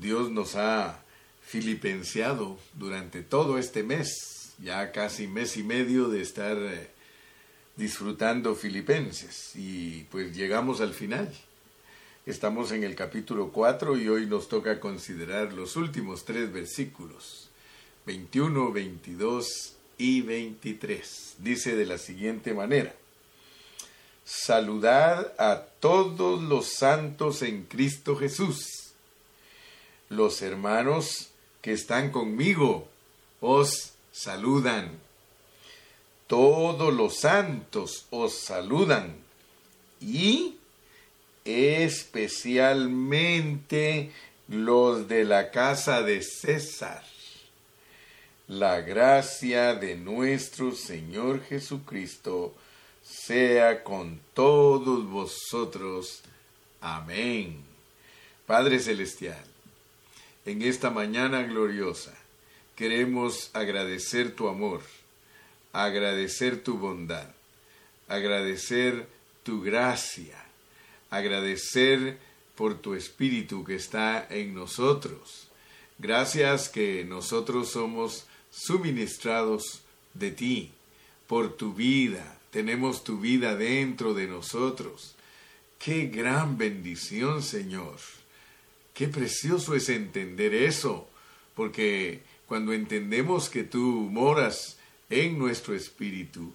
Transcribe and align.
Dios 0.00 0.30
nos 0.30 0.54
ha 0.54 1.02
filipenciado 1.42 2.56
durante 2.74 3.22
todo 3.22 3.58
este 3.58 3.82
mes, 3.82 4.52
ya 4.62 4.92
casi 4.92 5.26
mes 5.26 5.56
y 5.56 5.64
medio 5.64 6.08
de 6.08 6.22
estar 6.22 6.56
eh, 6.56 6.90
disfrutando 7.76 8.54
Filipenses 8.54 9.56
y 9.56 10.04
pues 10.10 10.36
llegamos 10.36 10.80
al 10.80 10.94
final. 10.94 11.32
Estamos 12.26 12.70
en 12.70 12.84
el 12.84 12.94
capítulo 12.94 13.50
4 13.50 13.96
y 13.96 14.08
hoy 14.08 14.26
nos 14.26 14.48
toca 14.48 14.78
considerar 14.78 15.52
los 15.52 15.74
últimos 15.74 16.24
tres 16.24 16.52
versículos, 16.52 17.48
21, 18.06 18.70
22 18.70 19.74
y 19.96 20.20
23. 20.20 21.36
Dice 21.38 21.74
de 21.74 21.86
la 21.86 21.98
siguiente 21.98 22.54
manera, 22.54 22.94
Saludad 24.24 25.32
a 25.38 25.62
todos 25.80 26.42
los 26.42 26.74
santos 26.74 27.40
en 27.40 27.64
Cristo 27.64 28.14
Jesús. 28.14 28.87
Los 30.08 30.42
hermanos 30.42 31.30
que 31.60 31.72
están 31.72 32.10
conmigo 32.10 32.88
os 33.40 33.92
saludan. 34.12 34.98
Todos 36.26 36.92
los 36.92 37.20
santos 37.20 38.06
os 38.10 38.34
saludan 38.34 39.16
y 40.00 40.56
especialmente 41.44 44.10
los 44.48 45.06
de 45.08 45.24
la 45.24 45.50
casa 45.50 46.02
de 46.02 46.22
César. 46.22 47.04
La 48.46 48.80
gracia 48.80 49.74
de 49.74 49.96
nuestro 49.96 50.72
Señor 50.72 51.44
Jesucristo 51.44 52.54
sea 53.02 53.84
con 53.84 54.20
todos 54.34 55.06
vosotros. 55.06 56.22
Amén. 56.80 57.62
Padre 58.46 58.78
Celestial, 58.78 59.44
en 60.48 60.62
esta 60.62 60.88
mañana 60.88 61.42
gloriosa 61.42 62.14
queremos 62.74 63.50
agradecer 63.52 64.34
tu 64.34 64.48
amor, 64.48 64.80
agradecer 65.74 66.62
tu 66.62 66.78
bondad, 66.78 67.28
agradecer 68.08 69.06
tu 69.42 69.60
gracia, 69.60 70.42
agradecer 71.10 72.16
por 72.54 72.78
tu 72.78 72.94
Espíritu 72.94 73.62
que 73.62 73.74
está 73.74 74.26
en 74.30 74.54
nosotros. 74.54 75.48
Gracias 75.98 76.70
que 76.70 77.04
nosotros 77.04 77.72
somos 77.72 78.24
suministrados 78.50 79.82
de 80.14 80.30
ti, 80.30 80.72
por 81.26 81.58
tu 81.58 81.74
vida, 81.74 82.38
tenemos 82.50 83.04
tu 83.04 83.20
vida 83.20 83.54
dentro 83.54 84.14
de 84.14 84.26
nosotros. 84.26 85.14
Qué 85.78 86.06
gran 86.06 86.56
bendición, 86.56 87.42
Señor. 87.42 87.98
Qué 88.98 89.06
precioso 89.06 89.76
es 89.76 89.90
entender 89.90 90.52
eso, 90.52 91.08
porque 91.54 92.20
cuando 92.48 92.72
entendemos 92.72 93.48
que 93.48 93.62
tú 93.62 93.78
moras 94.10 94.76
en 95.08 95.38
nuestro 95.38 95.76
espíritu, 95.76 96.52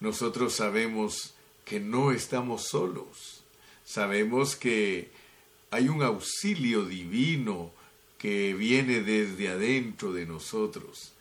nosotros 0.00 0.54
sabemos 0.54 1.34
que 1.66 1.80
no 1.80 2.10
estamos 2.10 2.68
solos. 2.68 3.42
Sabemos 3.84 4.56
que 4.56 5.10
hay 5.70 5.90
un 5.90 6.02
auxilio 6.02 6.86
divino 6.86 7.70
que 8.16 8.54
viene 8.54 9.02
desde 9.02 9.48
adentro 9.50 10.14
de 10.14 10.24
nosotros. 10.24 11.12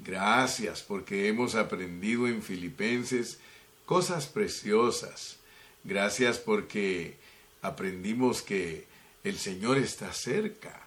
Gracias 0.00 0.82
porque 0.82 1.28
hemos 1.28 1.54
aprendido 1.54 2.28
en 2.28 2.42
Filipenses 2.42 3.38
cosas 3.86 4.26
preciosas. 4.26 5.38
Gracias 5.82 6.36
porque 6.38 7.16
aprendimos 7.62 8.42
que 8.42 8.89
el 9.24 9.38
Señor 9.38 9.78
está 9.78 10.12
cerca 10.12 10.80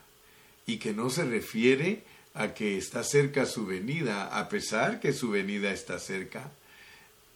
y 0.66 0.78
que 0.78 0.94
no 0.94 1.10
se 1.10 1.26
refiere 1.26 2.04
a 2.34 2.54
que 2.54 2.78
está 2.78 3.04
cerca 3.04 3.46
su 3.46 3.66
venida, 3.66 4.40
a 4.40 4.50
pesar 4.50 5.00
que 5.00 5.14
su 5.14 5.30
venida 5.30 5.72
está 5.72 6.00
cerca. 6.00 6.52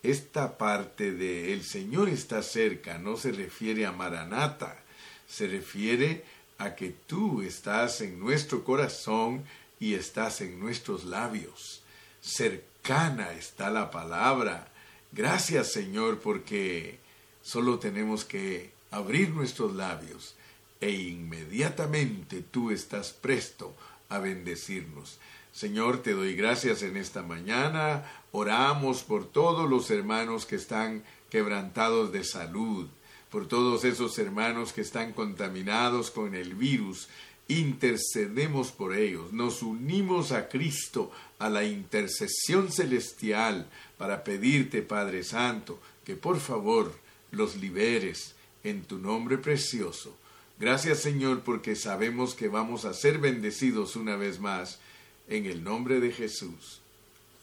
Esta 0.01 0.57
parte 0.57 1.11
de 1.11 1.53
el 1.53 1.63
Señor 1.63 2.09
está 2.09 2.41
cerca 2.41 2.97
no 2.97 3.17
se 3.17 3.31
refiere 3.31 3.85
a 3.85 3.91
Maranata, 3.91 4.79
se 5.27 5.47
refiere 5.47 6.23
a 6.57 6.75
que 6.75 6.93
tú 7.05 7.41
estás 7.41 8.01
en 8.01 8.19
nuestro 8.19 8.63
corazón 8.63 9.43
y 9.79 9.93
estás 9.93 10.41
en 10.41 10.59
nuestros 10.59 11.03
labios. 11.03 11.81
Cercana 12.21 13.33
está 13.33 13.69
la 13.69 13.91
palabra. 13.91 14.67
Gracias 15.11 15.71
Señor 15.71 16.19
porque 16.19 16.97
solo 17.43 17.77
tenemos 17.77 18.25
que 18.25 18.71
abrir 18.89 19.29
nuestros 19.29 19.75
labios 19.75 20.36
e 20.79 20.91
inmediatamente 20.91 22.41
tú 22.41 22.71
estás 22.71 23.11
presto 23.11 23.75
a 24.09 24.19
bendecirnos. 24.19 25.19
Señor, 25.51 26.03
te 26.03 26.13
doy 26.13 26.35
gracias 26.35 26.83
en 26.83 26.97
esta 26.97 27.23
mañana. 27.23 28.05
Oramos 28.31 29.03
por 29.03 29.25
todos 29.25 29.69
los 29.69 29.89
hermanos 29.89 30.45
que 30.45 30.55
están 30.55 31.03
quebrantados 31.29 32.11
de 32.11 32.23
salud, 32.23 32.87
por 33.31 33.47
todos 33.47 33.83
esos 33.83 34.19
hermanos 34.19 34.71
que 34.71 34.81
están 34.81 35.13
contaminados 35.13 36.11
con 36.11 36.35
el 36.35 36.53
virus. 36.53 37.09
Intercedemos 37.47 38.71
por 38.71 38.95
ellos, 38.95 39.31
nos 39.33 39.63
unimos 39.63 40.31
a 40.31 40.47
Cristo, 40.49 41.11
a 41.39 41.49
la 41.49 41.63
intercesión 41.63 42.71
celestial, 42.71 43.67
para 43.97 44.23
pedirte, 44.23 44.81
Padre 44.81 45.23
Santo, 45.23 45.79
que 46.05 46.15
por 46.15 46.39
favor 46.39 46.93
los 47.31 47.55
liberes 47.55 48.35
en 48.63 48.83
tu 48.83 48.99
nombre 48.99 49.37
precioso 49.37 50.15
Gracias 50.59 50.99
Señor 50.99 51.41
porque 51.41 51.75
sabemos 51.75 52.33
que 52.33 52.47
vamos 52.47 52.85
a 52.85 52.93
ser 52.93 53.19
bendecidos 53.19 53.95
una 53.95 54.15
vez 54.15 54.39
más 54.39 54.79
en 55.27 55.45
el 55.45 55.63
nombre 55.63 55.99
de 55.99 56.11
Jesús. 56.11 56.81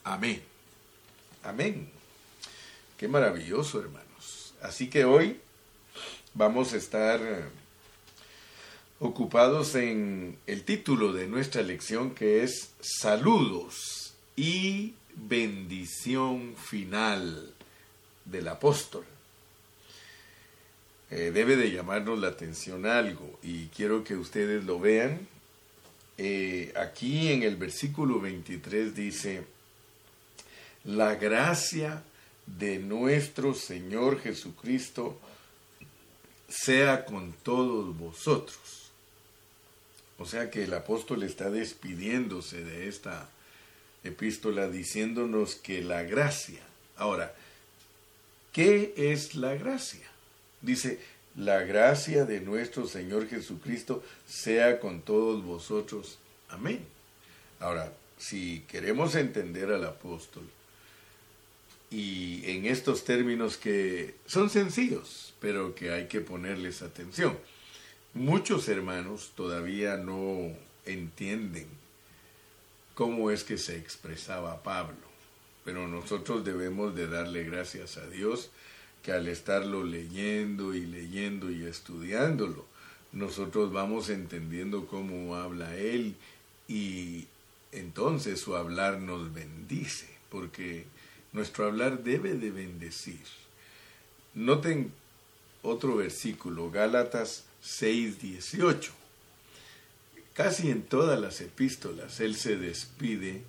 Amén. 0.02 0.42
Amén. 1.44 1.88
Qué 2.96 3.06
maravilloso 3.06 3.80
hermanos. 3.80 4.54
Así 4.60 4.88
que 4.88 5.04
hoy 5.04 5.38
vamos 6.34 6.72
a 6.72 6.76
estar 6.76 7.20
eh, 7.22 7.44
ocupados 8.98 9.74
en 9.76 10.36
el 10.46 10.64
título 10.64 11.12
de 11.12 11.28
nuestra 11.28 11.62
lección 11.62 12.14
que 12.14 12.42
es 12.42 12.72
Saludos 12.80 14.14
y 14.34 14.94
bendición 15.14 16.56
final 16.56 17.54
del 18.24 18.48
apóstol. 18.48 19.04
Eh, 21.16 21.30
debe 21.30 21.54
de 21.54 21.70
llamarnos 21.70 22.18
la 22.18 22.26
atención 22.26 22.86
algo 22.86 23.38
y 23.40 23.66
quiero 23.68 24.02
que 24.02 24.16
ustedes 24.16 24.64
lo 24.64 24.80
vean. 24.80 25.28
Eh, 26.18 26.72
aquí 26.74 27.30
en 27.30 27.44
el 27.44 27.54
versículo 27.54 28.20
23 28.20 28.96
dice, 28.96 29.44
la 30.82 31.14
gracia 31.14 32.02
de 32.46 32.80
nuestro 32.80 33.54
Señor 33.54 34.20
Jesucristo 34.22 35.16
sea 36.48 37.04
con 37.04 37.32
todos 37.32 37.96
vosotros. 37.96 38.90
O 40.18 40.26
sea 40.26 40.50
que 40.50 40.64
el 40.64 40.74
apóstol 40.74 41.22
está 41.22 41.48
despidiéndose 41.48 42.64
de 42.64 42.88
esta 42.88 43.30
epístola 44.02 44.68
diciéndonos 44.68 45.54
que 45.54 45.80
la 45.80 46.02
gracia. 46.02 46.62
Ahora, 46.96 47.32
¿qué 48.52 48.94
es 48.96 49.36
la 49.36 49.54
gracia? 49.54 50.13
Dice, 50.64 50.98
la 51.36 51.62
gracia 51.62 52.24
de 52.24 52.40
nuestro 52.40 52.86
Señor 52.86 53.28
Jesucristo 53.28 54.02
sea 54.26 54.80
con 54.80 55.02
todos 55.02 55.44
vosotros. 55.44 56.18
Amén. 56.48 56.80
Ahora, 57.60 57.92
si 58.18 58.64
queremos 58.68 59.14
entender 59.14 59.70
al 59.70 59.84
apóstol, 59.84 60.44
y 61.90 62.42
en 62.50 62.66
estos 62.66 63.04
términos 63.04 63.56
que 63.56 64.16
son 64.26 64.50
sencillos, 64.50 65.34
pero 65.38 65.74
que 65.74 65.92
hay 65.92 66.08
que 66.08 66.20
ponerles 66.20 66.82
atención. 66.82 67.38
Muchos 68.14 68.68
hermanos 68.68 69.32
todavía 69.36 69.96
no 69.96 70.56
entienden 70.86 71.68
cómo 72.94 73.30
es 73.30 73.44
que 73.44 73.58
se 73.58 73.76
expresaba 73.76 74.62
Pablo, 74.64 75.06
pero 75.64 75.86
nosotros 75.86 76.44
debemos 76.44 76.96
de 76.96 77.06
darle 77.06 77.44
gracias 77.44 77.96
a 77.96 78.08
Dios 78.08 78.50
que 79.04 79.12
al 79.12 79.28
estarlo 79.28 79.84
leyendo 79.84 80.74
y 80.74 80.86
leyendo 80.86 81.50
y 81.50 81.66
estudiándolo, 81.66 82.64
nosotros 83.12 83.70
vamos 83.70 84.08
entendiendo 84.08 84.86
cómo 84.86 85.36
habla 85.36 85.76
Él 85.76 86.16
y 86.66 87.26
entonces 87.70 88.40
su 88.40 88.56
hablar 88.56 89.00
nos 89.00 89.32
bendice, 89.34 90.08
porque 90.30 90.86
nuestro 91.34 91.66
hablar 91.66 92.02
debe 92.02 92.32
de 92.32 92.50
bendecir. 92.50 93.20
Noten 94.32 94.90
otro 95.62 95.96
versículo, 95.96 96.70
Gálatas 96.70 97.44
6, 97.60 98.22
18. 98.22 98.90
Casi 100.32 100.70
en 100.70 100.82
todas 100.82 101.20
las 101.20 101.42
epístolas 101.42 102.20
Él 102.20 102.36
se 102.36 102.56
despide, 102.56 103.42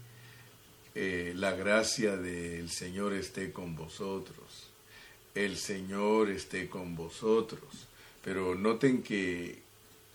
eh, 0.95 1.31
la 1.33 1.53
gracia 1.53 2.17
del 2.17 2.69
Señor 2.69 3.13
esté 3.13 3.53
con 3.53 3.77
vosotros 3.77 4.64
el 5.35 5.57
Señor 5.57 6.29
esté 6.29 6.69
con 6.69 6.95
vosotros. 6.95 7.87
Pero 8.23 8.55
noten 8.55 9.03
que 9.03 9.59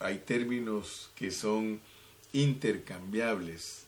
hay 0.01 0.19
términos 0.19 1.11
que 1.15 1.31
son 1.31 1.81
intercambiables 2.33 3.85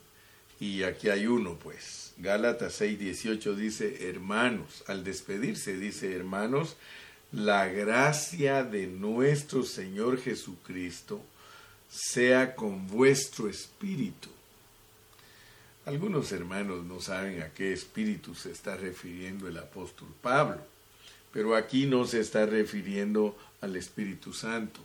y 0.61 0.85
aquí 0.85 1.09
hay 1.09 1.27
uno 1.27 1.59
pues. 1.59 2.13
Gálatas 2.19 2.81
6:18 2.81 3.57
dice, 3.57 4.09
hermanos, 4.09 4.85
al 4.87 5.03
despedirse 5.03 5.77
dice, 5.77 6.15
hermanos, 6.15 6.77
la 7.33 7.67
gracia 7.67 8.63
de 8.63 8.87
nuestro 8.87 9.65
Señor 9.65 10.21
Jesucristo 10.21 11.21
sea 11.91 12.55
con 12.55 12.87
vuestro 12.87 13.49
espíritu. 13.49 14.29
Algunos 15.85 16.31
hermanos 16.31 16.85
no 16.85 17.01
saben 17.01 17.43
a 17.43 17.49
qué 17.49 17.73
espíritu 17.73 18.37
se 18.37 18.53
está 18.53 18.77
refiriendo 18.77 19.49
el 19.49 19.59
apóstol 19.59 20.09
Pablo, 20.23 20.65
pero 21.33 21.57
aquí 21.57 21.87
no 21.87 22.07
se 22.07 22.21
está 22.21 22.47
refiriendo 22.47 23.37
al 23.61 23.77
Espíritu 23.77 24.33
Santo, 24.33 24.81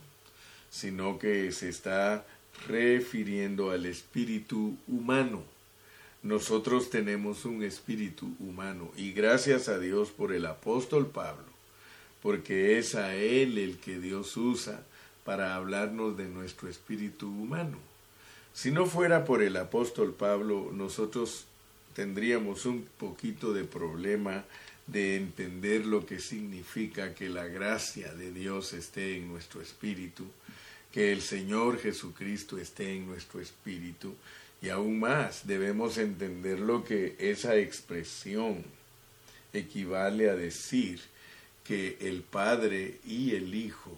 sino 0.70 1.18
que 1.18 1.52
se 1.52 1.68
está 1.68 2.24
refiriendo 2.66 3.70
al 3.70 3.86
espíritu 3.86 4.76
humano. 4.86 5.42
Nosotros 6.22 6.90
tenemos 6.90 7.44
un 7.44 7.62
espíritu 7.62 8.34
humano 8.40 8.90
y 8.96 9.12
gracias 9.12 9.68
a 9.68 9.78
Dios 9.78 10.10
por 10.10 10.32
el 10.32 10.46
apóstol 10.46 11.06
Pablo, 11.06 11.44
porque 12.22 12.78
es 12.78 12.94
a 12.96 13.14
él 13.14 13.58
el 13.58 13.78
que 13.78 14.00
Dios 14.00 14.36
usa 14.36 14.82
para 15.24 15.54
hablarnos 15.54 16.16
de 16.16 16.26
nuestro 16.26 16.68
espíritu 16.68 17.28
humano. 17.28 17.78
Si 18.52 18.72
no 18.72 18.86
fuera 18.86 19.24
por 19.24 19.42
el 19.42 19.56
apóstol 19.56 20.12
Pablo, 20.12 20.70
nosotros 20.72 21.44
tendríamos 21.94 22.66
un 22.66 22.88
poquito 22.98 23.52
de 23.52 23.64
problema 23.64 24.44
de 24.88 25.16
entender 25.16 25.86
lo 25.86 26.04
que 26.04 26.18
significa 26.18 27.14
que 27.14 27.28
la 27.28 27.46
gracia 27.46 28.12
de 28.14 28.32
Dios 28.32 28.72
esté 28.72 29.16
en 29.16 29.28
nuestro 29.28 29.60
espíritu, 29.60 30.24
que 30.90 31.12
el 31.12 31.20
Señor 31.20 31.78
Jesucristo 31.78 32.58
esté 32.58 32.94
en 32.94 33.06
nuestro 33.06 33.40
espíritu 33.40 34.14
y 34.60 34.70
aún 34.70 34.98
más 34.98 35.46
debemos 35.46 35.98
entender 35.98 36.58
lo 36.58 36.82
que 36.82 37.14
esa 37.18 37.56
expresión 37.56 38.64
equivale 39.52 40.30
a 40.30 40.34
decir 40.34 41.00
que 41.62 41.98
el 42.00 42.22
Padre 42.22 42.98
y 43.04 43.34
el 43.34 43.54
Hijo 43.54 43.96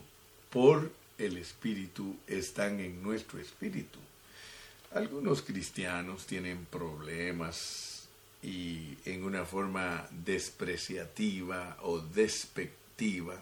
por 0.51 0.91
el 1.19 1.37
Espíritu 1.37 2.17
están 2.27 2.81
en 2.81 3.01
nuestro 3.03 3.39
espíritu. 3.39 3.99
Algunos 4.93 5.43
cristianos 5.43 6.27
tienen 6.27 6.67
problemas 6.67 7.90
y 8.43 8.97
en 9.05 9.25
una 9.25 9.45
forma 9.45 10.09
despreciativa 10.11 11.77
o 11.83 11.99
despectiva 12.01 13.41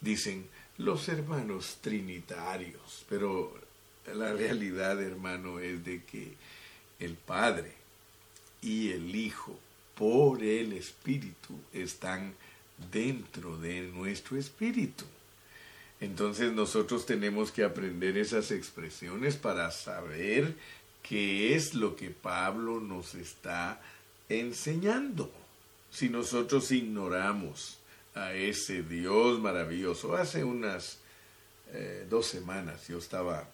dicen 0.00 0.46
los 0.78 1.08
hermanos 1.08 1.78
trinitarios, 1.80 3.04
pero 3.08 3.54
la 4.14 4.32
realidad, 4.32 5.00
hermano, 5.00 5.60
es 5.60 5.84
de 5.84 6.02
que 6.04 6.34
el 6.98 7.14
Padre 7.14 7.72
y 8.60 8.90
el 8.90 9.14
Hijo 9.14 9.58
por 9.94 10.42
el 10.42 10.72
Espíritu 10.72 11.58
están 11.72 12.34
dentro 12.92 13.56
de 13.56 13.82
nuestro 13.82 14.36
espíritu. 14.36 15.04
Entonces 16.00 16.52
nosotros 16.52 17.06
tenemos 17.06 17.52
que 17.52 17.64
aprender 17.64 18.18
esas 18.18 18.50
expresiones 18.50 19.36
para 19.36 19.70
saber 19.70 20.54
qué 21.02 21.54
es 21.54 21.74
lo 21.74 21.94
que 21.96 22.10
Pablo 22.10 22.80
nos 22.80 23.14
está 23.14 23.80
enseñando. 24.28 25.30
Si 25.90 26.08
nosotros 26.08 26.70
ignoramos 26.72 27.78
a 28.14 28.32
ese 28.32 28.82
Dios 28.82 29.40
maravilloso, 29.40 30.16
hace 30.16 30.44
unas 30.44 30.98
eh, 31.72 32.06
dos 32.08 32.26
semanas 32.26 32.88
yo 32.88 32.98
estaba 32.98 33.48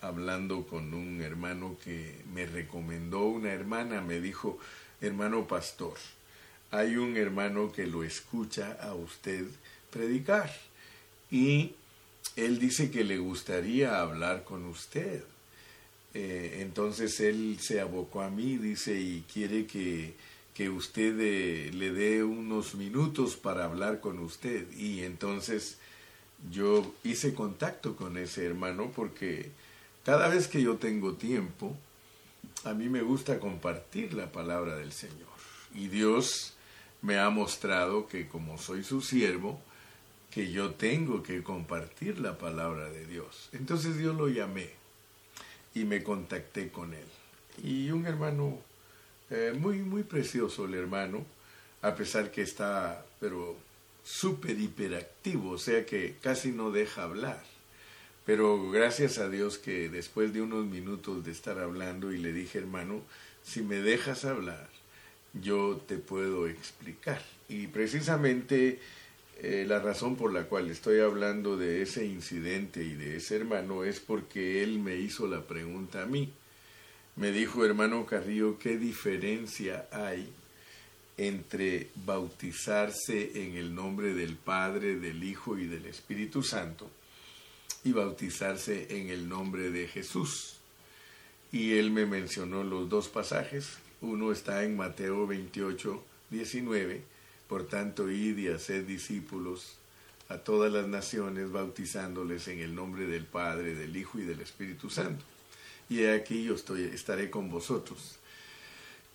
hablando 0.00 0.66
con 0.66 0.92
un 0.94 1.22
hermano 1.22 1.76
que 1.82 2.20
me 2.32 2.46
recomendó, 2.46 3.24
una 3.24 3.52
hermana 3.52 4.00
me 4.00 4.20
dijo, 4.20 4.58
hermano 5.00 5.46
pastor, 5.46 5.96
hay 6.70 6.96
un 6.96 7.16
hermano 7.16 7.70
que 7.70 7.86
lo 7.86 8.02
escucha 8.02 8.78
a 8.80 8.94
usted 8.94 9.46
predicar 9.90 10.52
y 11.30 11.74
él 12.36 12.58
dice 12.58 12.90
que 12.90 13.04
le 13.04 13.18
gustaría 13.18 14.00
hablar 14.00 14.44
con 14.44 14.64
usted. 14.66 15.22
Eh, 16.14 16.58
entonces 16.60 17.18
él 17.20 17.58
se 17.60 17.80
abocó 17.80 18.20
a 18.20 18.30
mí, 18.30 18.58
dice, 18.58 19.00
y 19.00 19.24
quiere 19.32 19.66
que, 19.66 20.14
que 20.54 20.68
usted 20.68 21.18
eh, 21.18 21.70
le 21.72 21.92
dé 21.92 22.22
unos 22.22 22.74
minutos 22.74 23.36
para 23.36 23.64
hablar 23.64 24.00
con 24.00 24.18
usted. 24.18 24.70
Y 24.72 25.02
entonces 25.02 25.78
yo 26.50 26.94
hice 27.04 27.34
contacto 27.34 27.96
con 27.96 28.16
ese 28.18 28.44
hermano 28.44 28.92
porque 28.94 29.50
cada 30.04 30.28
vez 30.28 30.48
que 30.48 30.62
yo 30.62 30.76
tengo 30.76 31.14
tiempo, 31.14 31.76
a 32.64 32.74
mí 32.74 32.88
me 32.88 33.02
gusta 33.02 33.40
compartir 33.40 34.12
la 34.12 34.30
palabra 34.30 34.76
del 34.76 34.92
Señor. 34.92 35.28
Y 35.74 35.88
Dios 35.88 36.54
me 37.00 37.18
ha 37.18 37.30
mostrado 37.30 38.06
que 38.06 38.28
como 38.28 38.58
soy 38.58 38.84
su 38.84 39.00
siervo, 39.00 39.60
que 40.30 40.50
yo 40.50 40.72
tengo 40.72 41.22
que 41.22 41.42
compartir 41.42 42.18
la 42.20 42.38
palabra 42.38 42.90
de 42.90 43.06
Dios. 43.06 43.48
Entonces 43.52 43.96
yo 43.98 44.12
lo 44.12 44.28
llamé 44.28 44.81
y 45.74 45.84
me 45.84 46.02
contacté 46.02 46.70
con 46.70 46.94
él. 46.94 47.06
Y 47.62 47.90
un 47.90 48.06
hermano 48.06 48.58
eh, 49.30 49.54
muy, 49.58 49.78
muy 49.78 50.02
precioso, 50.02 50.66
el 50.66 50.74
hermano, 50.74 51.24
a 51.80 51.94
pesar 51.94 52.30
que 52.30 52.42
está, 52.42 53.04
pero 53.20 53.56
súper 54.04 54.58
hiperactivo, 54.58 55.50
o 55.50 55.58
sea 55.58 55.86
que 55.86 56.16
casi 56.20 56.52
no 56.52 56.70
deja 56.70 57.04
hablar. 57.04 57.42
Pero 58.24 58.70
gracias 58.70 59.18
a 59.18 59.28
Dios 59.28 59.58
que 59.58 59.88
después 59.88 60.32
de 60.32 60.42
unos 60.42 60.64
minutos 60.66 61.24
de 61.24 61.32
estar 61.32 61.58
hablando 61.58 62.12
y 62.12 62.18
le 62.18 62.32
dije, 62.32 62.58
hermano, 62.58 63.02
si 63.42 63.62
me 63.62 63.76
dejas 63.76 64.24
hablar, 64.24 64.68
yo 65.34 65.82
te 65.88 65.96
puedo 65.96 66.46
explicar. 66.46 67.20
Y 67.48 67.66
precisamente 67.66 68.80
eh, 69.42 69.64
la 69.68 69.78
razón 69.80 70.16
por 70.16 70.32
la 70.32 70.44
cual 70.44 70.70
estoy 70.70 71.00
hablando 71.00 71.58
de 71.58 71.82
ese 71.82 72.06
incidente 72.06 72.82
y 72.82 72.94
de 72.94 73.16
ese 73.16 73.36
hermano 73.36 73.84
es 73.84 74.00
porque 74.00 74.62
él 74.62 74.78
me 74.78 74.96
hizo 74.96 75.26
la 75.26 75.42
pregunta 75.42 76.02
a 76.02 76.06
mí. 76.06 76.32
Me 77.16 77.30
dijo, 77.30 77.64
hermano 77.66 78.06
Carrillo, 78.06 78.58
¿qué 78.58 78.78
diferencia 78.78 79.86
hay 79.92 80.32
entre 81.18 81.88
bautizarse 82.06 83.42
en 83.44 83.56
el 83.56 83.74
nombre 83.74 84.14
del 84.14 84.36
Padre, 84.36 84.96
del 84.96 85.22
Hijo 85.22 85.58
y 85.58 85.66
del 85.66 85.84
Espíritu 85.84 86.42
Santo? 86.42 86.88
y 87.84 87.92
bautizarse 87.92 88.86
en 88.90 89.10
el 89.10 89.28
nombre 89.28 89.70
de 89.70 89.88
Jesús. 89.88 90.56
Y 91.50 91.74
él 91.78 91.90
me 91.90 92.06
mencionó 92.06 92.62
los 92.62 92.88
dos 92.88 93.08
pasajes. 93.08 93.78
Uno 94.00 94.32
está 94.32 94.64
en 94.64 94.76
Mateo 94.76 95.26
28, 95.26 96.04
19. 96.30 97.02
Por 97.52 97.66
tanto, 97.66 98.10
id 98.10 98.38
y 98.38 98.48
haced 98.48 98.86
discípulos 98.86 99.74
a 100.30 100.38
todas 100.38 100.72
las 100.72 100.88
naciones, 100.88 101.52
bautizándoles 101.52 102.48
en 102.48 102.60
el 102.60 102.74
nombre 102.74 103.04
del 103.04 103.26
Padre, 103.26 103.74
del 103.74 103.94
Hijo 103.94 104.18
y 104.18 104.22
del 104.22 104.40
Espíritu 104.40 104.88
Santo. 104.88 105.22
Y 105.90 106.06
aquí 106.06 106.44
yo 106.44 106.54
estoy, 106.54 106.84
estaré 106.84 107.28
con 107.28 107.50
vosotros. 107.50 108.16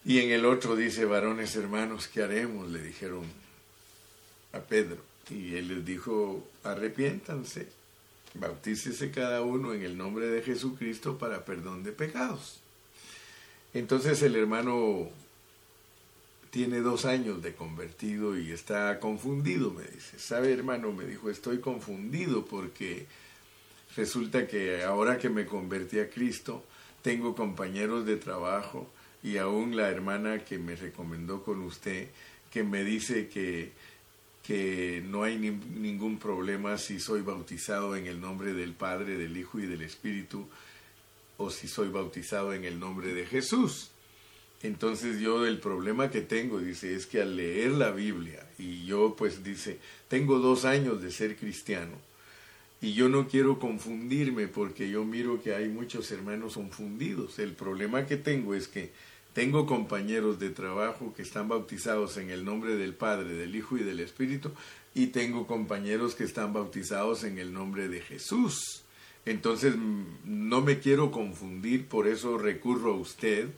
Y 0.05 0.19
en 0.19 0.29
el 0.29 0.45
otro 0.45 0.75
dice, 0.75 1.05
varones 1.05 1.55
hermanos, 1.55 2.07
¿qué 2.07 2.21
haremos? 2.21 2.69
Le 2.69 2.79
dijeron 2.79 3.25
a 4.53 4.59
Pedro. 4.59 4.99
Y 5.31 5.55
él 5.55 5.69
les 5.69 5.83
dijo, 5.83 6.47
arrepiéntanse 6.63 7.69
Bautícese 8.35 9.09
cada 9.09 9.41
uno 9.41 9.73
en 9.73 9.81
el 9.81 9.97
nombre 9.97 10.27
de 10.27 10.43
Jesucristo 10.43 11.17
para 11.17 11.43
perdón 11.43 11.81
de 11.81 11.91
pecados. 11.91 12.59
Entonces 13.73 14.21
el 14.21 14.35
hermano 14.35 15.09
tiene 16.49 16.81
dos 16.81 17.05
años 17.05 17.41
de 17.41 17.53
convertido 17.53 18.37
y 18.37 18.51
está 18.51 18.99
confundido, 18.99 19.71
me 19.71 19.83
dice. 19.83 20.19
¿Sabe, 20.19 20.51
hermano? 20.53 20.91
Me 20.91 21.05
dijo, 21.05 21.29
estoy 21.29 21.59
confundido 21.59 22.45
porque 22.45 23.05
resulta 23.95 24.47
que 24.47 24.83
ahora 24.83 25.17
que 25.17 25.29
me 25.29 25.45
convertí 25.45 25.99
a 25.99 26.09
Cristo, 26.09 26.63
tengo 27.01 27.35
compañeros 27.35 28.05
de 28.05 28.17
trabajo 28.17 28.89
y 29.23 29.37
aún 29.37 29.75
la 29.75 29.89
hermana 29.89 30.43
que 30.43 30.57
me 30.57 30.75
recomendó 30.75 31.43
con 31.43 31.61
usted, 31.61 32.09
que 32.51 32.63
me 32.63 32.83
dice 32.83 33.27
que 33.27 33.71
que 34.47 35.03
no 35.05 35.23
hay 35.23 35.37
ningún 35.37 36.19
problema 36.19 36.77
si 36.77 37.01
soy 37.01 37.21
bautizado 37.21 37.97
en 37.97 38.07
el 38.07 38.21
nombre 38.21 38.53
del 38.53 38.71
Padre, 38.71 39.17
del 39.17 39.35
Hijo 39.35 39.59
y 39.59 39.65
del 39.65 39.81
Espíritu, 39.81 40.47
o 41.35 41.49
si 41.49 41.67
soy 41.67 41.89
bautizado 41.89 42.53
en 42.53 42.63
el 42.63 42.79
nombre 42.79 43.13
de 43.13 43.25
Jesús. 43.25 43.91
Entonces 44.63 45.19
yo 45.19 45.45
el 45.45 45.59
problema 45.59 46.09
que 46.09 46.21
tengo, 46.21 46.59
dice, 46.59 46.95
es 46.95 47.05
que 47.05 47.21
al 47.21 47.35
leer 47.35 47.71
la 47.71 47.91
Biblia, 47.91 48.43
y 48.57 48.85
yo 48.85 49.15
pues 49.15 49.43
dice, 49.43 49.79
tengo 50.07 50.39
dos 50.39 50.65
años 50.65 51.01
de 51.01 51.11
ser 51.11 51.35
cristiano, 51.35 51.93
y 52.81 52.93
yo 52.93 53.09
no 53.09 53.27
quiero 53.27 53.59
confundirme 53.59 54.47
porque 54.47 54.89
yo 54.89 55.03
miro 55.03 55.41
que 55.41 55.55
hay 55.55 55.67
muchos 55.67 56.11
hermanos 56.11 56.53
confundidos. 56.53 57.39
El 57.39 57.53
problema 57.53 58.05
que 58.05 58.17
tengo 58.17 58.53
es 58.53 58.67
que 58.67 58.91
tengo 59.33 59.65
compañeros 59.65 60.39
de 60.39 60.49
trabajo 60.49 61.13
que 61.15 61.21
están 61.21 61.47
bautizados 61.47 62.17
en 62.17 62.29
el 62.29 62.45
nombre 62.45 62.75
del 62.75 62.93
Padre, 62.93 63.33
del 63.33 63.55
Hijo 63.55 63.77
y 63.77 63.83
del 63.83 63.99
Espíritu, 63.99 64.51
y 64.93 65.07
tengo 65.07 65.45
compañeros 65.45 66.15
que 66.15 66.23
están 66.23 66.53
bautizados 66.53 67.23
en 67.23 67.37
el 67.37 67.53
nombre 67.53 67.87
de 67.87 68.01
Jesús. 68.01 68.83
Entonces 69.25 69.75
no 70.23 70.61
me 70.61 70.79
quiero 70.79 71.11
confundir, 71.11 71.87
por 71.87 72.07
eso 72.07 72.37
recurro 72.37 72.93
a 72.93 72.97
usted. 72.97 73.49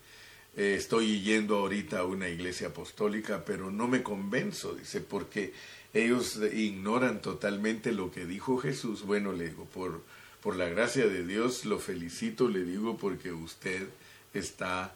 Eh, 0.56 0.76
estoy 0.78 1.22
yendo 1.22 1.58
ahorita 1.58 2.00
a 2.00 2.06
una 2.06 2.30
iglesia 2.30 2.68
apostólica, 2.68 3.46
pero 3.46 3.72
no 3.72 3.88
me 3.88 4.04
convenzo, 4.04 4.74
dice, 4.76 5.02
porque 5.02 5.54
ellos 5.94 6.40
ignoran 6.54 7.22
totalmente 7.22 7.92
lo 7.92 8.12
que 8.12 8.26
dijo 8.26 8.58
Jesús. 8.58 9.04
Bueno, 9.04 9.32
le 9.34 9.50
digo, 9.50 9.66
por, 9.66 10.02
por 10.42 10.56
la 10.56 10.70
gracia 10.70 11.08
de 11.08 11.26
Dios 11.26 11.66
lo 11.66 11.80
felicito, 11.80 12.48
le 12.48 12.64
digo, 12.64 12.98
porque 12.98 13.32
usted 13.32 13.88
está 14.34 14.94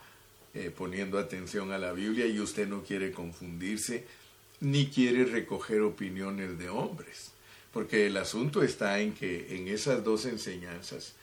eh, 0.53 0.71
poniendo 0.75 1.17
atención 1.17 1.71
a 1.71 1.79
la 1.79 1.93
Biblia 1.93 2.27
y 2.27 2.39
usted 2.39 2.67
no 2.67 2.83
quiere 2.83 3.11
confundirse 3.11 4.05
ni 4.59 4.87
quiere 4.87 5.25
recoger 5.25 5.81
opiniones 5.81 6.57
de 6.59 6.69
hombres. 6.69 7.31
Porque 7.73 8.05
el 8.05 8.17
asunto 8.17 8.61
está 8.61 8.99
en 8.99 9.13
que 9.13 9.55
en 9.55 9.67
esas 9.67 10.03
dos 10.03 10.25
enseñanzas 10.25 11.13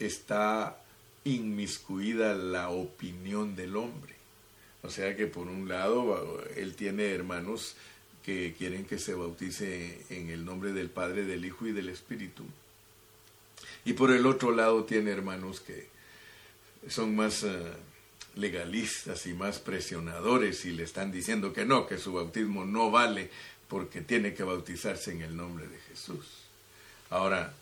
está 0.00 0.82
inmiscuida 1.24 2.34
la 2.34 2.70
opinión 2.70 3.54
del 3.56 3.76
hombre. 3.76 4.14
O 4.82 4.90
sea 4.90 5.16
que 5.16 5.26
por 5.26 5.46
un 5.46 5.68
lado 5.68 6.42
él 6.56 6.74
tiene 6.74 7.12
hermanos 7.12 7.76
que 8.24 8.54
quieren 8.56 8.84
que 8.84 8.98
se 8.98 9.14
bautice 9.14 10.04
en 10.10 10.30
el 10.30 10.44
nombre 10.44 10.72
del 10.72 10.90
Padre, 10.90 11.24
del 11.24 11.44
Hijo 11.44 11.66
y 11.66 11.72
del 11.72 11.88
Espíritu. 11.88 12.44
Y 13.84 13.94
por 13.94 14.12
el 14.12 14.26
otro 14.26 14.52
lado 14.52 14.84
tiene 14.84 15.10
hermanos 15.10 15.60
que 15.60 15.88
son 16.88 17.14
más 17.14 17.42
eh, 17.44 17.60
legalistas 18.36 19.26
y 19.26 19.34
más 19.34 19.58
presionadores 19.58 20.64
y 20.64 20.72
le 20.72 20.84
están 20.84 21.12
diciendo 21.12 21.52
que 21.52 21.64
no, 21.64 21.86
que 21.86 21.98
su 21.98 22.12
bautismo 22.12 22.64
no 22.64 22.90
vale 22.90 23.30
porque 23.68 24.00
tiene 24.00 24.34
que 24.34 24.42
bautizarse 24.42 25.12
en 25.12 25.22
el 25.22 25.36
nombre 25.36 25.66
de 25.66 25.78
Jesús. 25.78 26.26
Ahora, 27.10 27.54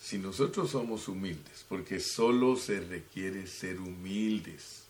si 0.00 0.18
nosotros 0.18 0.70
somos 0.70 1.08
humildes, 1.08 1.64
porque 1.68 2.00
solo 2.00 2.56
se 2.56 2.80
requiere 2.80 3.46
ser 3.46 3.80
humildes, 3.80 4.84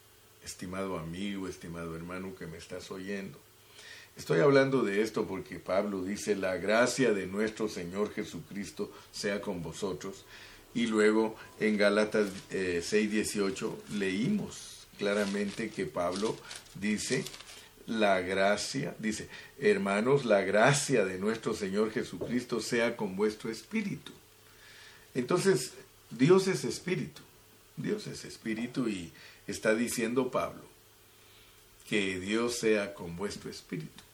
estimado 0.44 0.98
amigo, 0.98 1.48
estimado 1.48 1.96
hermano 1.96 2.34
que 2.36 2.46
me 2.46 2.58
estás 2.58 2.90
oyendo, 2.90 3.38
Estoy 4.16 4.40
hablando 4.40 4.82
de 4.82 5.00
esto 5.00 5.26
porque 5.26 5.58
Pablo 5.58 6.02
dice, 6.02 6.36
la 6.36 6.56
gracia 6.56 7.12
de 7.12 7.26
nuestro 7.26 7.68
Señor 7.68 8.12
Jesucristo 8.12 8.92
sea 9.12 9.40
con 9.40 9.62
vosotros. 9.62 10.26
Y 10.74 10.88
luego 10.88 11.36
en 11.58 11.78
Galatas 11.78 12.28
6:18 12.50 13.66
eh, 13.66 13.94
leímos 13.94 14.86
claramente 14.98 15.70
que 15.70 15.86
Pablo 15.86 16.36
dice, 16.74 17.24
la 17.86 18.20
gracia, 18.20 18.94
dice, 18.98 19.28
hermanos, 19.58 20.26
la 20.26 20.42
gracia 20.42 21.06
de 21.06 21.18
nuestro 21.18 21.54
Señor 21.54 21.90
Jesucristo 21.90 22.60
sea 22.60 22.96
con 22.96 23.16
vuestro 23.16 23.50
espíritu. 23.50 24.12
Entonces, 25.14 25.72
Dios 26.10 26.46
es 26.48 26.64
espíritu, 26.64 27.22
Dios 27.76 28.06
es 28.06 28.24
espíritu 28.24 28.88
y 28.88 29.12
está 29.46 29.74
diciendo 29.74 30.30
Pablo 30.30 30.62
que 31.88 32.20
Dios 32.20 32.58
sea 32.58 32.94
con 32.94 33.16
vuestro 33.16 33.50
espíritu. 33.50 34.04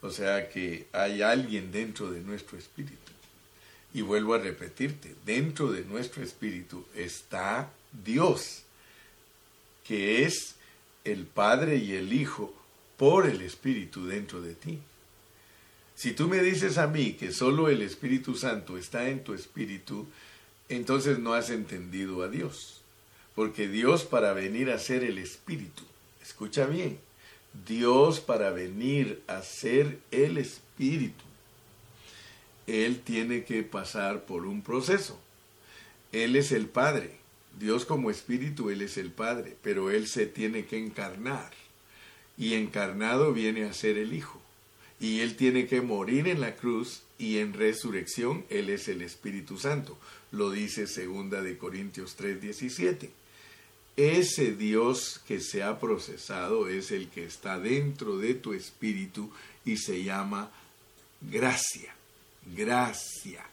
O 0.00 0.10
sea 0.10 0.48
que 0.48 0.88
hay 0.92 1.22
alguien 1.22 1.70
dentro 1.70 2.10
de 2.10 2.20
nuestro 2.20 2.58
espíritu. 2.58 2.96
Y 3.94 4.02
vuelvo 4.02 4.34
a 4.34 4.38
repetirte, 4.38 5.14
dentro 5.24 5.70
de 5.70 5.84
nuestro 5.84 6.24
espíritu 6.24 6.84
está 6.96 7.70
Dios, 8.04 8.62
que 9.84 10.24
es 10.24 10.56
el 11.04 11.26
Padre 11.26 11.76
y 11.76 11.92
el 11.92 12.12
Hijo 12.12 12.52
por 12.96 13.28
el 13.28 13.42
Espíritu 13.42 14.06
dentro 14.06 14.40
de 14.40 14.54
ti. 14.54 14.80
Si 15.94 16.12
tú 16.12 16.28
me 16.28 16.42
dices 16.42 16.78
a 16.78 16.86
mí 16.86 17.12
que 17.12 17.32
solo 17.32 17.68
el 17.68 17.82
Espíritu 17.82 18.34
Santo 18.34 18.76
está 18.76 19.08
en 19.08 19.22
tu 19.22 19.34
espíritu, 19.34 20.06
entonces 20.68 21.18
no 21.18 21.34
has 21.34 21.50
entendido 21.50 22.22
a 22.22 22.28
Dios. 22.28 22.80
Porque 23.34 23.68
Dios 23.68 24.04
para 24.04 24.32
venir 24.32 24.70
a 24.70 24.78
ser 24.78 25.04
el 25.04 25.18
Espíritu, 25.18 25.84
escucha 26.22 26.66
bien, 26.66 26.98
Dios 27.66 28.20
para 28.20 28.50
venir 28.50 29.22
a 29.26 29.42
ser 29.42 30.00
el 30.10 30.38
Espíritu, 30.38 31.24
Él 32.66 33.00
tiene 33.00 33.44
que 33.44 33.62
pasar 33.62 34.24
por 34.24 34.46
un 34.46 34.62
proceso. 34.62 35.18
Él 36.12 36.36
es 36.36 36.52
el 36.52 36.66
Padre. 36.66 37.16
Dios 37.58 37.84
como 37.84 38.10
Espíritu, 38.10 38.70
Él 38.70 38.82
es 38.82 38.96
el 38.96 39.10
Padre, 39.10 39.56
pero 39.62 39.90
Él 39.90 40.06
se 40.06 40.26
tiene 40.26 40.64
que 40.64 40.78
encarnar 40.78 41.52
y 42.38 42.54
encarnado 42.54 43.32
viene 43.32 43.64
a 43.64 43.72
ser 43.72 43.98
el 43.98 44.14
Hijo. 44.14 44.41
Y 45.02 45.20
Él 45.20 45.34
tiene 45.34 45.66
que 45.66 45.82
morir 45.82 46.28
en 46.28 46.40
la 46.40 46.54
cruz 46.54 47.02
y 47.18 47.38
en 47.38 47.54
resurrección 47.54 48.44
Él 48.48 48.70
es 48.70 48.86
el 48.86 49.02
Espíritu 49.02 49.58
Santo. 49.58 49.98
Lo 50.30 50.50
dice 50.50 50.86
segunda 50.86 51.42
de 51.42 51.58
Corintios 51.58 52.16
3:17. 52.16 53.10
Ese 53.96 54.52
Dios 54.52 55.20
que 55.26 55.40
se 55.40 55.64
ha 55.64 55.80
procesado 55.80 56.68
es 56.68 56.92
el 56.92 57.08
que 57.08 57.24
está 57.24 57.58
dentro 57.58 58.16
de 58.16 58.34
tu 58.34 58.54
espíritu 58.54 59.30
y 59.64 59.76
se 59.76 60.04
llama 60.04 60.50
gracia. 61.20 61.94
Gracia. 62.56 63.44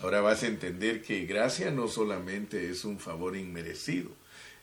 Ahora 0.00 0.20
vas 0.20 0.42
a 0.42 0.48
entender 0.48 1.02
que 1.02 1.24
gracia 1.24 1.70
no 1.70 1.86
solamente 1.86 2.68
es 2.68 2.84
un 2.84 2.98
favor 2.98 3.36
inmerecido. 3.36 4.10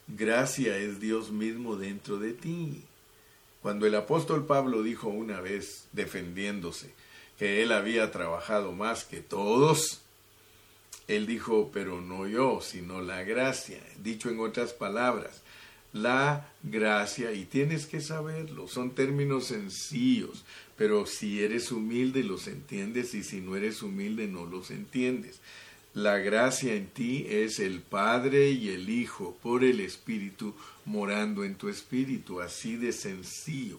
Gracia 0.08 0.77
es 0.77 1.00
Dios 1.00 1.32
mismo 1.32 1.77
dentro 1.77 2.20
de 2.20 2.34
ti. 2.34 2.84
Cuando 3.62 3.86
el 3.86 3.96
apóstol 3.96 4.46
Pablo 4.46 4.82
dijo 4.82 5.08
una 5.08 5.39
vez, 5.39 5.88
defendiéndose, 5.91 6.94
que 7.38 7.62
él 7.62 7.72
había 7.72 8.12
trabajado 8.12 8.72
más 8.72 9.03
que 9.03 9.22
todos, 9.22 10.01
él 11.08 11.27
dijo, 11.27 11.70
pero 11.74 12.01
no 12.01 12.27
yo, 12.27 12.62
sino 12.62 13.01
la 13.01 13.24
gracia. 13.24 13.82
Dicho 14.01 14.30
en 14.30 14.39
otras 14.39 14.74
palabras, 14.74 15.41
la 15.94 16.50
gracia, 16.63 17.34
y 17.34 17.46
tienes 17.46 17.86
que 17.86 18.01
saberlo, 18.01 18.68
son 18.68 18.91
términos 18.91 19.48
sencillos, 19.48 20.44
pero 20.77 21.06
si 21.06 21.44
eres 21.44 21.72
humilde 21.72 22.24
los 22.24 22.48
entiendes 22.48 23.13
y 23.13 23.24
si 23.24 23.41
no 23.41 23.56
eres 23.56 23.82
humilde 23.84 24.27
no 24.27 24.46
los 24.46 24.72
entiendes. 24.72 25.39
La 25.94 26.20
gracia 26.20 26.74
en 26.74 26.88
ti 26.88 27.26
es 27.28 27.60
el 27.60 27.82
Padre 27.82 28.52
y 28.52 28.70
el 28.70 28.90
Hijo 28.90 29.38
por 29.44 29.66
el 29.66 29.82
Espíritu 29.82 30.56
morando 30.86 31.44
en 31.44 31.56
tu 31.56 31.68
espíritu, 31.68 32.40
así 32.40 32.78
de 32.78 32.94
sencillo. 32.94 33.78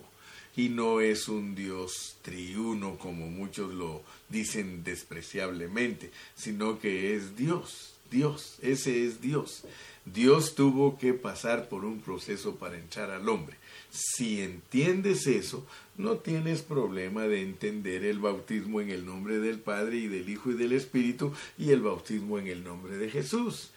Y 0.54 0.68
no 0.68 1.00
es 1.00 1.28
un 1.28 1.54
Dios 1.54 2.16
triuno 2.20 2.98
como 2.98 3.28
muchos 3.28 3.72
lo 3.72 4.02
dicen 4.28 4.84
despreciablemente, 4.84 6.10
sino 6.34 6.78
que 6.78 7.16
es 7.16 7.34
Dios, 7.34 7.94
Dios, 8.10 8.58
ese 8.60 9.06
es 9.06 9.22
Dios. 9.22 9.64
Dios 10.04 10.54
tuvo 10.54 10.98
que 10.98 11.14
pasar 11.14 11.70
por 11.70 11.86
un 11.86 12.00
proceso 12.00 12.56
para 12.56 12.76
entrar 12.76 13.10
al 13.10 13.26
hombre. 13.26 13.56
Si 13.92 14.40
entiendes 14.40 15.26
eso, 15.26 15.66
no 15.98 16.16
tienes 16.16 16.62
problema 16.62 17.26
de 17.26 17.42
entender 17.42 18.06
el 18.06 18.20
bautismo 18.20 18.80
en 18.80 18.88
el 18.88 19.04
nombre 19.04 19.38
del 19.38 19.58
Padre 19.58 19.98
y 19.98 20.08
del 20.08 20.30
Hijo 20.30 20.50
y 20.50 20.54
del 20.54 20.72
Espíritu 20.72 21.34
y 21.58 21.72
el 21.72 21.82
bautismo 21.82 22.38
en 22.38 22.46
el 22.46 22.64
nombre 22.64 22.96
de 22.96 23.10
Jesús. 23.10 23.70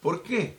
¿Por 0.00 0.22
qué? 0.22 0.54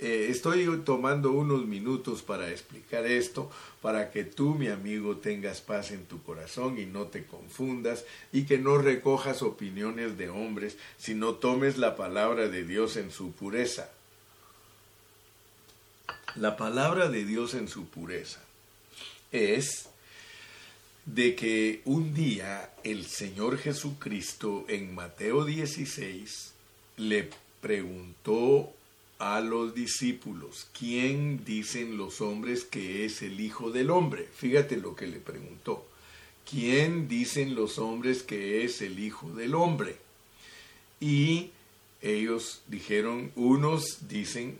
Eh, 0.00 0.26
estoy 0.30 0.66
tomando 0.84 1.30
unos 1.30 1.64
minutos 1.64 2.22
para 2.22 2.50
explicar 2.50 3.06
esto, 3.06 3.48
para 3.80 4.10
que 4.10 4.24
tú, 4.24 4.56
mi 4.56 4.66
amigo, 4.66 5.18
tengas 5.18 5.60
paz 5.60 5.92
en 5.92 6.04
tu 6.04 6.20
corazón 6.24 6.80
y 6.80 6.86
no 6.86 7.04
te 7.04 7.26
confundas 7.26 8.04
y 8.32 8.46
que 8.46 8.58
no 8.58 8.78
recojas 8.78 9.42
opiniones 9.42 10.18
de 10.18 10.28
hombres, 10.28 10.76
sino 10.98 11.34
tomes 11.34 11.78
la 11.78 11.94
palabra 11.94 12.48
de 12.48 12.64
Dios 12.64 12.96
en 12.96 13.12
su 13.12 13.30
pureza. 13.30 13.93
La 16.36 16.56
palabra 16.56 17.08
de 17.08 17.24
Dios 17.24 17.54
en 17.54 17.68
su 17.68 17.86
pureza 17.86 18.40
es 19.30 19.88
de 21.06 21.36
que 21.36 21.80
un 21.84 22.12
día 22.12 22.72
el 22.82 23.06
Señor 23.06 23.56
Jesucristo 23.56 24.64
en 24.66 24.96
Mateo 24.96 25.44
16 25.44 26.52
le 26.96 27.30
preguntó 27.60 28.72
a 29.20 29.40
los 29.40 29.76
discípulos, 29.76 30.66
¿quién 30.76 31.44
dicen 31.44 31.96
los 31.96 32.20
hombres 32.20 32.64
que 32.64 33.04
es 33.04 33.22
el 33.22 33.38
Hijo 33.40 33.70
del 33.70 33.90
Hombre? 33.90 34.28
Fíjate 34.34 34.76
lo 34.76 34.96
que 34.96 35.06
le 35.06 35.20
preguntó. 35.20 35.86
¿Quién 36.50 37.06
dicen 37.06 37.54
los 37.54 37.78
hombres 37.78 38.24
que 38.24 38.64
es 38.64 38.82
el 38.82 38.98
Hijo 38.98 39.30
del 39.30 39.54
Hombre? 39.54 39.98
Y 40.98 41.50
ellos 42.02 42.62
dijeron, 42.66 43.30
unos 43.36 44.08
dicen 44.08 44.58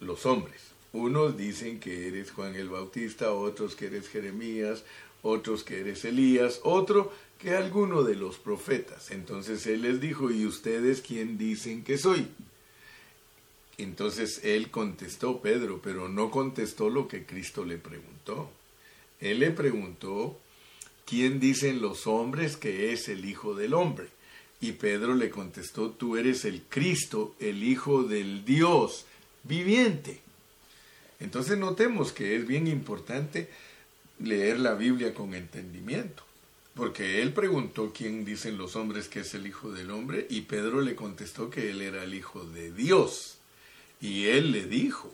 los 0.00 0.26
hombres, 0.26 0.75
unos 0.92 1.36
dicen 1.36 1.80
que 1.80 2.08
eres 2.08 2.30
Juan 2.30 2.54
el 2.54 2.68
Bautista, 2.68 3.32
otros 3.32 3.74
que 3.74 3.86
eres 3.86 4.08
Jeremías, 4.08 4.84
otros 5.22 5.64
que 5.64 5.80
eres 5.80 6.04
Elías, 6.04 6.60
otro 6.62 7.12
que 7.38 7.54
alguno 7.54 8.02
de 8.02 8.14
los 8.14 8.38
profetas. 8.38 9.10
Entonces 9.10 9.66
él 9.66 9.82
les 9.82 10.00
dijo, 10.00 10.30
¿y 10.30 10.46
ustedes 10.46 11.02
quién 11.02 11.36
dicen 11.36 11.84
que 11.84 11.98
soy? 11.98 12.28
Entonces 13.78 14.40
él 14.42 14.70
contestó, 14.70 15.40
Pedro, 15.42 15.80
pero 15.82 16.08
no 16.08 16.30
contestó 16.30 16.88
lo 16.88 17.08
que 17.08 17.26
Cristo 17.26 17.64
le 17.64 17.76
preguntó. 17.76 18.50
Él 19.20 19.40
le 19.40 19.50
preguntó, 19.50 20.38
¿quién 21.04 21.40
dicen 21.40 21.82
los 21.82 22.06
hombres 22.06 22.56
que 22.56 22.92
es 22.92 23.08
el 23.08 23.24
Hijo 23.24 23.54
del 23.54 23.74
Hombre? 23.74 24.08
Y 24.60 24.72
Pedro 24.72 25.14
le 25.14 25.28
contestó, 25.28 25.90
tú 25.90 26.16
eres 26.16 26.46
el 26.46 26.62
Cristo, 26.62 27.34
el 27.38 27.62
Hijo 27.62 28.04
del 28.04 28.44
Dios 28.44 29.04
viviente. 29.42 30.20
Entonces 31.20 31.58
notemos 31.58 32.12
que 32.12 32.36
es 32.36 32.46
bien 32.46 32.66
importante 32.66 33.48
leer 34.18 34.58
la 34.60 34.74
Biblia 34.74 35.14
con 35.14 35.34
entendimiento, 35.34 36.22
porque 36.74 37.22
él 37.22 37.32
preguntó 37.32 37.92
quién 37.94 38.24
dicen 38.24 38.58
los 38.58 38.76
hombres 38.76 39.08
que 39.08 39.20
es 39.20 39.34
el 39.34 39.46
Hijo 39.46 39.70
del 39.72 39.90
Hombre 39.90 40.26
y 40.28 40.42
Pedro 40.42 40.80
le 40.80 40.94
contestó 40.94 41.50
que 41.50 41.70
él 41.70 41.82
era 41.82 42.04
el 42.04 42.14
Hijo 42.14 42.44
de 42.44 42.70
Dios. 42.72 43.38
Y 44.00 44.26
él 44.26 44.52
le 44.52 44.66
dijo, 44.66 45.12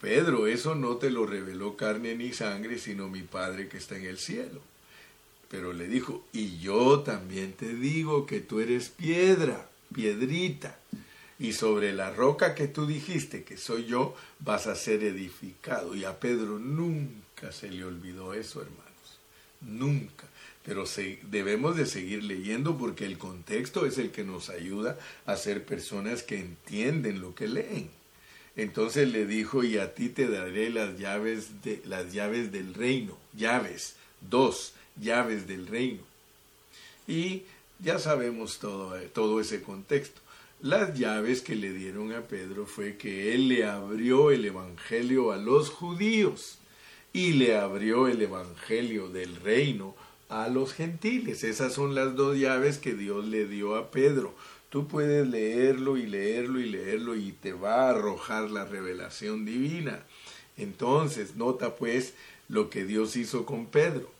Pedro, 0.00 0.46
eso 0.46 0.74
no 0.74 0.96
te 0.96 1.10
lo 1.10 1.26
reveló 1.26 1.76
carne 1.76 2.14
ni 2.14 2.32
sangre, 2.32 2.78
sino 2.78 3.08
mi 3.08 3.22
Padre 3.22 3.68
que 3.68 3.76
está 3.76 3.96
en 3.96 4.06
el 4.06 4.18
cielo. 4.18 4.62
Pero 5.50 5.72
le 5.72 5.88
dijo, 5.88 6.24
y 6.32 6.58
yo 6.58 7.00
también 7.00 7.52
te 7.52 7.74
digo 7.74 8.26
que 8.26 8.40
tú 8.40 8.60
eres 8.60 8.90
piedra, 8.90 9.68
piedrita, 9.94 10.78
y 11.38 11.52
sobre 11.52 11.92
la 11.92 12.10
roca 12.10 12.54
que 12.54 12.66
tú 12.66 12.86
dijiste 12.86 13.44
que 13.44 13.56
soy 13.56 13.86
yo, 13.86 14.14
vas 14.40 14.66
a 14.66 14.74
ser 14.74 15.04
edificado. 15.04 15.94
Y 15.94 16.04
a 16.04 16.18
Pedro 16.18 16.58
nunca 16.58 17.52
se 17.52 17.70
le 17.70 17.84
olvidó 17.84 18.34
eso, 18.34 18.60
hermanos, 18.60 19.18
nunca. 19.60 20.26
Pero 20.64 20.84
debemos 21.30 21.76
de 21.76 21.86
seguir 21.86 22.24
leyendo 22.24 22.76
porque 22.76 23.06
el 23.06 23.16
contexto 23.16 23.86
es 23.86 23.98
el 23.98 24.10
que 24.10 24.24
nos 24.24 24.50
ayuda 24.50 24.98
a 25.24 25.36
ser 25.36 25.64
personas 25.64 26.22
que 26.22 26.40
entienden 26.40 27.20
lo 27.20 27.34
que 27.34 27.48
leen. 27.48 27.88
Entonces 28.56 29.08
le 29.08 29.24
dijo, 29.24 29.62
y 29.62 29.78
a 29.78 29.94
ti 29.94 30.08
te 30.08 30.28
daré 30.28 30.68
las 30.68 30.98
llaves, 30.98 31.62
de, 31.62 31.80
las 31.84 32.12
llaves 32.12 32.50
del 32.50 32.74
reino, 32.74 33.16
llaves, 33.32 33.94
dos 34.20 34.74
llaves 35.00 35.46
del 35.46 35.68
reino. 35.68 36.02
Y 37.06 37.44
ya 37.78 38.00
sabemos 38.00 38.58
todo, 38.58 39.00
todo 39.14 39.40
ese 39.40 39.62
contexto. 39.62 40.20
Las 40.60 40.98
llaves 40.98 41.40
que 41.40 41.54
le 41.54 41.72
dieron 41.72 42.12
a 42.12 42.22
Pedro 42.22 42.66
fue 42.66 42.96
que 42.96 43.32
él 43.32 43.46
le 43.46 43.64
abrió 43.64 44.32
el 44.32 44.44
Evangelio 44.44 45.30
a 45.30 45.36
los 45.36 45.70
judíos 45.70 46.58
y 47.12 47.34
le 47.34 47.56
abrió 47.56 48.08
el 48.08 48.20
Evangelio 48.20 49.08
del 49.08 49.36
reino 49.36 49.94
a 50.28 50.48
los 50.48 50.74
gentiles. 50.74 51.44
Esas 51.44 51.74
son 51.74 51.94
las 51.94 52.16
dos 52.16 52.36
llaves 52.36 52.78
que 52.78 52.94
Dios 52.94 53.24
le 53.24 53.46
dio 53.46 53.76
a 53.76 53.92
Pedro. 53.92 54.34
Tú 54.68 54.88
puedes 54.88 55.28
leerlo 55.28 55.96
y 55.96 56.06
leerlo 56.06 56.58
y 56.58 56.68
leerlo 56.68 57.14
y 57.14 57.30
te 57.30 57.52
va 57.52 57.84
a 57.84 57.90
arrojar 57.90 58.50
la 58.50 58.64
revelación 58.64 59.44
divina. 59.44 60.02
Entonces, 60.56 61.36
nota 61.36 61.76
pues 61.76 62.14
lo 62.48 62.68
que 62.68 62.84
Dios 62.84 63.14
hizo 63.14 63.46
con 63.46 63.66
Pedro, 63.66 64.10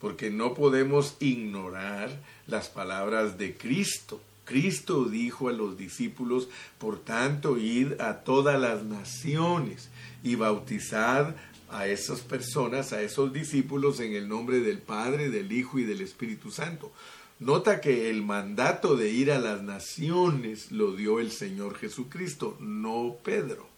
porque 0.00 0.30
no 0.30 0.54
podemos 0.54 1.14
ignorar 1.20 2.10
las 2.48 2.68
palabras 2.68 3.38
de 3.38 3.56
Cristo. 3.56 4.20
Cristo 4.50 5.04
dijo 5.04 5.48
a 5.48 5.52
los 5.52 5.78
discípulos, 5.78 6.48
por 6.78 6.98
tanto, 6.98 7.56
id 7.56 8.00
a 8.00 8.24
todas 8.24 8.60
las 8.60 8.82
naciones 8.82 9.90
y 10.24 10.34
bautizad 10.34 11.36
a 11.70 11.86
esas 11.86 12.20
personas, 12.22 12.92
a 12.92 13.00
esos 13.00 13.32
discípulos 13.32 14.00
en 14.00 14.12
el 14.12 14.28
nombre 14.28 14.58
del 14.58 14.78
Padre, 14.78 15.30
del 15.30 15.52
Hijo 15.52 15.78
y 15.78 15.84
del 15.84 16.00
Espíritu 16.00 16.50
Santo. 16.50 16.90
Nota 17.38 17.80
que 17.80 18.10
el 18.10 18.22
mandato 18.22 18.96
de 18.96 19.10
ir 19.10 19.30
a 19.30 19.38
las 19.38 19.62
naciones 19.62 20.72
lo 20.72 20.96
dio 20.96 21.20
el 21.20 21.30
Señor 21.30 21.76
Jesucristo, 21.76 22.56
no 22.58 23.18
Pedro. 23.22 23.68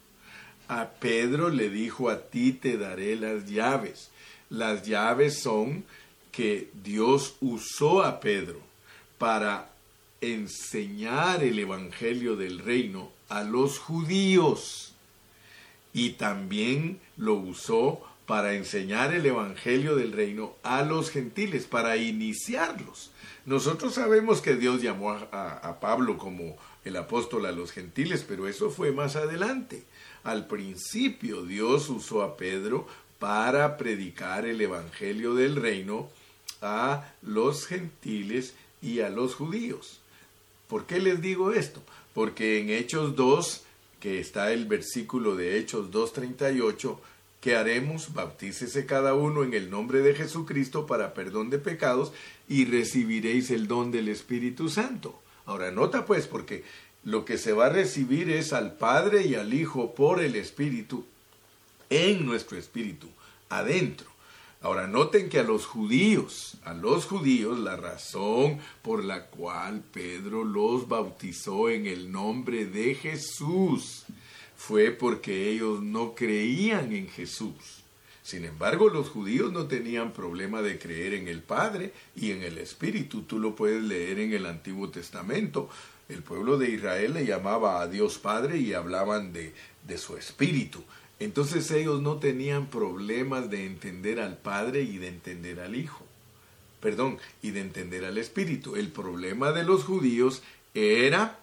A 0.69 0.89
Pedro 0.89 1.49
le 1.49 1.69
dijo, 1.69 2.09
a 2.09 2.19
ti 2.19 2.51
te 2.51 2.79
daré 2.79 3.15
las 3.15 3.45
llaves. 3.45 4.09
Las 4.49 4.87
llaves 4.87 5.39
son 5.39 5.85
que 6.31 6.71
Dios 6.83 7.35
usó 7.41 8.01
a 8.01 8.19
Pedro 8.19 8.59
para 9.19 9.72
enseñar 10.23 11.43
el 11.43 11.59
Evangelio 11.59 12.35
del 12.35 12.59
reino 12.59 13.11
a 13.29 13.43
los 13.43 13.79
judíos 13.79 14.93
y 15.93 16.11
también 16.11 16.99
lo 17.17 17.33
usó 17.35 18.01
para 18.25 18.53
enseñar 18.53 19.13
el 19.13 19.25
Evangelio 19.25 19.95
del 19.95 20.11
reino 20.11 20.55
a 20.63 20.83
los 20.83 21.11
gentiles, 21.11 21.65
para 21.65 21.97
iniciarlos. 21.97 23.11
Nosotros 23.45 23.95
sabemos 23.95 24.41
que 24.41 24.55
Dios 24.55 24.81
llamó 24.81 25.11
a, 25.11 25.77
Pablo 25.81 26.17
como 26.17 26.55
el 26.85 26.95
apóstol 26.95 27.45
a 27.45 27.51
los 27.51 27.71
gentiles, 27.71 28.25
pero 28.27 28.47
eso 28.47 28.69
fue 28.69 28.91
más 28.91 29.17
adelante. 29.17 29.83
Al 30.23 30.47
principio 30.47 31.43
Dios 31.45 31.89
usó 31.89 32.23
a 32.23 32.37
Pedro 32.37 32.87
para 33.19 33.77
predicar 33.77 34.45
el 34.45 34.61
Evangelio 34.61 35.35
del 35.35 35.57
reino 35.57 36.09
a 36.61 37.11
los 37.21 37.67
gentiles 37.67 38.55
y 38.81 39.01
a 39.01 39.09
los 39.09 39.35
judíos. 39.35 39.99
¿Por 40.73 40.87
qué 40.87 40.99
les 40.99 41.21
digo 41.21 41.53
esto? 41.53 41.83
Porque 42.15 42.59
en 42.59 42.71
Hechos 42.71 43.15
2, 43.15 43.63
que 43.99 44.19
está 44.19 44.51
el 44.51 44.65
versículo 44.65 45.35
de 45.35 45.59
Hechos 45.59 45.91
2.38, 45.91 46.97
¿Qué 47.41 47.55
haremos? 47.55 48.11
Bautícese 48.15 48.87
cada 48.87 49.13
uno 49.13 49.43
en 49.43 49.53
el 49.53 49.69
nombre 49.69 49.99
de 49.99 50.15
Jesucristo 50.15 50.87
para 50.87 51.13
perdón 51.13 51.51
de 51.51 51.59
pecados 51.59 52.11
y 52.49 52.65
recibiréis 52.65 53.51
el 53.51 53.67
don 53.67 53.91
del 53.91 54.09
Espíritu 54.09 54.67
Santo. 54.67 55.21
Ahora 55.45 55.69
nota 55.69 56.07
pues, 56.07 56.25
porque 56.25 56.63
lo 57.03 57.23
que 57.23 57.37
se 57.37 57.53
va 57.53 57.67
a 57.67 57.69
recibir 57.69 58.31
es 58.31 58.51
al 58.51 58.75
Padre 58.75 59.27
y 59.27 59.35
al 59.35 59.53
Hijo 59.53 59.93
por 59.93 60.23
el 60.23 60.35
Espíritu 60.35 61.05
en 61.91 62.25
nuestro 62.25 62.57
espíritu, 62.57 63.09
adentro. 63.47 64.12
Ahora 64.63 64.87
noten 64.87 65.27
que 65.27 65.39
a 65.39 65.43
los 65.43 65.65
judíos, 65.65 66.55
a 66.63 66.73
los 66.73 67.03
judíos, 67.05 67.59
la 67.59 67.75
razón 67.75 68.59
por 68.81 69.03
la 69.03 69.25
cual 69.25 69.83
Pedro 69.91 70.45
los 70.45 70.87
bautizó 70.87 71.69
en 71.69 71.85
el 71.85 72.13
nombre 72.13 72.65
de 72.65 72.95
Jesús 72.95 74.05
fue 74.55 74.91
porque 74.91 75.49
ellos 75.49 75.81
no 75.81 76.15
creían 76.15 76.93
en 76.93 77.09
Jesús. 77.09 77.83
Sin 78.21 78.45
embargo, 78.45 78.87
los 78.87 79.09
judíos 79.09 79.51
no 79.51 79.67
tenían 79.67 80.13
problema 80.13 80.61
de 80.61 80.79
creer 80.79 81.13
en 81.13 81.27
el 81.27 81.41
Padre 81.41 81.91
y 82.15 82.31
en 82.31 82.41
el 82.41 82.57
Espíritu. 82.57 83.23
Tú 83.23 83.39
lo 83.39 83.57
puedes 83.57 83.83
leer 83.83 84.17
en 84.19 84.31
el 84.31 84.45
Antiguo 84.45 84.89
Testamento. 84.89 85.67
El 86.07 86.23
pueblo 86.23 86.57
de 86.57 86.69
Israel 86.69 87.15
le 87.15 87.25
llamaba 87.25 87.81
a 87.81 87.87
Dios 87.89 88.17
Padre 88.17 88.59
y 88.59 88.71
hablaban 88.71 89.33
de, 89.33 89.53
de 89.85 89.97
su 89.97 90.15
Espíritu. 90.15 90.85
Entonces 91.23 91.71
ellos 91.71 92.01
no 92.01 92.17
tenían 92.17 92.67
problemas 92.67 93.49
de 93.49 93.65
entender 93.65 94.19
al 94.19 94.37
Padre 94.37 94.81
y 94.81 94.97
de 94.97 95.07
entender 95.07 95.61
al 95.61 95.75
Hijo. 95.75 96.03
Perdón, 96.81 97.17
y 97.41 97.51
de 97.51 97.61
entender 97.61 98.03
al 98.03 98.17
Espíritu. 98.17 98.75
El 98.75 98.89
problema 98.89 99.53
de 99.53 99.63
los 99.63 99.85
judíos 99.85 100.43
era 100.73 101.39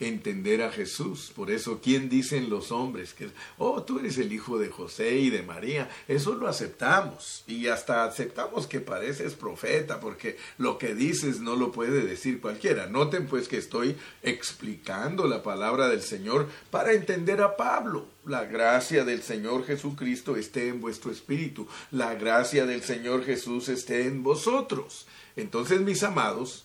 entender 0.00 0.62
a 0.62 0.72
Jesús. 0.72 1.30
Por 1.36 1.50
eso, 1.50 1.80
¿quién 1.82 2.08
dicen 2.08 2.50
los 2.50 2.72
hombres? 2.72 3.12
Que, 3.12 3.28
oh, 3.58 3.82
tú 3.82 3.98
eres 3.98 4.18
el 4.18 4.32
hijo 4.32 4.58
de 4.58 4.68
José 4.68 5.16
y 5.16 5.30
de 5.30 5.42
María. 5.42 5.88
Eso 6.08 6.34
lo 6.34 6.48
aceptamos. 6.48 7.44
Y 7.46 7.68
hasta 7.68 8.04
aceptamos 8.04 8.66
que 8.66 8.80
pareces 8.80 9.34
profeta, 9.34 10.00
porque 10.00 10.36
lo 10.58 10.78
que 10.78 10.94
dices 10.94 11.40
no 11.40 11.54
lo 11.54 11.70
puede 11.70 12.02
decir 12.02 12.40
cualquiera. 12.40 12.86
Noten 12.86 13.26
pues 13.26 13.46
que 13.46 13.58
estoy 13.58 13.96
explicando 14.22 15.28
la 15.28 15.42
palabra 15.42 15.88
del 15.88 16.02
Señor 16.02 16.48
para 16.70 16.92
entender 16.92 17.42
a 17.42 17.56
Pablo. 17.56 18.06
La 18.24 18.44
gracia 18.44 19.04
del 19.04 19.22
Señor 19.22 19.64
Jesucristo 19.64 20.36
esté 20.36 20.68
en 20.68 20.80
vuestro 20.80 21.10
espíritu. 21.10 21.68
La 21.90 22.14
gracia 22.14 22.64
del 22.66 22.82
Señor 22.82 23.24
Jesús 23.24 23.68
esté 23.68 24.06
en 24.06 24.22
vosotros. 24.22 25.06
Entonces, 25.36 25.80
mis 25.80 26.02
amados, 26.02 26.64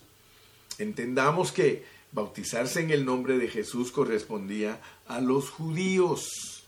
entendamos 0.78 1.52
que 1.52 1.84
bautizarse 2.12 2.80
en 2.80 2.90
el 2.90 3.04
nombre 3.04 3.38
de 3.38 3.48
Jesús 3.48 3.92
correspondía 3.92 4.80
a 5.06 5.20
los 5.20 5.50
judíos. 5.50 6.64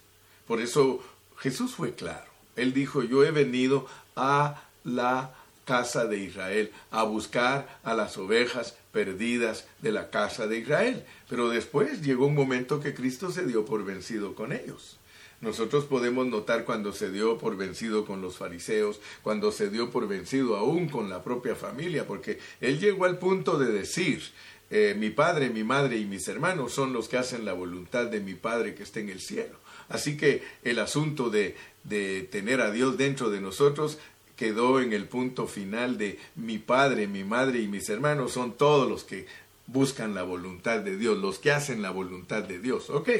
Por 0.47 0.61
eso 0.61 1.03
Jesús 1.39 1.75
fue 1.75 1.95
claro. 1.95 2.29
Él 2.57 2.73
dijo, 2.73 3.03
yo 3.03 3.25
he 3.25 3.31
venido 3.31 3.87
a 4.17 4.63
la 4.85 5.35
casa 5.65 6.07
de 6.07 6.19
Israel, 6.19 6.73
a 6.91 7.03
buscar 7.03 7.79
a 7.85 7.95
las 7.95 8.17
ovejas 8.17 8.77
perdidas 8.91 9.67
de 9.83 9.93
la 9.93 10.11
casa 10.11 10.47
de 10.47 10.59
Israel. 10.59 11.05
Pero 11.29 11.51
después 11.51 12.03
llegó 12.03 12.27
un 12.27 12.35
momento 12.35 12.81
que 12.81 12.95
Cristo 12.95 13.31
se 13.31 13.45
dio 13.45 13.65
por 13.65 13.85
vencido 13.85 14.35
con 14.35 14.53
ellos. 14.53 14.99
Nosotros 15.41 15.85
podemos 15.85 16.27
notar 16.27 16.65
cuando 16.65 16.93
se 16.93 17.13
dio 17.13 17.39
por 17.39 17.57
vencido 17.57 18.05
con 18.05 18.21
los 18.21 18.39
fariseos, 18.39 18.99
cuando 19.23 19.53
se 19.53 19.71
dio 19.71 19.91
por 19.91 20.09
vencido 20.09 20.57
aún 20.57 20.89
con 20.89 21.09
la 21.09 21.23
propia 21.23 21.55
familia, 21.55 22.07
porque 22.07 22.41
él 22.61 22.81
llegó 22.81 23.05
al 23.05 23.19
punto 23.19 23.57
de 23.57 23.71
decir, 23.71 24.23
eh, 24.71 24.95
mi 24.99 25.11
padre, 25.11 25.51
mi 25.51 25.65
madre 25.65 25.97
y 25.97 26.05
mis 26.05 26.29
hermanos 26.29 26.73
son 26.73 26.93
los 26.93 27.09
que 27.09 27.17
hacen 27.17 27.45
la 27.45 27.55
voluntad 27.55 28.07
de 28.07 28.21
mi 28.21 28.35
Padre 28.35 28.75
que 28.75 28.83
está 28.83 29.01
en 29.01 29.09
el 29.09 29.21
cielo. 29.21 29.57
Así 29.89 30.17
que 30.17 30.43
el 30.63 30.79
asunto 30.79 31.31
de, 31.31 31.57
de 31.85 32.23
tener 32.23 32.61
a 32.61 32.71
Dios 32.71 32.99
dentro 32.99 33.31
de 33.31 33.41
nosotros 33.41 33.99
quedó 34.37 34.81
en 34.81 34.93
el 34.93 35.07
punto 35.09 35.47
final 35.47 35.97
de 35.97 36.19
mi 36.37 36.59
Padre, 36.59 37.07
mi 37.07 37.25
madre 37.25 37.61
y 37.61 37.67
mis 37.67 37.89
hermanos 37.89 38.33
son 38.33 38.57
todos 38.57 38.89
los 38.89 39.05
que 39.05 39.27
buscan 39.67 40.15
la 40.15 40.23
voluntad 40.23 40.81
de 40.81 40.97
Dios, 40.97 41.19
los 41.19 41.39
que 41.39 41.53
hacen 41.53 41.83
la 41.83 41.91
voluntad 41.91 42.43
de 42.43 42.59
Dios. 42.59 42.91
Ok, 42.91 43.11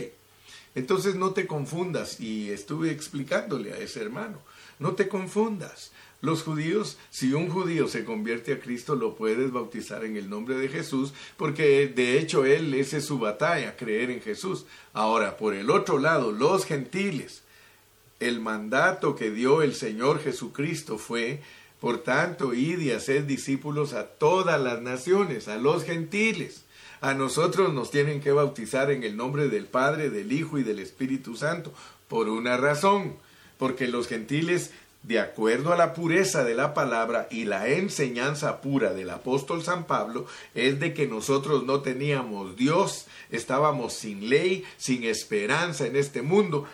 entonces 0.75 1.15
no 1.15 1.33
te 1.33 1.47
confundas 1.47 2.21
y 2.21 2.51
estuve 2.51 2.91
explicándole 2.91 3.73
a 3.73 3.79
ese 3.79 4.03
hermano, 4.03 4.39
no 4.79 4.93
te 4.93 5.09
confundas. 5.09 5.93
Los 6.21 6.43
judíos, 6.43 6.99
si 7.11 7.33
un 7.33 7.49
judío 7.49 7.87
se 7.87 8.05
convierte 8.05 8.53
a 8.53 8.59
Cristo, 8.59 8.97
lo 8.97 9.15
puedes 9.15 9.53
bautizar 9.53 10.05
en 10.05 10.17
el 10.17 10.29
nombre 10.29 10.57
de 10.57 10.69
Jesús, 10.69 11.13
porque 11.37 11.87
de 11.87 12.19
hecho 12.19 12.45
él, 12.45 12.75
esa 12.75 12.97
es 12.97 13.05
su 13.05 13.21
batalla, 13.21 13.77
creer 13.77 14.11
en 14.11 14.21
Jesús. 14.21 14.67
Ahora, 14.93 15.37
por 15.37 15.55
el 15.55 15.71
otro 15.71 15.99
lado, 15.99 16.33
los 16.33 16.65
gentiles, 16.65 17.43
el 18.19 18.41
mandato 18.41 19.15
que 19.15 19.31
dio 19.31 19.63
el 19.63 19.75
Señor 19.75 20.21
Jesucristo 20.21 20.99
fue, 20.99 21.41
por 21.81 21.99
tanto, 21.99 22.53
id 22.53 22.81
y 22.81 22.91
haced 22.91 23.23
discípulos 23.25 23.93
a 23.93 24.09
todas 24.09 24.61
las 24.61 24.83
naciones, 24.83 25.47
a 25.47 25.57
los 25.57 25.85
gentiles. 25.85 26.65
A 27.01 27.15
nosotros 27.15 27.73
nos 27.73 27.93
tienen 27.93 28.21
que 28.21 28.33
bautizar 28.33 28.91
en 28.91 29.05
el 29.05 29.17
nombre 29.17 29.49
del 29.49 29.67
Padre, 29.67 30.11
del 30.11 30.33
Hijo 30.33 30.59
y 30.59 30.65
del 30.65 30.81
Espíritu 30.81 31.37
Santo, 31.37 31.73
por 32.09 32.29
una 32.29 32.57
razón, 32.57 33.15
porque 33.57 33.87
los 33.87 34.09
gentiles 34.09 34.73
de 35.03 35.21
acuerdo 35.21 35.73
a 35.73 35.77
la 35.77 35.95
pureza 35.95 36.45
de 36.45 36.55
la 36.55 36.75
palabra 36.75 37.29
y 37.31 37.45
la 37.45 37.69
enseñanza 37.69 38.61
pura 38.61 38.93
del 38.93 39.11
apóstol 39.11 39.63
San 39.63 39.87
Pablo, 39.87 40.27
es 40.55 40.81
de 40.81 40.93
que 40.93 41.07
nosotros 41.07 41.65
no 41.65 41.81
teníamos 41.81 42.57
Dios, 42.57 43.07
estábamos 43.31 43.95
sin 43.95 44.29
ley, 44.29 44.65
sin 44.77 45.05
esperanza 45.05 45.87
en 45.87 45.97
este 45.97 46.23
mundo. 46.23 46.67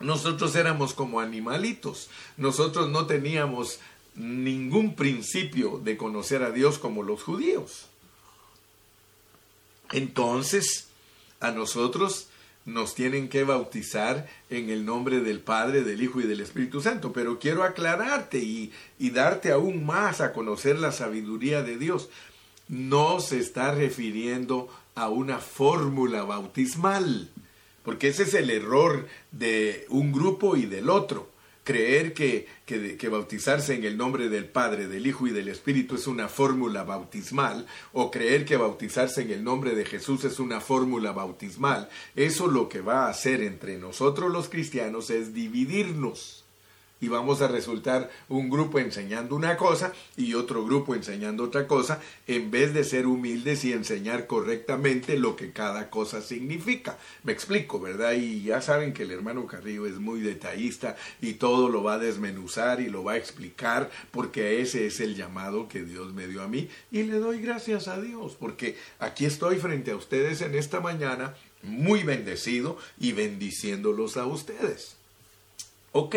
nosotros 0.00 0.54
éramos 0.54 0.94
como 0.94 1.20
animalitos, 1.20 2.08
nosotros 2.36 2.88
no 2.88 3.06
teníamos 3.06 3.80
ningún 4.14 4.94
principio 4.94 5.80
de 5.82 5.96
conocer 5.96 6.42
a 6.42 6.50
Dios 6.50 6.78
como 6.78 7.02
los 7.02 7.22
judíos. 7.22 7.86
Entonces, 9.90 10.88
a 11.40 11.50
nosotros 11.50 12.27
nos 12.68 12.94
tienen 12.94 13.28
que 13.28 13.44
bautizar 13.44 14.28
en 14.50 14.68
el 14.68 14.84
nombre 14.84 15.20
del 15.20 15.40
Padre, 15.40 15.82
del 15.82 16.02
Hijo 16.02 16.20
y 16.20 16.26
del 16.26 16.40
Espíritu 16.40 16.80
Santo. 16.80 17.12
Pero 17.12 17.38
quiero 17.38 17.64
aclararte 17.64 18.38
y, 18.38 18.72
darte 18.98 19.50
aún 19.50 19.84
más 19.84 20.20
a 20.20 20.32
conocer 20.32 20.78
la 20.78 20.92
sabiduría 20.92 21.62
de 21.62 21.78
Dios. 21.78 22.10
No 22.68 23.20
se 23.20 23.38
está 23.38 23.72
refiriendo 23.72 24.68
a 24.94 25.08
una 25.08 25.38
fórmula 25.38 26.24
bautismal, 26.24 27.30
porque 27.84 28.08
ese 28.08 28.24
es 28.24 28.34
el 28.34 28.50
error 28.50 29.08
de 29.32 29.86
un 29.88 30.12
grupo 30.12 30.56
y 30.56 30.66
del 30.66 30.90
otro 30.90 31.30
creer 31.68 32.14
que, 32.14 32.46
que, 32.64 33.08
bautizarse 33.10 33.74
en 33.74 33.84
el 33.84 33.98
nombre 33.98 34.30
del 34.30 34.46
Padre, 34.46 34.88
del 34.88 35.06
Hijo 35.06 35.26
y 35.26 35.32
del 35.32 35.48
Espíritu 35.48 35.96
es 35.96 36.06
una 36.06 36.26
fórmula 36.26 36.82
bautismal, 36.82 37.66
o 37.92 38.10
creer 38.10 38.46
que 38.46 38.56
bautizarse 38.56 39.20
en 39.20 39.30
el 39.30 39.44
nombre 39.44 39.74
de 39.74 39.84
Jesús 39.84 40.24
es 40.24 40.40
una 40.40 40.62
fórmula 40.62 41.12
bautismal, 41.12 41.90
eso 42.16 42.46
lo 42.46 42.70
que 42.70 42.80
va 42.80 43.04
a 43.04 43.10
hacer 43.10 43.42
entre 43.42 43.76
nosotros 43.76 44.32
los 44.32 44.48
cristianos 44.48 45.10
es 45.10 45.34
dividirnos 45.34 46.47
y 47.00 47.08
vamos 47.08 47.42
a 47.42 47.48
resultar 47.48 48.10
un 48.28 48.50
grupo 48.50 48.78
enseñando 48.78 49.36
una 49.36 49.56
cosa 49.56 49.92
y 50.16 50.34
otro 50.34 50.64
grupo 50.64 50.94
enseñando 50.94 51.44
otra 51.44 51.66
cosa, 51.66 52.00
en 52.26 52.50
vez 52.50 52.74
de 52.74 52.84
ser 52.84 53.06
humildes 53.06 53.64
y 53.64 53.72
enseñar 53.72 54.26
correctamente 54.26 55.18
lo 55.18 55.36
que 55.36 55.52
cada 55.52 55.90
cosa 55.90 56.20
significa. 56.20 56.98
Me 57.22 57.32
explico, 57.32 57.80
¿verdad? 57.80 58.12
Y 58.12 58.42
ya 58.42 58.60
saben 58.60 58.92
que 58.92 59.04
el 59.04 59.10
hermano 59.10 59.46
Carrillo 59.46 59.86
es 59.86 59.94
muy 59.94 60.20
detallista 60.20 60.96
y 61.20 61.34
todo 61.34 61.68
lo 61.68 61.82
va 61.82 61.94
a 61.94 61.98
desmenuzar 61.98 62.80
y 62.80 62.88
lo 62.88 63.04
va 63.04 63.12
a 63.12 63.16
explicar 63.16 63.90
porque 64.10 64.60
ese 64.60 64.86
es 64.86 65.00
el 65.00 65.14
llamado 65.14 65.68
que 65.68 65.82
Dios 65.82 66.12
me 66.12 66.26
dio 66.26 66.42
a 66.42 66.48
mí 66.48 66.68
y 66.90 67.04
le 67.04 67.18
doy 67.18 67.40
gracias 67.40 67.88
a 67.88 68.00
Dios 68.00 68.36
porque 68.38 68.76
aquí 68.98 69.24
estoy 69.24 69.58
frente 69.58 69.90
a 69.90 69.96
ustedes 69.96 70.40
en 70.40 70.54
esta 70.54 70.80
mañana 70.80 71.34
muy 71.62 72.02
bendecido 72.02 72.78
y 72.98 73.12
bendiciéndolos 73.12 74.16
a 74.16 74.26
ustedes. 74.26 74.96
Ok. 75.92 76.16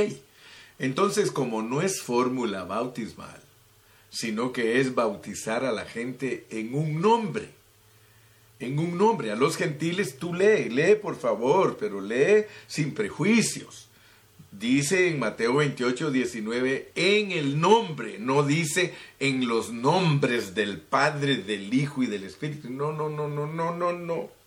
Entonces, 0.82 1.32
como 1.32 1.62
no 1.62 1.84
es 1.84 2.02
fórmula 2.02 2.64
bautismal, 2.64 3.40
sino 4.10 4.52
que 4.52 4.82
es 4.82 4.96
bautizar 4.96 5.64
a 5.64 5.72
la 5.72 5.86
gente 5.86 6.48
en 6.50 6.74
un 6.74 7.00
nombre, 7.00 7.50
en 8.60 8.80
un 8.80 8.98
nombre. 8.98 9.32
A 9.32 9.36
los 9.36 9.58
gentiles 9.58 10.18
tú 10.18 10.34
lee, 10.34 10.70
lee 10.70 10.96
por 10.96 11.16
favor, 11.16 11.78
pero 11.80 12.02
lee 12.02 12.46
sin 12.66 12.96
prejuicios. 12.96 13.90
Dice 14.52 15.08
en 15.08 15.20
Mateo 15.20 15.58
28, 15.58 16.10
19, 16.10 16.92
en 16.96 17.32
el 17.32 17.62
nombre, 17.62 18.18
no 18.18 18.42
dice 18.42 18.96
en 19.20 19.48
los 19.48 19.72
nombres 19.72 20.56
del 20.56 20.80
Padre, 20.80 21.38
del 21.38 21.72
Hijo 21.72 22.02
y 22.02 22.08
del 22.08 22.24
Espíritu. 22.24 22.72
No, 22.72 22.92
no, 22.92 23.08
no, 23.08 23.28
no, 23.28 23.46
no, 23.46 23.72
no, 23.76 23.94
no. 23.94 24.41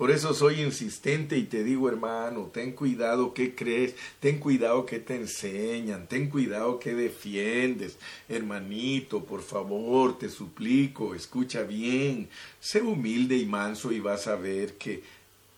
Por 0.00 0.10
eso 0.10 0.32
soy 0.32 0.62
insistente 0.62 1.36
y 1.36 1.42
te 1.42 1.62
digo, 1.62 1.86
hermano, 1.86 2.50
ten 2.50 2.72
cuidado 2.72 3.34
qué 3.34 3.54
crees, 3.54 3.94
ten 4.18 4.38
cuidado 4.38 4.86
qué 4.86 4.98
te 4.98 5.14
enseñan, 5.14 6.06
ten 6.06 6.30
cuidado 6.30 6.78
qué 6.78 6.94
defiendes. 6.94 7.98
Hermanito, 8.26 9.22
por 9.22 9.42
favor, 9.42 10.18
te 10.18 10.30
suplico, 10.30 11.14
escucha 11.14 11.64
bien, 11.64 12.30
sé 12.60 12.80
humilde 12.80 13.36
y 13.36 13.44
manso 13.44 13.92
y 13.92 14.00
vas 14.00 14.26
a 14.26 14.36
ver 14.36 14.78
que 14.78 15.02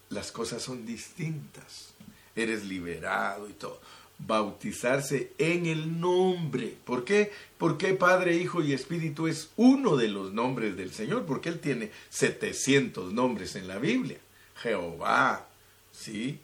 las 0.09 0.33
cosas 0.33 0.61
son 0.61 0.85
distintas. 0.85 1.95
Eres 2.35 2.65
liberado 2.65 3.49
y 3.49 3.53
todo 3.53 3.81
bautizarse 4.27 5.33
en 5.39 5.67
el 5.67 6.01
nombre. 6.01 6.75
¿Por 6.85 7.05
qué? 7.05 7.31
Porque 7.59 7.95
Padre, 7.95 8.37
Hijo 8.37 8.61
y 8.61 8.73
Espíritu 8.73 9.29
es 9.29 9.51
uno 9.55 9.97
de 9.97 10.09
los 10.09 10.33
nombres 10.33 10.77
del 10.77 10.93
Señor, 10.93 11.27
porque 11.27 11.49
Él 11.49 11.61
tiene 11.61 11.93
700 12.11 13.13
nombres 13.13 13.55
en 13.55 13.69
la 13.69 13.79
Biblia. 13.79 14.19
Jehová, 14.63 15.49
¿sí? 15.93 16.39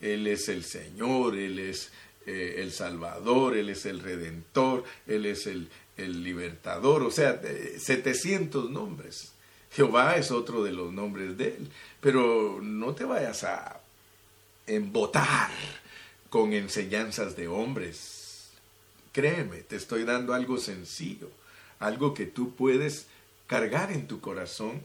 Él 0.00 0.26
es 0.26 0.48
el 0.48 0.64
Señor, 0.64 1.36
Él 1.36 1.58
es 1.58 1.90
eh, 2.26 2.56
el 2.58 2.72
Salvador, 2.72 3.56
Él 3.56 3.70
es 3.70 3.86
el 3.86 4.00
Redentor, 4.00 4.84
Él 5.06 5.26
es 5.26 5.46
el, 5.46 5.68
el 5.96 6.22
Libertador, 6.22 7.02
o 7.02 7.10
sea, 7.10 7.40
700 7.78 8.70
nombres. 8.70 9.32
Jehová 9.72 10.16
es 10.16 10.30
otro 10.30 10.62
de 10.64 10.72
los 10.72 10.92
nombres 10.92 11.38
de 11.38 11.48
Él, 11.48 11.68
pero 12.00 12.60
no 12.60 12.94
te 12.94 13.04
vayas 13.04 13.44
a 13.44 13.80
embotar 14.66 15.50
con 16.28 16.52
enseñanzas 16.52 17.36
de 17.36 17.48
hombres. 17.48 18.50
Créeme, 19.12 19.58
te 19.58 19.76
estoy 19.76 20.04
dando 20.04 20.34
algo 20.34 20.58
sencillo, 20.58 21.30
algo 21.78 22.12
que 22.12 22.26
tú 22.26 22.54
puedes 22.54 23.06
cargar 23.46 23.92
en 23.92 24.06
tu 24.06 24.20
corazón 24.20 24.82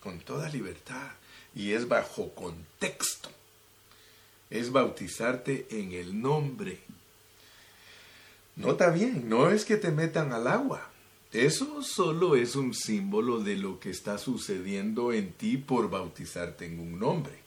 con 0.00 0.20
toda 0.20 0.48
libertad 0.48 1.12
y 1.56 1.72
es 1.72 1.88
bajo 1.88 2.32
contexto. 2.34 3.30
Es 4.50 4.70
bautizarte 4.70 5.66
en 5.70 5.92
el 5.92 6.20
nombre. 6.20 6.78
Nota 8.54 8.90
bien, 8.90 9.28
no 9.28 9.50
es 9.50 9.64
que 9.64 9.76
te 9.76 9.90
metan 9.90 10.32
al 10.32 10.46
agua. 10.46 10.90
Eso 11.32 11.82
solo 11.82 12.36
es 12.36 12.54
un 12.56 12.74
símbolo 12.74 13.40
de 13.40 13.56
lo 13.56 13.80
que 13.80 13.90
está 13.90 14.18
sucediendo 14.18 15.12
en 15.12 15.32
ti 15.32 15.56
por 15.56 15.90
bautizarte 15.90 16.66
en 16.66 16.78
un 16.78 17.00
nombre. 17.00 17.45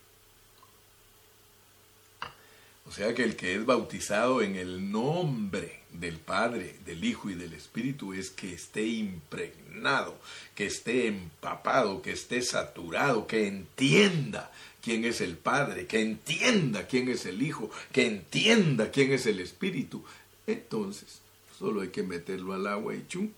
O 2.89 2.91
sea 2.91 3.13
que 3.13 3.23
el 3.23 3.35
que 3.35 3.53
es 3.53 3.63
bautizado 3.67 4.41
en 4.41 4.55
el 4.55 4.91
nombre 4.91 5.81
del 5.93 6.17
Padre, 6.17 6.75
del 6.87 7.05
Hijo 7.05 7.29
y 7.29 7.35
del 7.35 7.53
Espíritu 7.53 8.13
es 8.13 8.31
que 8.31 8.51
esté 8.51 8.83
impregnado, 8.83 10.19
que 10.55 10.65
esté 10.65 11.05
empapado, 11.05 12.01
que 12.01 12.13
esté 12.13 12.41
saturado, 12.41 13.27
que 13.27 13.45
entienda 13.45 14.51
quién 14.81 15.05
es 15.05 15.21
el 15.21 15.37
Padre, 15.37 15.85
que 15.85 16.01
entienda 16.01 16.87
quién 16.87 17.09
es 17.09 17.27
el 17.27 17.43
Hijo, 17.43 17.69
que 17.91 18.07
entienda 18.07 18.89
quién 18.89 19.11
es 19.11 19.27
el 19.27 19.39
Espíritu. 19.39 20.03
Entonces, 20.47 21.21
solo 21.59 21.81
hay 21.81 21.89
que 21.89 22.01
meterlo 22.01 22.53
al 22.53 22.65
agua 22.65 22.95
y 22.95 23.05
chum, 23.07 23.29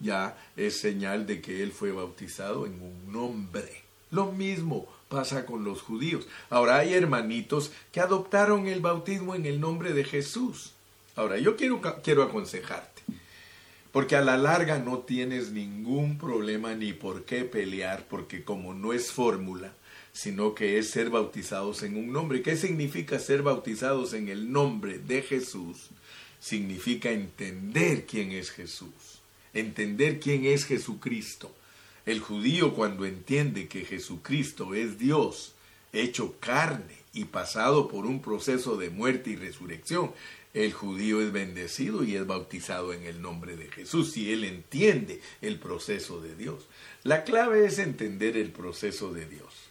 ya 0.00 0.36
es 0.54 0.76
señal 0.76 1.26
de 1.26 1.40
que 1.40 1.62
él 1.62 1.72
fue 1.72 1.92
bautizado 1.92 2.66
en 2.66 2.74
un 2.74 3.10
nombre. 3.10 3.84
Lo 4.10 4.32
mismo 4.32 4.86
pasa 5.08 5.46
con 5.46 5.64
los 5.64 5.82
judíos. 5.82 6.26
Ahora 6.50 6.78
hay 6.78 6.94
hermanitos 6.94 7.72
que 7.92 8.00
adoptaron 8.00 8.66
el 8.66 8.80
bautismo 8.80 9.34
en 9.34 9.46
el 9.46 9.60
nombre 9.60 9.92
de 9.92 10.04
Jesús. 10.04 10.72
Ahora, 11.16 11.38
yo 11.38 11.56
quiero, 11.56 11.80
quiero 12.02 12.22
aconsejarte, 12.22 13.02
porque 13.90 14.14
a 14.14 14.20
la 14.20 14.36
larga 14.36 14.78
no 14.78 14.98
tienes 14.98 15.50
ningún 15.50 16.16
problema 16.16 16.74
ni 16.74 16.92
por 16.92 17.24
qué 17.24 17.44
pelear, 17.44 18.06
porque 18.08 18.44
como 18.44 18.72
no 18.72 18.92
es 18.92 19.10
fórmula, 19.10 19.72
sino 20.12 20.54
que 20.54 20.78
es 20.78 20.90
ser 20.90 21.10
bautizados 21.10 21.82
en 21.82 21.96
un 21.96 22.12
nombre. 22.12 22.42
¿Qué 22.42 22.56
significa 22.56 23.18
ser 23.18 23.42
bautizados 23.42 24.12
en 24.12 24.28
el 24.28 24.52
nombre 24.52 24.98
de 24.98 25.22
Jesús? 25.22 25.88
Significa 26.38 27.10
entender 27.10 28.06
quién 28.06 28.30
es 28.30 28.50
Jesús, 28.50 29.20
entender 29.52 30.20
quién 30.20 30.44
es 30.44 30.66
Jesucristo 30.66 31.52
el 32.08 32.20
judío 32.20 32.72
cuando 32.72 33.04
entiende 33.04 33.68
que 33.68 33.84
Jesucristo 33.84 34.72
es 34.72 34.98
Dios, 34.98 35.52
hecho 35.92 36.36
carne 36.40 36.96
y 37.12 37.26
pasado 37.26 37.86
por 37.86 38.06
un 38.06 38.22
proceso 38.22 38.78
de 38.78 38.88
muerte 38.88 39.28
y 39.28 39.36
resurrección, 39.36 40.12
el 40.54 40.72
judío 40.72 41.20
es 41.20 41.32
bendecido 41.32 42.02
y 42.04 42.16
es 42.16 42.26
bautizado 42.26 42.94
en 42.94 43.04
el 43.04 43.20
nombre 43.20 43.56
de 43.56 43.70
Jesús 43.70 44.12
si 44.12 44.32
él 44.32 44.44
entiende 44.44 45.20
el 45.42 45.58
proceso 45.58 46.22
de 46.22 46.34
Dios. 46.34 46.66
La 47.02 47.24
clave 47.24 47.66
es 47.66 47.78
entender 47.78 48.38
el 48.38 48.52
proceso 48.52 49.12
de 49.12 49.26
Dios. 49.26 49.68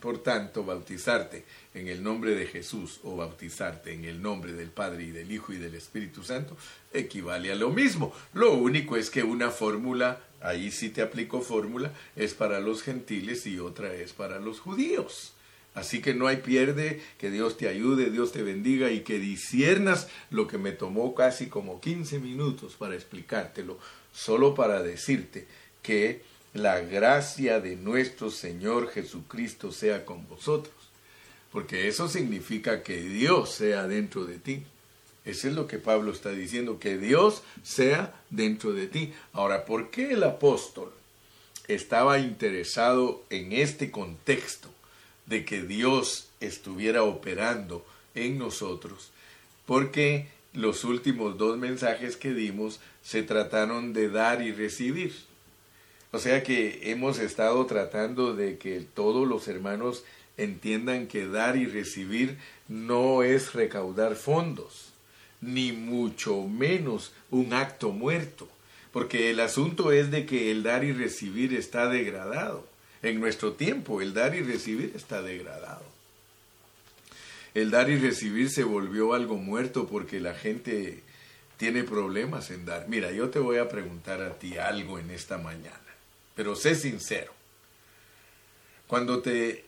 Por 0.00 0.22
tanto, 0.22 0.64
bautizarte 0.64 1.44
en 1.74 1.88
el 1.88 2.02
nombre 2.02 2.34
de 2.34 2.46
Jesús 2.46 3.00
o 3.02 3.16
bautizarte 3.16 3.94
en 3.94 4.04
el 4.04 4.20
nombre 4.20 4.52
del 4.52 4.70
Padre 4.70 5.04
y 5.04 5.10
del 5.10 5.32
Hijo 5.32 5.54
y 5.54 5.56
del 5.56 5.74
Espíritu 5.74 6.22
Santo 6.22 6.56
equivale 6.92 7.50
a 7.50 7.56
lo 7.56 7.70
mismo. 7.70 8.14
Lo 8.32 8.52
único 8.52 8.96
es 8.96 9.10
que 9.10 9.24
una 9.24 9.50
fórmula, 9.50 10.20
ahí 10.40 10.70
sí 10.70 10.90
te 10.90 11.02
aplico 11.02 11.40
fórmula, 11.40 11.92
es 12.16 12.34
para 12.34 12.60
los 12.60 12.82
gentiles 12.82 13.46
y 13.46 13.58
otra 13.58 13.94
es 13.94 14.12
para 14.12 14.38
los 14.38 14.60
judíos. 14.60 15.32
Así 15.74 16.00
que 16.00 16.14
no 16.14 16.26
hay 16.26 16.38
pierde, 16.38 17.00
que 17.18 17.30
Dios 17.30 17.56
te 17.56 17.68
ayude, 17.68 18.10
Dios 18.10 18.32
te 18.32 18.42
bendiga 18.42 18.90
y 18.90 19.00
que 19.00 19.18
disiernas 19.18 20.08
lo 20.30 20.48
que 20.48 20.58
me 20.58 20.72
tomó 20.72 21.14
casi 21.14 21.46
como 21.46 21.80
15 21.80 22.18
minutos 22.18 22.74
para 22.74 22.94
explicártelo, 22.94 23.78
solo 24.12 24.54
para 24.54 24.82
decirte 24.82 25.46
que 25.82 26.22
la 26.52 26.80
gracia 26.80 27.60
de 27.60 27.76
nuestro 27.76 28.30
Señor 28.30 28.88
Jesucristo 28.90 29.70
sea 29.70 30.04
con 30.04 30.26
vosotros. 30.26 30.74
Porque 31.52 31.88
eso 31.88 32.08
significa 32.08 32.82
que 32.82 33.00
Dios 33.00 33.50
sea 33.50 33.86
dentro 33.86 34.24
de 34.24 34.38
ti. 34.38 34.64
Eso 35.24 35.48
es 35.48 35.54
lo 35.54 35.66
que 35.66 35.78
Pablo 35.78 36.12
está 36.12 36.30
diciendo, 36.30 36.78
que 36.78 36.98
Dios 36.98 37.42
sea 37.62 38.14
dentro 38.30 38.72
de 38.72 38.86
ti. 38.86 39.12
Ahora, 39.32 39.64
¿por 39.64 39.90
qué 39.90 40.12
el 40.12 40.22
apóstol 40.22 40.92
estaba 41.66 42.18
interesado 42.18 43.22
en 43.30 43.52
este 43.52 43.90
contexto 43.90 44.68
de 45.26 45.44
que 45.44 45.62
Dios 45.62 46.28
estuviera 46.40 47.02
operando 47.02 47.84
en 48.14 48.38
nosotros? 48.38 49.10
Porque 49.66 50.28
los 50.54 50.84
últimos 50.84 51.36
dos 51.36 51.58
mensajes 51.58 52.16
que 52.16 52.32
dimos 52.32 52.80
se 53.02 53.22
trataron 53.22 53.92
de 53.92 54.08
dar 54.08 54.42
y 54.42 54.52
recibir. 54.52 55.14
O 56.10 56.18
sea 56.18 56.42
que 56.42 56.90
hemos 56.90 57.18
estado 57.18 57.66
tratando 57.66 58.34
de 58.34 58.56
que 58.56 58.80
todos 58.80 59.28
los 59.28 59.46
hermanos 59.46 60.04
entiendan 60.38 61.06
que 61.06 61.26
dar 61.26 61.56
y 61.56 61.66
recibir 61.66 62.38
no 62.68 63.22
es 63.22 63.52
recaudar 63.52 64.14
fondos, 64.14 64.87
ni 65.40 65.72
mucho 65.72 66.42
menos 66.42 67.12
un 67.30 67.52
acto 67.52 67.90
muerto, 67.90 68.48
porque 68.92 69.30
el 69.30 69.40
asunto 69.40 69.92
es 69.92 70.10
de 70.10 70.26
que 70.26 70.50
el 70.50 70.62
dar 70.62 70.84
y 70.84 70.92
recibir 70.92 71.54
está 71.54 71.88
degradado. 71.88 72.66
En 73.02 73.20
nuestro 73.20 73.52
tiempo 73.52 74.00
el 74.00 74.12
dar 74.12 74.34
y 74.34 74.40
recibir 74.40 74.92
está 74.96 75.22
degradado. 75.22 75.84
El 77.54 77.70
dar 77.70 77.90
y 77.90 77.96
recibir 77.96 78.50
se 78.50 78.64
volvió 78.64 79.14
algo 79.14 79.36
muerto 79.36 79.86
porque 79.86 80.20
la 80.20 80.34
gente 80.34 81.02
tiene 81.56 81.84
problemas 81.84 82.50
en 82.50 82.66
dar. 82.66 82.88
Mira, 82.88 83.12
yo 83.12 83.30
te 83.30 83.38
voy 83.38 83.58
a 83.58 83.68
preguntar 83.68 84.20
a 84.22 84.38
ti 84.38 84.58
algo 84.58 84.98
en 84.98 85.10
esta 85.10 85.38
mañana 85.38 85.88
pero 86.38 86.54
sé 86.54 86.76
sincero. 86.76 87.32
Cuando 88.86 89.22
te 89.22 89.64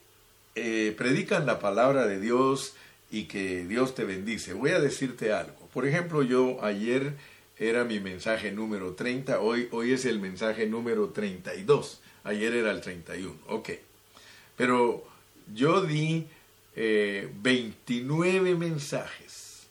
eh, 0.55 0.95
predican 0.97 1.45
la 1.45 1.59
palabra 1.59 2.07
de 2.07 2.17
Dios 2.17 2.75
y 3.11 3.25
que 3.25 3.65
Dios 3.65 3.93
te 3.93 4.05
bendice, 4.05 4.53
voy 4.53 4.71
a 4.71 4.79
decirte 4.79 5.33
algo. 5.33 5.60
Por 5.73 5.87
ejemplo, 5.87 6.23
yo 6.23 6.63
ayer 6.63 7.13
era 7.57 7.83
mi 7.83 7.99
mensaje 7.99 8.51
número 8.51 8.93
30, 8.93 9.39
hoy, 9.39 9.67
hoy 9.71 9.93
es 9.93 10.05
el 10.05 10.19
mensaje 10.19 10.65
número 10.65 11.09
32, 11.09 12.01
ayer 12.23 12.53
era 12.55 12.71
el 12.71 12.81
31, 12.81 13.35
ok. 13.47 13.69
Pero 14.57 15.03
yo 15.53 15.81
di 15.81 16.27
29 16.75 18.49
eh, 18.49 18.55
mensajes 18.55 19.67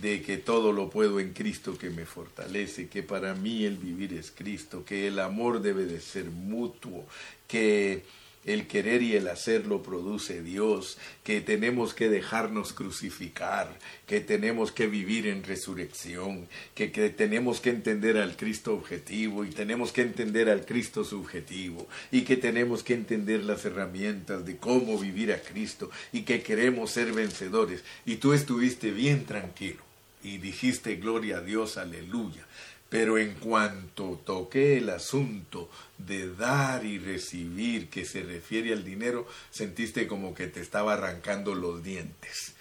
de 0.00 0.22
que 0.22 0.38
todo 0.38 0.72
lo 0.72 0.88
puedo 0.90 1.20
en 1.20 1.32
Cristo 1.32 1.76
que 1.76 1.90
me 1.90 2.06
fortalece, 2.06 2.88
que 2.88 3.02
para 3.02 3.34
mí 3.34 3.64
el 3.64 3.76
vivir 3.76 4.14
es 4.14 4.30
Cristo, 4.30 4.84
que 4.84 5.08
el 5.08 5.18
amor 5.18 5.60
debe 5.60 5.84
de 5.84 6.00
ser 6.00 6.24
mutuo, 6.26 7.06
que 7.46 8.02
el 8.44 8.66
querer 8.66 9.02
y 9.02 9.14
el 9.14 9.28
hacer 9.28 9.66
lo 9.66 9.82
produce 9.82 10.42
Dios, 10.42 10.98
que 11.22 11.40
tenemos 11.40 11.94
que 11.94 12.08
dejarnos 12.08 12.72
crucificar, 12.72 13.78
que 14.06 14.20
tenemos 14.20 14.72
que 14.72 14.86
vivir 14.86 15.26
en 15.26 15.44
resurrección, 15.44 16.48
que, 16.74 16.88
tenemos 16.88 17.60
que 17.60 17.70
entender 17.70 18.16
al 18.16 18.36
Cristo 18.36 18.74
objetivo 18.74 19.44
y 19.44 19.50
tenemos 19.50 19.92
que 19.92 20.02
entender 20.02 20.48
al 20.48 20.66
Cristo 20.66 21.04
subjetivo 21.04 21.88
y 22.10 22.22
que 22.22 22.36
tenemos 22.36 22.82
que 22.82 22.94
entender 22.94 23.44
las 23.44 23.64
herramientas 23.64 24.44
de 24.44 24.56
cómo 24.56 24.98
vivir 24.98 25.32
a 25.32 25.40
Cristo 25.40 25.90
y 26.12 26.22
que 26.22 26.42
queremos 26.42 26.90
ser 26.90 27.12
vencedores. 27.12 27.84
Y 28.04 28.16
tú 28.16 28.32
estuviste 28.32 28.90
bien 28.90 29.24
tranquilo 29.24 29.82
y 30.22 30.38
dijiste 30.38 30.96
gloria 30.96 31.38
a 31.38 31.40
Dios, 31.40 31.76
aleluya. 31.76 32.46
Pero 32.92 33.16
en 33.16 33.32
cuanto 33.36 34.20
toqué 34.22 34.76
el 34.76 34.90
asunto 34.90 35.70
de 35.96 36.30
dar 36.34 36.84
y 36.84 36.98
recibir, 36.98 37.88
que 37.88 38.04
se 38.04 38.22
refiere 38.22 38.74
al 38.74 38.84
dinero, 38.84 39.26
sentiste 39.50 40.06
como 40.06 40.34
que 40.34 40.46
te 40.46 40.60
estaba 40.60 40.92
arrancando 40.92 41.54
los 41.54 41.82
dientes. 41.82 42.52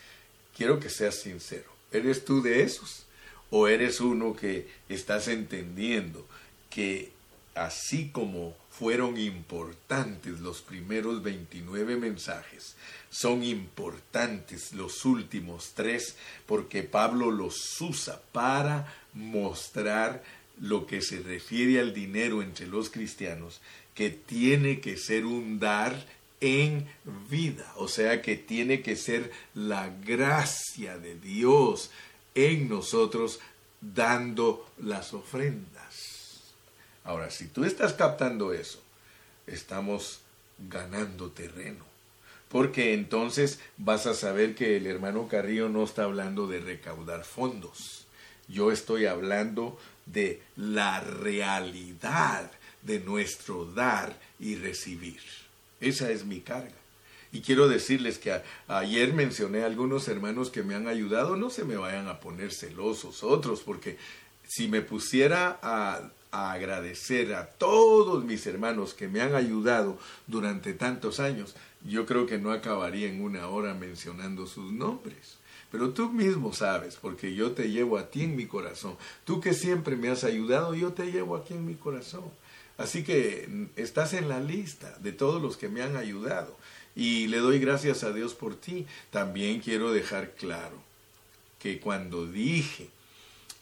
Quiero 0.56 0.80
que 0.80 0.89
seas 0.89 1.20
sincero. 1.20 1.70
¿Eres 1.91 2.24
tú 2.24 2.41
de 2.41 2.63
esos? 2.63 3.04
¿O 3.50 3.67
eres 3.67 4.00
uno 4.00 4.34
que 4.34 4.70
estás 4.88 5.28
entendiendo 5.28 6.26
que 6.70 7.12
así 7.54 8.10
como 8.10 8.56
fueron 8.70 9.17
importantes 9.17 10.39
los 10.39 10.62
primeros 10.62 11.22
29 11.22 11.98
mensajes, 11.98 12.76
son 13.10 13.44
importantes 13.44 14.72
los 14.72 15.04
últimos 15.04 15.74
tres 15.76 16.15
porque 16.46 16.84
Pablo 16.84 17.30
los 17.30 17.82
usa 17.82 18.22
para 18.32 19.01
mostrar 19.13 20.24
lo 20.60 20.86
que 20.86 21.02
se 21.02 21.19
refiere 21.19 21.80
al 21.80 21.93
dinero 21.93 22.41
entre 22.41 22.67
los 22.67 22.89
cristianos, 22.89 23.62
que 23.95 24.10
tiene 24.10 24.80
que 24.80 24.97
ser 24.97 25.26
un 25.26 25.60
dar 25.60 26.06
en 26.39 26.88
vida, 27.30 27.71
o 27.76 27.88
sea 27.88 28.21
que 28.21 28.36
tiene 28.36 28.82
que 28.82 28.95
ser 28.95 29.32
la 29.54 29.89
gracia 29.89 30.97
de 30.97 31.15
Dios 31.15 31.91
en 32.34 32.69
nosotros 32.69 33.39
dando 33.80 34.69
las 34.78 35.13
ofrendas. 35.13 36.41
Ahora, 37.04 37.30
si 37.32 37.47
tú 37.47 37.63
estás 37.63 37.93
captando 37.93 38.54
eso, 38.54 38.82
estamos 39.47 40.21
ganando 40.69 41.32
terreno 41.32 41.91
porque 42.52 42.93
entonces 42.93 43.60
vas 43.78 44.06
a 44.08 44.13
saber 44.13 44.56
que 44.56 44.76
el 44.76 44.86
hermano 44.86 45.28
Carrillo 45.30 45.69
no 45.69 45.84
está 45.84 46.04
hablando 46.04 46.47
de 46.47 46.60
recaudar 46.60 47.24
fondos. 47.24 48.01
Yo 48.52 48.72
estoy 48.72 49.06
hablando 49.06 49.80
de 50.06 50.42
la 50.56 51.00
realidad 51.00 52.52
de 52.82 53.00
nuestro 53.00 53.66
dar 53.66 54.18
y 54.40 54.56
recibir. 54.56 55.22
Esa 55.80 56.12
es 56.12 56.26
mi 56.26 56.42
carga. 56.42 56.74
Y 57.32 57.42
quiero 57.42 57.70
decirles 57.70 58.18
que 58.18 58.42
ayer 58.68 59.14
mencioné 59.14 59.64
a 59.64 59.68
algunos 59.68 60.08
hermanos 60.08 60.50
que 60.50 60.64
me 60.64 60.76
han 60.76 60.88
ayudado, 60.88 61.38
no 61.38 61.50
se 61.50 61.64
me 61.64 61.78
vayan 61.78 62.08
a 62.08 62.20
poner 62.20 62.52
celosos 62.52 63.24
otros, 63.24 63.62
porque 63.62 63.98
si 64.46 64.68
me 64.68 64.82
pusiera 64.82 65.58
a, 65.62 66.12
a 66.32 66.52
agradecer 66.52 67.34
a 67.34 67.46
todos 67.46 68.26
mis 68.26 68.46
hermanos 68.48 68.94
que 68.94 69.08
me 69.08 69.22
han 69.22 69.34
ayudado 69.34 69.98
durante 70.28 70.74
tantos 70.74 71.22
años, 71.22 71.56
yo 71.86 72.06
creo 72.06 72.26
que 72.26 72.38
no 72.38 72.52
acabaría 72.52 73.08
en 73.08 73.22
una 73.22 73.48
hora 73.48 73.74
mencionando 73.74 74.46
sus 74.46 74.72
nombres. 74.74 75.38
Pero 75.72 75.92
tú 75.92 76.12
mismo 76.12 76.54
sabes, 76.54 76.98
porque 76.98 77.34
yo 77.34 77.52
te 77.52 77.72
llevo 77.72 77.98
a 77.98 78.10
ti 78.10 78.24
en 78.24 78.36
mi 78.36 78.46
corazón. 78.46 78.98
Tú 79.24 79.40
que 79.40 79.54
siempre 79.54 79.96
me 79.96 80.10
has 80.10 80.24
ayudado, 80.24 80.76
yo 80.76 80.92
te 80.92 81.12
llevo 81.12 81.38
aquí 81.38 81.54
en 81.54 81.66
mi 81.66 81.76
corazón. 81.76 82.26
Así 82.78 83.04
que 83.04 83.48
mm, 83.48 83.66
estás 83.78 84.14
en 84.14 84.28
la 84.28 84.40
lista 84.40 84.98
de 85.00 85.14
todos 85.14 85.42
los 85.42 85.56
que 85.56 85.70
me 85.70 85.82
han 85.82 85.96
ayudado. 85.96 86.58
Y 86.96 87.28
le 87.28 87.38
doy 87.38 87.60
gracias 87.60 88.04
a 88.04 88.12
Dios 88.12 88.34
por 88.34 88.56
ti. 88.56 88.86
También 89.12 89.62
quiero 89.62 89.94
dejar 89.94 90.36
claro 90.36 90.76
que 91.58 91.80
cuando 91.80 92.26
dije 92.26 92.90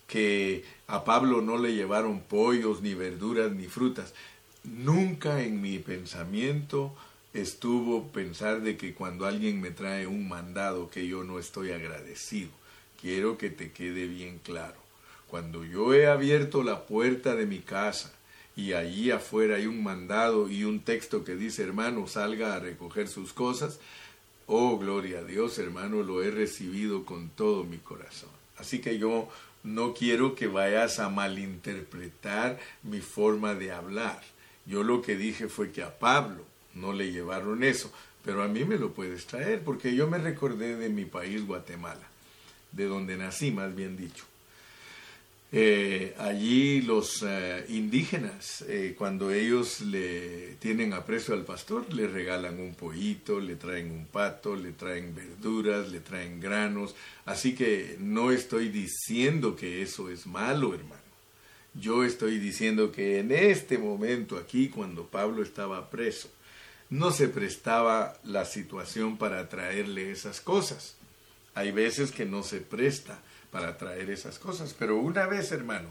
que 0.08 0.66
a 0.88 1.04
Pablo 1.04 1.42
no 1.42 1.60
le 1.60 1.76
llevaron 1.76 2.22
pollos, 2.22 2.82
ni 2.82 2.96
verduras, 2.96 3.52
ni 3.52 3.68
frutas, 3.68 4.16
nunca 4.64 5.44
en 5.44 5.62
mi 5.62 5.78
pensamiento 5.78 6.96
estuvo 7.42 8.08
pensar 8.08 8.62
de 8.62 8.78
que 8.78 8.94
cuando 8.94 9.26
alguien 9.26 9.62
me 9.62 9.72
trae 9.72 10.08
un 10.08 10.28
mandado 10.28 10.90
que 10.90 11.08
yo 11.08 11.24
no 11.24 11.40
estoy 11.40 11.72
agradecido. 11.72 12.50
Quiero 13.00 13.38
que 13.38 13.50
te 13.50 13.72
quede 13.72 14.08
bien 14.08 14.40
claro. 14.40 14.78
Cuando 15.28 15.64
yo 15.64 15.94
he 15.94 16.08
abierto 16.08 16.64
la 16.64 16.86
puerta 16.86 17.36
de 17.36 17.46
mi 17.46 17.60
casa 17.60 18.12
y 18.56 18.74
allí 18.74 19.12
afuera 19.12 19.56
hay 19.56 19.68
un 19.68 19.84
mandado 19.84 20.50
y 20.50 20.64
un 20.64 20.82
texto 20.82 21.24
que 21.24 21.36
dice 21.36 21.64
hermano 21.64 22.08
salga 22.08 22.56
a 22.56 22.60
recoger 22.60 23.08
sus 23.08 23.32
cosas, 23.32 23.80
oh 24.48 24.78
gloria 24.78 25.20
a 25.20 25.24
Dios 25.24 25.58
hermano, 25.60 26.04
lo 26.04 26.24
he 26.24 26.32
recibido 26.32 27.06
con 27.06 27.30
todo 27.30 27.64
mi 27.64 27.78
corazón. 27.78 28.32
Así 28.58 28.80
que 28.80 28.98
yo 28.98 29.30
no 29.64 29.94
quiero 29.94 30.36
que 30.36 30.48
vayas 30.48 31.00
a 31.00 31.10
malinterpretar 31.10 32.60
mi 32.84 33.00
forma 33.00 33.56
de 33.56 33.72
hablar. 33.72 34.22
Yo 34.66 34.84
lo 34.84 35.02
que 35.02 35.16
dije 35.16 35.48
fue 35.48 35.72
que 35.72 35.84
a 35.84 35.98
Pablo 35.98 36.49
no 36.80 36.94
le 36.94 37.12
llevaron 37.12 37.64
eso, 37.64 37.92
pero 38.24 38.44
a 38.44 38.48
mí 38.48 38.66
me 38.66 38.78
lo 38.78 38.94
puedes 38.94 39.26
traer, 39.26 39.62
porque 39.62 39.96
yo 39.96 40.08
me 40.08 40.18
recordé 40.18 40.76
de 40.76 40.90
mi 40.90 41.06
país, 41.06 41.46
Guatemala, 41.46 42.08
de 42.72 42.86
donde 42.86 43.18
nací, 43.18 43.52
más 43.52 43.76
bien 43.76 43.98
dicho. 43.98 44.26
Eh, 45.52 46.14
allí 46.20 46.82
los 46.82 47.24
eh, 47.28 47.66
indígenas, 47.70 48.64
eh, 48.68 48.94
cuando 48.96 49.32
ellos 49.32 49.82
le 49.82 50.56
tienen 50.60 50.94
aprecio 50.94 51.34
al 51.34 51.44
pastor, 51.44 51.92
le 51.92 52.08
regalan 52.08 52.60
un 52.60 52.76
pollito, 52.76 53.40
le 53.40 53.56
traen 53.56 53.90
un 53.90 54.06
pato, 54.06 54.56
le 54.56 54.74
traen 54.74 55.16
verduras, 55.16 55.92
le 55.92 56.02
traen 56.02 56.40
granos. 56.40 56.94
Así 57.26 57.56
que 57.56 57.96
no 58.00 58.32
estoy 58.32 58.70
diciendo 58.70 59.56
que 59.56 59.82
eso 59.82 60.10
es 60.12 60.28
malo, 60.28 60.76
hermano. 60.76 61.02
Yo 61.74 62.04
estoy 62.04 62.38
diciendo 62.38 62.92
que 62.92 63.20
en 63.20 63.32
este 63.32 63.80
momento 63.80 64.38
aquí, 64.38 64.70
cuando 64.70 65.08
Pablo 65.08 65.42
estaba 65.42 65.90
preso, 65.90 66.30
no 66.90 67.12
se 67.12 67.28
prestaba 67.28 68.18
la 68.24 68.46
situación 68.46 69.18
para 69.18 69.48
traerle 69.50 70.12
esas 70.12 70.42
cosas. 70.42 70.96
Hay 71.54 71.72
veces 71.72 72.12
que 72.12 72.26
no 72.26 72.44
se 72.44 72.62
presta 72.62 73.20
para 73.52 73.78
traer 73.78 74.10
esas 74.10 74.40
cosas. 74.40 74.76
Pero 74.78 74.98
una 74.98 75.28
vez, 75.28 75.52
hermano, 75.52 75.90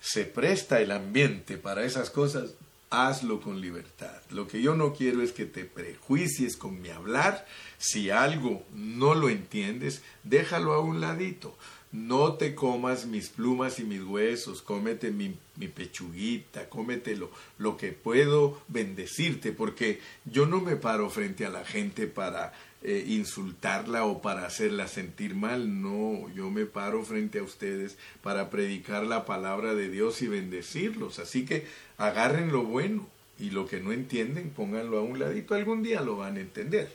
se 0.00 0.24
presta 0.24 0.80
el 0.80 0.90
ambiente 0.90 1.56
para 1.56 1.84
esas 1.84 2.10
cosas, 2.10 2.54
hazlo 2.90 3.40
con 3.40 3.60
libertad. 3.60 4.20
Lo 4.30 4.48
que 4.48 4.60
yo 4.60 4.74
no 4.74 4.94
quiero 4.94 5.22
es 5.22 5.32
que 5.32 5.46
te 5.46 5.64
prejuicies 5.64 6.56
con 6.56 6.80
mi 6.80 6.90
hablar. 6.90 7.46
Si 7.78 8.10
algo 8.10 8.64
no 8.74 9.14
lo 9.14 9.28
entiendes, 9.28 10.02
déjalo 10.24 10.72
a 10.72 10.80
un 10.80 11.00
ladito. 11.00 11.56
No 11.92 12.34
te 12.34 12.54
comas 12.54 13.06
mis 13.06 13.30
plumas 13.30 13.80
y 13.80 13.84
mis 13.84 14.02
huesos, 14.02 14.62
cómete 14.62 15.10
mi, 15.10 15.36
pechuguita, 15.68 16.68
cómete 16.68 17.16
lo, 17.16 17.30
lo 17.58 17.76
que 17.76 17.90
puedo 17.90 18.62
bendecirte, 18.68 19.50
porque 19.50 20.00
yo 20.24 20.46
no 20.46 20.60
me 20.60 20.76
paro 20.76 21.10
frente 21.10 21.44
a 21.44 21.50
la 21.50 21.64
gente 21.64 22.06
para 22.06 22.52
eh, 22.82 23.04
insultarla 23.08 24.06
o 24.06 24.22
para 24.22 24.46
hacerla 24.46 24.88
sentir 24.88 25.34
mal. 25.34 25.82
No, 25.82 26.32
yo 26.32 26.48
me 26.48 26.64
paro 26.64 27.02
frente 27.04 27.40
a 27.40 27.42
ustedes 27.42 27.98
para 28.22 28.48
predicar 28.48 29.04
la 29.04 29.26
palabra 29.26 29.74
de 29.74 29.90
Dios 29.90 30.22
y 30.22 30.28
bendecirlos. 30.28 31.18
Así 31.18 31.44
que 31.44 31.66
agarren 31.98 32.52
lo 32.52 32.62
bueno 32.62 33.06
y 33.38 33.50
lo 33.50 33.66
que 33.66 33.80
no 33.80 33.92
entienden, 33.92 34.50
pónganlo 34.50 34.98
a 34.98 35.02
un 35.02 35.18
ladito. 35.18 35.54
Algún 35.54 35.82
día 35.82 36.00
lo 36.00 36.16
van 36.16 36.36
a 36.36 36.40
entender. 36.40 36.90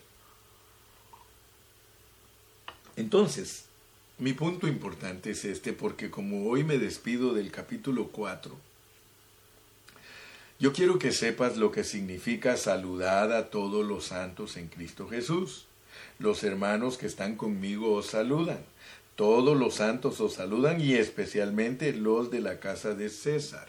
Entonces, 2.95 3.64
mi 4.17 4.33
punto 4.33 4.67
importante 4.67 5.31
es 5.31 5.43
este, 5.45 5.73
porque 5.73 6.09
como 6.09 6.49
hoy 6.49 6.63
me 6.63 6.77
despido 6.77 7.33
del 7.33 7.51
capítulo 7.51 8.07
4, 8.07 8.55
yo 10.57 10.71
quiero 10.71 10.97
que 10.99 11.11
sepas 11.11 11.57
lo 11.57 11.71
que 11.71 11.83
significa 11.83 12.55
saludar 12.55 13.33
a 13.33 13.49
todos 13.49 13.85
los 13.85 14.05
santos 14.05 14.55
en 14.55 14.67
Cristo 14.69 15.09
Jesús. 15.09 15.65
Los 16.17 16.45
hermanos 16.45 16.97
que 16.97 17.07
están 17.07 17.35
conmigo 17.35 17.93
os 17.93 18.05
saludan. 18.05 18.59
Todos 19.17 19.57
los 19.57 19.75
santos 19.75 20.21
os 20.21 20.35
saludan 20.35 20.79
y 20.79 20.93
especialmente 20.93 21.91
los 21.91 22.31
de 22.31 22.39
la 22.39 22.61
casa 22.61 22.95
de 22.95 23.09
César. 23.09 23.67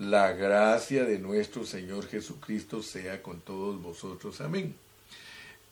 La 0.00 0.32
gracia 0.32 1.04
de 1.04 1.20
nuestro 1.20 1.64
Señor 1.64 2.08
Jesucristo 2.08 2.82
sea 2.82 3.22
con 3.22 3.40
todos 3.40 3.80
vosotros. 3.80 4.40
Amén. 4.40 4.74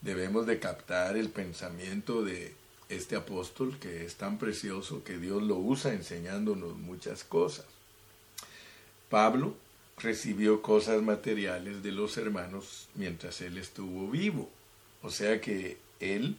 Debemos 0.01 0.47
de 0.47 0.61
captar 0.61 1.17
el 1.17 1.29
pensamiento 1.31 2.25
de 2.25 2.55
este 2.95 3.17
apóstol 3.17 3.79
que 3.79 4.05
es 4.05 4.17
tan 4.17 4.39
precioso 4.39 5.03
que 5.05 5.19
Dios 5.19 5.43
lo 5.43 5.57
usa 5.57 5.93
enseñándonos 5.93 6.77
muchas 6.77 7.25
cosas. 7.25 7.67
Pablo 9.09 9.55
recibió 9.99 10.63
cosas 10.63 11.03
materiales 11.03 11.83
de 11.83 11.93
los 11.93 12.17
hermanos 12.17 12.89
mientras 12.95 13.41
él 13.41 13.59
estuvo 13.59 14.11
vivo. 14.11 14.51
O 15.03 15.11
sea 15.11 15.41
que 15.41 15.79
él 16.01 16.37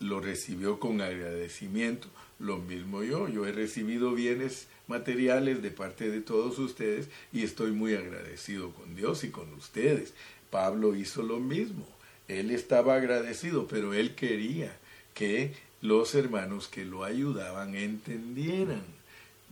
lo 0.00 0.20
recibió 0.20 0.78
con 0.78 1.00
agradecimiento. 1.00 2.08
Lo 2.38 2.58
mismo 2.58 3.02
yo, 3.02 3.28
yo 3.28 3.46
he 3.46 3.52
recibido 3.52 4.12
bienes 4.12 4.66
materiales 4.86 5.62
de 5.62 5.70
parte 5.70 6.10
de 6.10 6.20
todos 6.20 6.58
ustedes 6.58 7.08
y 7.32 7.44
estoy 7.44 7.72
muy 7.72 7.94
agradecido 7.94 8.72
con 8.72 8.96
Dios 8.96 9.24
y 9.24 9.30
con 9.30 9.52
ustedes. 9.54 10.14
Pablo 10.50 10.96
hizo 10.96 11.22
lo 11.22 11.38
mismo. 11.38 11.86
Él 12.28 12.50
estaba 12.50 12.96
agradecido, 12.96 13.66
pero 13.66 13.92
él 13.92 14.14
quería 14.14 14.76
que 15.14 15.52
los 15.82 16.14
hermanos 16.14 16.68
que 16.68 16.84
lo 16.84 17.04
ayudaban 17.04 17.74
entendieran 17.74 18.84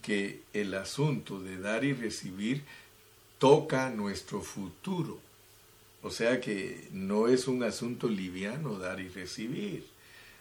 que 0.02 0.42
el 0.52 0.74
asunto 0.74 1.40
de 1.40 1.58
dar 1.58 1.84
y 1.84 1.92
recibir 1.92 2.62
toca 3.38 3.90
nuestro 3.90 4.40
futuro. 4.40 5.20
O 6.02 6.10
sea 6.10 6.40
que 6.40 6.88
no 6.92 7.28
es 7.28 7.48
un 7.48 7.62
asunto 7.62 8.08
liviano 8.08 8.78
dar 8.78 9.00
y 9.00 9.08
recibir. 9.08 9.84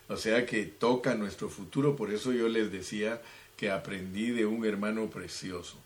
O 0.10 0.18
sea 0.18 0.46
que 0.46 0.64
toca 0.64 1.16
nuestro 1.16 1.50
futuro. 1.50 1.96
Por 1.96 2.14
eso 2.14 2.32
yo 2.32 2.48
les 2.48 2.72
decía 2.72 3.22
que 3.56 3.72
aprendí 3.72 4.30
de 4.30 4.46
un 4.46 4.66
hermano 4.66 5.10
precioso, 5.10 5.78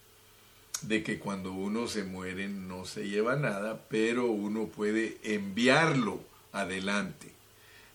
de 0.81 1.03
que 1.03 1.19
cuando 1.19 1.53
uno 1.53 1.87
se 1.87 2.03
muere 2.03 2.49
no 2.49 2.85
se 2.85 3.07
lleva 3.07 3.35
nada, 3.35 3.85
pero 3.89 4.27
uno 4.27 4.65
puede 4.65 5.17
enviarlo 5.23 6.19
adelante. 6.51 7.31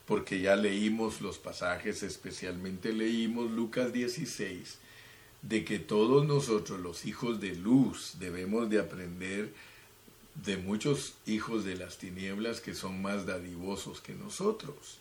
Porque 0.07 0.41
ya 0.41 0.57
leímos 0.57 1.21
los 1.21 1.39
pasajes, 1.39 2.03
especialmente 2.03 2.93
leímos 2.93 3.51
Lucas 3.51 3.93
16, 3.93 4.79
de 5.43 5.65
que 5.65 5.79
todos 5.79 6.27
nosotros, 6.27 6.81
los 6.81 7.07
hijos 7.07 7.41
de 7.41 7.55
luz, 7.55 8.17
debemos 8.19 8.71
de 8.71 8.79
aprender 8.79 9.53
de 10.45 10.57
muchos 10.57 11.15
hijos 11.27 11.65
de 11.65 11.77
las 11.77 11.99
tinieblas 11.99 12.61
que 12.61 12.75
son 12.75 13.01
más 13.03 13.27
dadivosos 13.27 14.01
que 14.01 14.15
nosotros. 14.15 14.99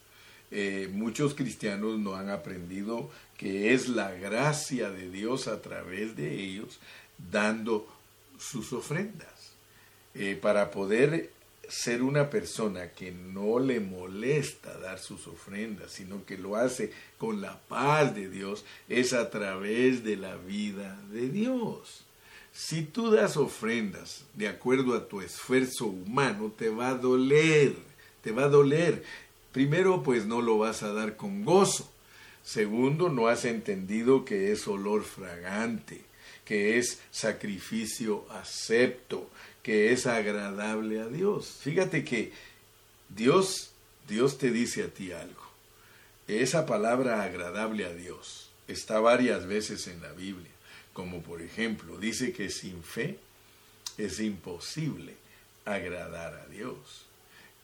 Eh, 0.51 0.89
muchos 0.91 1.33
cristianos 1.33 1.99
no 1.99 2.15
han 2.15 2.29
aprendido 2.29 3.09
que 3.37 3.73
es 3.73 3.89
la 3.89 4.11
gracia 4.11 4.89
de 4.89 5.09
Dios 5.09 5.47
a 5.47 5.61
través 5.61 6.15
de 6.15 6.39
ellos 6.39 6.79
dando 7.31 7.87
sus 8.39 8.71
ofrendas. 8.73 9.53
Eh, 10.13 10.39
para 10.41 10.71
poder 10.71 11.31
ser 11.69 12.01
una 12.01 12.29
persona 12.29 12.91
que 12.91 13.11
no 13.11 13.59
le 13.59 13.79
molesta 13.79 14.77
dar 14.79 14.99
sus 14.99 15.27
ofrendas, 15.27 15.91
sino 15.91 16.25
que 16.25 16.37
lo 16.37 16.55
hace 16.55 16.91
con 17.17 17.41
la 17.41 17.59
paz 17.67 18.15
de 18.15 18.29
Dios, 18.29 18.65
es 18.89 19.13
a 19.13 19.29
través 19.29 20.03
de 20.03 20.17
la 20.17 20.35
vida 20.35 20.99
de 21.11 21.29
Dios. 21.29 22.05
Si 22.53 22.83
tú 22.83 23.11
das 23.11 23.35
ofrendas 23.35 24.23
de 24.33 24.47
acuerdo 24.47 24.95
a 24.95 25.07
tu 25.09 25.21
esfuerzo 25.21 25.87
humano, 25.87 26.53
te 26.57 26.69
va 26.69 26.89
a 26.89 26.95
doler, 26.95 27.75
te 28.21 28.31
va 28.31 28.45
a 28.45 28.49
doler. 28.49 29.03
Primero, 29.51 30.03
pues 30.03 30.25
no 30.25 30.41
lo 30.41 30.57
vas 30.57 30.81
a 30.81 30.93
dar 30.93 31.17
con 31.17 31.43
gozo. 31.43 31.91
Segundo, 32.43 33.09
no 33.09 33.27
has 33.27 33.43
entendido 33.43 34.23
que 34.23 34.51
es 34.51 34.67
olor 34.67 35.03
fragante, 35.03 36.05
que 36.45 36.77
es 36.77 37.01
sacrificio 37.11 38.25
acepto, 38.29 39.29
que 39.65 39.91
es 39.91 40.05
agradable 40.05 41.01
a 41.01 41.07
Dios. 41.07 41.57
Fíjate 41.61 42.05
que 42.05 42.31
Dios, 43.09 43.71
Dios 44.07 44.37
te 44.37 44.51
dice 44.51 44.83
a 44.83 44.87
ti 44.87 45.11
algo. 45.11 45.41
Esa 46.27 46.65
palabra 46.65 47.23
agradable 47.23 47.85
a 47.85 47.93
Dios 47.93 48.49
está 48.67 48.99
varias 48.99 49.47
veces 49.47 49.87
en 49.87 50.01
la 50.01 50.11
Biblia 50.11 50.55
como 50.95 51.21
por 51.21 51.41
ejemplo 51.41 51.97
dice 51.97 52.31
que 52.31 52.49
sin 52.49 52.81
fe 52.81 53.19
es 53.97 54.21
imposible 54.21 55.13
agradar 55.65 56.33
a 56.33 56.45
Dios. 56.47 57.05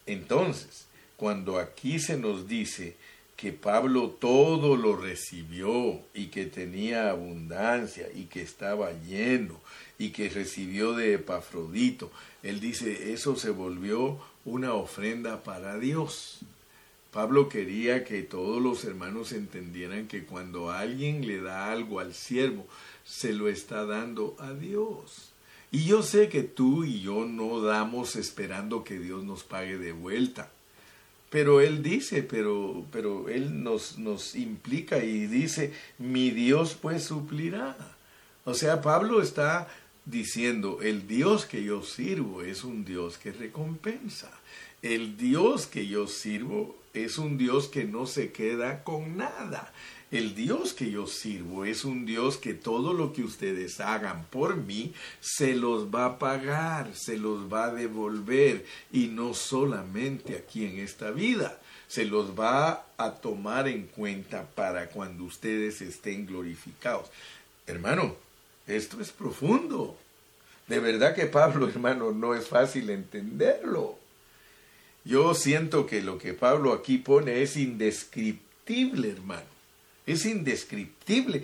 Entonces, 0.05 0.85
cuando 1.15 1.57
aquí 1.57 1.97
se 1.99 2.17
nos 2.17 2.45
dice 2.49 2.97
que 3.41 3.51
Pablo 3.51 4.11
todo 4.11 4.75
lo 4.75 4.95
recibió 4.95 5.99
y 6.13 6.27
que 6.27 6.45
tenía 6.45 7.09
abundancia 7.09 8.07
y 8.13 8.25
que 8.25 8.43
estaba 8.43 8.91
lleno 8.91 9.59
y 9.97 10.11
que 10.11 10.29
recibió 10.29 10.93
de 10.93 11.15
Epafrodito, 11.15 12.11
él 12.43 12.59
dice, 12.59 13.13
eso 13.13 13.35
se 13.35 13.49
volvió 13.49 14.19
una 14.45 14.75
ofrenda 14.75 15.41
para 15.41 15.79
Dios. 15.79 16.41
Pablo 17.11 17.49
quería 17.49 18.03
que 18.03 18.21
todos 18.21 18.61
los 18.61 18.85
hermanos 18.85 19.31
entendieran 19.31 20.07
que 20.07 20.23
cuando 20.23 20.69
alguien 20.69 21.25
le 21.25 21.41
da 21.41 21.71
algo 21.71 21.99
al 21.99 22.13
siervo, 22.13 22.67
se 23.03 23.33
lo 23.33 23.49
está 23.49 23.85
dando 23.85 24.35
a 24.37 24.53
Dios. 24.53 25.31
Y 25.71 25.85
yo 25.85 26.03
sé 26.03 26.29
que 26.29 26.43
tú 26.43 26.83
y 26.83 27.01
yo 27.01 27.25
no 27.25 27.59
damos 27.59 28.15
esperando 28.15 28.83
que 28.83 28.99
Dios 28.99 29.23
nos 29.23 29.43
pague 29.43 29.79
de 29.79 29.93
vuelta. 29.93 30.51
Pero 31.31 31.61
Él 31.61 31.81
dice, 31.81 32.23
pero, 32.23 32.85
pero 32.91 33.29
Él 33.29 33.63
nos, 33.63 33.97
nos 33.97 34.35
implica 34.35 35.01
y 35.01 35.27
dice, 35.27 35.73
mi 35.97 36.29
Dios 36.29 36.77
pues 36.79 37.05
suplirá. 37.05 37.77
O 38.43 38.53
sea, 38.53 38.81
Pablo 38.81 39.21
está 39.21 39.69
diciendo, 40.05 40.79
el 40.81 41.07
Dios 41.07 41.45
que 41.45 41.63
yo 41.63 41.83
sirvo 41.83 42.41
es 42.41 42.65
un 42.65 42.83
Dios 42.83 43.17
que 43.17 43.31
recompensa. 43.31 44.29
El 44.81 45.15
Dios 45.15 45.67
que 45.67 45.87
yo 45.87 46.05
sirvo 46.07 46.75
es 46.93 47.17
un 47.17 47.37
Dios 47.37 47.69
que 47.69 47.85
no 47.85 48.07
se 48.07 48.33
queda 48.33 48.83
con 48.83 49.15
nada. 49.15 49.71
El 50.11 50.35
Dios 50.35 50.73
que 50.73 50.91
yo 50.91 51.07
sirvo 51.07 51.63
es 51.63 51.85
un 51.85 52.05
Dios 52.05 52.35
que 52.35 52.53
todo 52.53 52.91
lo 52.91 53.13
que 53.13 53.23
ustedes 53.23 53.79
hagan 53.79 54.25
por 54.25 54.57
mí 54.57 54.93
se 55.21 55.55
los 55.55 55.87
va 55.87 56.05
a 56.05 56.19
pagar, 56.19 56.93
se 56.93 57.17
los 57.17 57.51
va 57.51 57.65
a 57.65 57.73
devolver 57.73 58.65
y 58.91 59.07
no 59.07 59.33
solamente 59.33 60.35
aquí 60.35 60.65
en 60.65 60.79
esta 60.79 61.11
vida, 61.11 61.57
se 61.87 62.03
los 62.03 62.37
va 62.37 62.87
a 62.97 63.11
tomar 63.11 63.69
en 63.69 63.87
cuenta 63.87 64.45
para 64.53 64.89
cuando 64.89 65.23
ustedes 65.23 65.81
estén 65.81 66.25
glorificados. 66.25 67.09
Hermano, 67.65 68.15
Esto 68.67 69.01
es 69.01 69.11
profundo. 69.11 69.97
De 70.67 70.79
verdad 70.79 71.15
que 71.15 71.25
Pablo, 71.25 71.67
hermano, 71.73 72.11
no 72.11 72.35
es 72.35 72.47
fácil 72.47 72.89
entenderlo. 72.89 73.97
Yo 75.03 75.33
siento 75.33 75.85
que 75.85 76.01
lo 76.01 76.17
que 76.17 76.33
Pablo 76.33 76.73
aquí 76.73 76.97
pone 76.97 77.41
es 77.41 77.57
indescriptible, 77.57 79.09
hermano. 79.09 79.50
Es 80.05 80.25
indescriptible. 80.25 81.43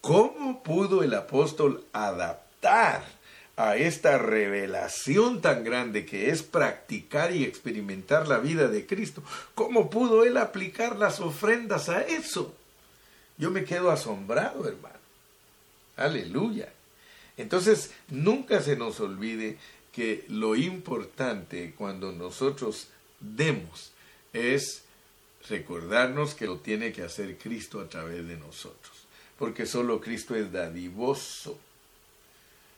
¿Cómo 0.00 0.62
pudo 0.62 1.02
el 1.02 1.14
apóstol 1.14 1.84
adaptar 1.92 3.04
a 3.56 3.76
esta 3.76 4.18
revelación 4.18 5.40
tan 5.40 5.64
grande 5.64 6.06
que 6.06 6.30
es 6.30 6.42
practicar 6.42 7.34
y 7.34 7.44
experimentar 7.44 8.28
la 8.28 8.38
vida 8.38 8.68
de 8.68 8.86
Cristo? 8.86 9.22
¿Cómo 9.54 9.90
pudo 9.90 10.24
él 10.24 10.36
aplicar 10.36 10.96
las 10.96 11.20
ofrendas 11.20 11.88
a 11.88 12.02
eso? 12.02 12.54
Yo 13.36 13.50
me 13.50 13.64
quedo 13.64 13.90
asombrado, 13.90 14.68
hermano. 14.68 14.96
Aleluya. 15.96 16.72
Entonces, 17.36 17.92
nunca 18.08 18.62
se 18.62 18.76
nos 18.76 19.00
olvide 19.00 19.58
que 19.92 20.24
lo 20.28 20.54
importante 20.54 21.74
cuando 21.76 22.12
nosotros 22.12 22.88
demos 23.20 23.92
es 24.32 24.82
recordarnos 25.48 26.34
que 26.34 26.46
lo 26.46 26.58
tiene 26.58 26.92
que 26.92 27.02
hacer 27.02 27.38
Cristo 27.38 27.80
a 27.80 27.88
través 27.88 28.26
de 28.26 28.36
nosotros, 28.36 28.92
porque 29.38 29.66
solo 29.66 30.00
Cristo 30.00 30.34
es 30.34 30.52
dadivoso. 30.52 31.58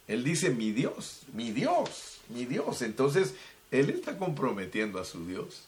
Él 0.08 0.24
dice 0.24 0.50
mi 0.50 0.72
Dios, 0.72 1.20
mi 1.32 1.52
Dios, 1.52 2.18
mi 2.28 2.44
Dios. 2.44 2.82
Entonces, 2.82 3.34
Él 3.70 3.90
está 3.90 4.18
comprometiendo 4.18 5.00
a 5.00 5.04
su 5.04 5.26
Dios. 5.26 5.62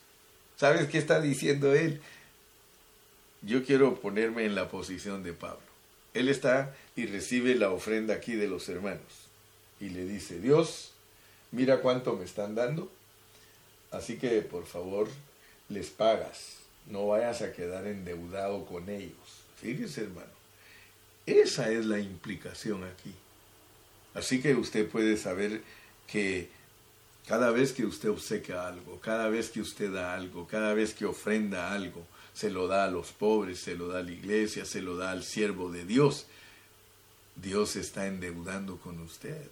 ¿Sabes 0.56 0.88
qué 0.88 0.98
está 0.98 1.20
diciendo 1.20 1.74
Él? 1.74 2.00
Yo 3.42 3.64
quiero 3.64 3.96
ponerme 4.00 4.44
en 4.44 4.54
la 4.54 4.68
posición 4.68 5.22
de 5.22 5.32
Pablo. 5.32 5.60
Él 6.14 6.28
está 6.28 6.74
y 6.94 7.06
recibe 7.06 7.54
la 7.54 7.70
ofrenda 7.70 8.14
aquí 8.14 8.34
de 8.34 8.48
los 8.48 8.68
hermanos. 8.68 9.00
Y 9.80 9.88
le 9.88 10.04
dice, 10.04 10.38
Dios, 10.38 10.92
mira 11.50 11.80
cuánto 11.80 12.14
me 12.14 12.24
están 12.24 12.54
dando. 12.54 12.90
Así 13.90 14.16
que 14.16 14.42
por 14.42 14.66
favor 14.66 15.08
les 15.68 15.88
pagas. 15.90 16.61
No 16.86 17.08
vayas 17.08 17.42
a 17.42 17.52
quedar 17.52 17.86
endeudado 17.86 18.64
con 18.66 18.88
ellos. 18.88 19.44
Fíjese 19.56 20.02
hermano. 20.02 20.42
Esa 21.26 21.70
es 21.70 21.86
la 21.86 22.00
implicación 22.00 22.84
aquí. 22.84 23.14
Así 24.14 24.42
que 24.42 24.54
usted 24.54 24.88
puede 24.88 25.16
saber 25.16 25.62
que 26.06 26.50
cada 27.26 27.50
vez 27.50 27.72
que 27.72 27.86
usted 27.86 28.10
obsequia 28.10 28.66
algo, 28.66 29.00
cada 29.00 29.28
vez 29.28 29.50
que 29.50 29.60
usted 29.60 29.92
da 29.92 30.14
algo, 30.14 30.46
cada 30.46 30.74
vez 30.74 30.92
que 30.92 31.06
ofrenda 31.06 31.72
algo, 31.72 32.04
se 32.34 32.50
lo 32.50 32.66
da 32.66 32.84
a 32.84 32.90
los 32.90 33.12
pobres, 33.12 33.60
se 33.60 33.76
lo 33.76 33.88
da 33.88 34.00
a 34.00 34.02
la 34.02 34.10
iglesia, 34.10 34.64
se 34.64 34.82
lo 34.82 34.96
da 34.96 35.12
al 35.12 35.22
siervo 35.22 35.70
de 35.70 35.84
Dios. 35.84 36.26
Dios 37.36 37.76
está 37.76 38.06
endeudando 38.06 38.78
con 38.78 38.98
usted. 39.00 39.48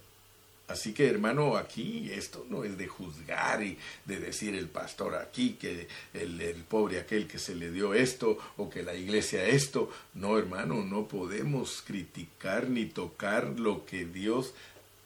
Así 0.71 0.93
que 0.93 1.07
hermano, 1.07 1.57
aquí 1.57 2.09
esto 2.13 2.45
no 2.49 2.63
es 2.63 2.77
de 2.77 2.87
juzgar 2.87 3.61
y 3.61 3.77
de 4.05 4.19
decir 4.19 4.55
el 4.55 4.69
pastor 4.69 5.15
aquí 5.15 5.57
que 5.59 5.89
el, 6.13 6.63
pobre 6.69 6.99
aquel 6.99 7.27
que 7.27 7.39
se 7.39 7.55
le 7.55 7.71
dio 7.71 7.93
esto 7.93 8.37
o 8.55 8.69
que 8.69 8.81
la 8.81 8.95
iglesia 8.95 9.45
esto. 9.45 9.91
No 10.13 10.37
hermano, 10.37 10.85
no 10.85 11.07
podemos 11.07 11.83
criticar 11.85 12.69
ni 12.69 12.85
tocar 12.85 13.59
lo 13.59 13.85
que 13.85 14.05
Dios 14.05 14.53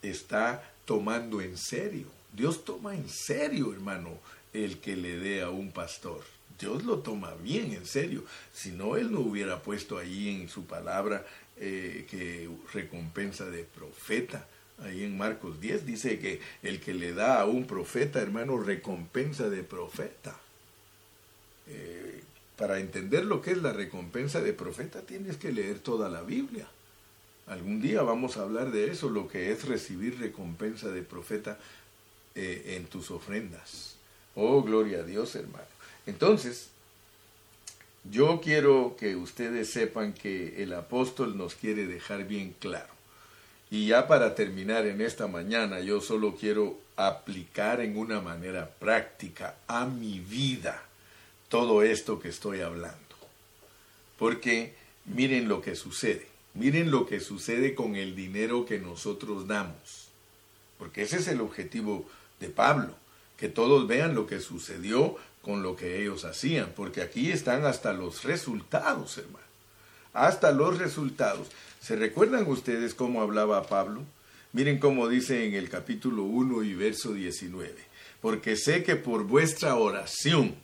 está 0.04 0.72
tomando 0.86 1.42
en 1.42 1.58
serio. 1.58 2.06
Dios 2.32 2.64
toma 2.64 2.94
en 2.94 3.10
serio 3.10 3.74
hermano 3.74 4.20
el 4.54 4.78
que 4.78 4.96
le 4.96 5.18
dé 5.18 5.42
a 5.42 5.50
un 5.50 5.72
pastor. 5.72 6.24
Dios 6.60 6.84
lo 6.84 7.00
toma 7.00 7.34
bien 7.42 7.74
en 7.74 7.88
serio. 7.88 8.24
Si 8.54 8.72
no, 8.72 8.98
Él 8.98 9.12
no 9.12 9.22
hubiera 9.22 9.62
puesto 9.62 9.98
ahí 9.98 10.30
en 10.30 10.48
su 10.48 10.66
palabra 10.66 11.26
eh, 11.58 12.06
que 12.10 12.50
recompensa 12.72 13.46
de 13.46 13.64
profeta. 13.64 14.48
Ahí 14.84 15.04
en 15.04 15.18
Marcos 15.18 15.62
10 15.62 15.86
dice 15.86 16.20
que 16.20 16.42
el 16.62 16.80
que 16.82 16.94
le 16.94 17.14
da 17.14 17.40
a 17.40 17.46
un 17.46 17.66
profeta, 17.66 18.22
hermano, 18.22 18.58
recompensa 18.58 19.50
de 19.50 19.64
profeta. 19.64 20.38
Eh, 21.68 22.22
para 22.58 22.80
entender 22.80 23.26
lo 23.26 23.42
que 23.42 23.52
es 23.52 23.58
la 23.58 23.74
recompensa 23.74 24.40
de 24.42 24.54
profeta 24.54 25.02
tienes 25.02 25.38
que 25.38 25.52
leer 25.52 25.80
toda 25.80 26.10
la 26.10 26.22
Biblia. 26.22 26.68
Algún 27.48 27.82
día 27.82 28.02
vamos 28.02 28.38
a 28.38 28.42
hablar 28.42 28.72
de 28.72 28.90
eso, 28.90 29.10
lo 29.10 29.28
que 29.28 29.52
es 29.52 29.66
recibir 29.66 30.20
recompensa 30.20 30.90
de 30.90 31.04
profeta 31.04 31.60
eh, 32.34 32.76
en 32.76 32.86
tus 32.86 33.12
ofrendas. 33.12 33.96
Oh, 34.36 34.64
gloria 34.64 35.00
a 35.00 35.04
Dios, 35.04 35.36
hermano. 35.36 35.66
Entonces, 36.06 36.70
yo 38.04 38.42
quiero 38.42 38.96
que 38.98 39.16
ustedes 39.16 39.70
sepan 39.70 40.14
que 40.14 40.64
el 40.64 40.74
apóstol 40.74 41.38
nos 41.38 41.56
quiere 41.56 41.88
dejar 41.88 42.28
bien 42.28 42.56
claro. 42.60 42.95
Y 43.76 43.88
ya 43.88 44.08
para 44.08 44.36
terminar 44.36 44.88
en 44.88 45.02
esta 45.02 45.28
mañana, 45.28 45.82
yo 45.82 46.00
solo 46.00 46.38
quiero 46.38 46.80
aplicar 46.96 47.82
en 47.82 47.98
una 47.98 48.22
manera 48.22 48.70
práctica 48.70 49.58
a 49.68 49.86
mi 49.86 50.22
vida 50.22 50.82
todo 51.50 51.84
esto 51.84 52.18
que 52.18 52.30
estoy 52.30 52.62
hablando. 52.62 52.96
Porque 54.18 54.76
miren 55.04 55.50
lo 55.50 55.62
que 55.62 55.76
sucede. 55.76 56.26
Miren 56.54 56.90
lo 56.90 57.06
que 57.06 57.20
sucede 57.20 57.76
con 57.76 57.98
el 57.98 58.16
dinero 58.16 58.66
que 58.66 58.80
nosotros 58.80 59.46
damos. 59.46 60.08
Porque 60.80 61.02
ese 61.02 61.18
es 61.18 61.28
el 61.28 61.42
objetivo 61.42 62.08
de 62.40 62.48
Pablo. 62.48 62.96
Que 63.38 63.50
todos 63.50 63.90
vean 63.90 64.16
lo 64.16 64.26
que 64.26 64.40
sucedió 64.40 65.18
con 65.42 65.64
lo 65.64 65.76
que 65.76 66.02
ellos 66.02 66.24
hacían, 66.24 66.72
porque 66.78 67.02
aquí 67.02 67.30
están 67.30 67.66
hasta 67.66 67.92
los 67.92 68.24
resultados, 68.24 69.18
hermano. 69.18 69.46
Hasta 70.14 70.54
los 70.54 70.78
resultados. 70.78 71.50
¿Se 71.86 71.96
recuerdan 71.96 72.48
ustedes 72.48 72.96
cómo 72.96 73.22
hablaba 73.22 73.68
Pablo? 73.68 74.02
Miren 74.54 74.80
cómo 74.80 75.08
dice 75.08 75.46
en 75.46 75.54
el 75.54 75.70
capítulo 75.70 76.24
1 76.24 76.64
y 76.64 76.74
verso 76.74 77.14
19. 77.14 77.76
Porque 78.22 78.56
sé 78.56 78.84
que 78.84 78.96
por 78.96 79.26
vuestra 79.26 79.76
oración 79.76 80.56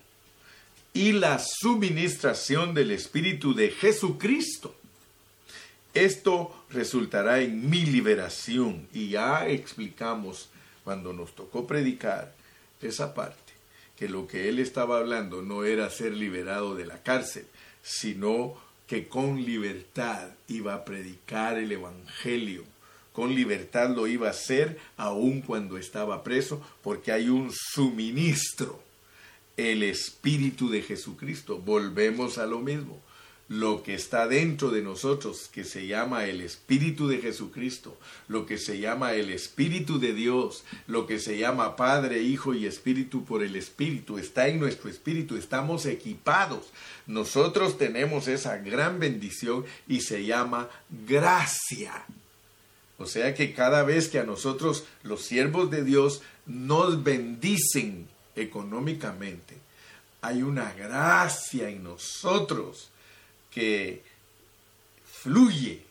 y 0.93 1.11
la 1.11 1.37
suministración 1.37 2.73
del 2.73 2.89
Espíritu 2.89 3.53
de 3.53 3.69
Jesucristo, 3.69 4.75
esto 5.93 6.65
resultará 6.71 7.39
en 7.41 7.69
mi 7.69 7.85
liberación. 7.85 8.87
Y 8.91 9.09
ya 9.09 9.47
explicamos 9.47 10.49
cuando 10.83 11.13
nos 11.13 11.35
tocó 11.35 11.67
predicar 11.67 12.33
esa 12.81 13.13
parte 13.13 13.53
que 13.95 14.09
lo 14.09 14.25
que 14.25 14.49
él 14.49 14.57
estaba 14.57 14.97
hablando 14.97 15.43
no 15.43 15.65
era 15.65 15.87
ser 15.91 16.13
liberado 16.13 16.73
de 16.73 16.87
la 16.87 17.03
cárcel, 17.03 17.45
sino 17.83 18.57
que 18.91 19.07
con 19.07 19.41
libertad 19.45 20.31
iba 20.49 20.73
a 20.73 20.83
predicar 20.83 21.57
el 21.57 21.71
Evangelio. 21.71 22.65
Con 23.13 23.33
libertad 23.33 23.95
lo 23.95 24.05
iba 24.05 24.27
a 24.27 24.31
hacer 24.31 24.77
aun 24.97 25.39
cuando 25.39 25.77
estaba 25.77 26.25
preso, 26.25 26.61
porque 26.83 27.13
hay 27.13 27.29
un 27.29 27.53
suministro, 27.53 28.83
el 29.55 29.83
Espíritu 29.83 30.69
de 30.69 30.81
Jesucristo. 30.81 31.57
Volvemos 31.57 32.37
a 32.37 32.45
lo 32.45 32.59
mismo 32.59 32.99
lo 33.51 33.83
que 33.83 33.95
está 33.95 34.29
dentro 34.29 34.71
de 34.71 34.81
nosotros, 34.81 35.49
que 35.51 35.65
se 35.65 35.85
llama 35.85 36.23
el 36.23 36.39
Espíritu 36.39 37.09
de 37.09 37.17
Jesucristo, 37.17 37.97
lo 38.29 38.45
que 38.45 38.57
se 38.57 38.79
llama 38.79 39.11
el 39.11 39.29
Espíritu 39.29 39.99
de 39.99 40.13
Dios, 40.13 40.63
lo 40.87 41.05
que 41.05 41.19
se 41.19 41.37
llama 41.37 41.75
Padre, 41.75 42.21
Hijo 42.21 42.53
y 42.53 42.65
Espíritu 42.65 43.25
por 43.25 43.43
el 43.43 43.57
Espíritu, 43.57 44.17
está 44.17 44.47
en 44.47 44.57
nuestro 44.57 44.89
Espíritu, 44.89 45.35
estamos 45.35 45.85
equipados. 45.85 46.67
Nosotros 47.07 47.77
tenemos 47.77 48.29
esa 48.29 48.55
gran 48.55 48.99
bendición 48.99 49.65
y 49.85 49.99
se 49.99 50.25
llama 50.25 50.69
gracia. 51.05 52.05
O 52.99 53.05
sea 53.05 53.35
que 53.35 53.53
cada 53.53 53.83
vez 53.83 54.07
que 54.07 54.19
a 54.19 54.23
nosotros, 54.23 54.85
los 55.03 55.23
siervos 55.23 55.69
de 55.69 55.83
Dios, 55.83 56.21
nos 56.45 57.03
bendicen 57.03 58.07
económicamente, 58.37 59.57
hay 60.21 60.41
una 60.41 60.71
gracia 60.71 61.67
en 61.67 61.83
nosotros 61.83 62.91
que 63.51 64.01
fluye. 65.05 65.83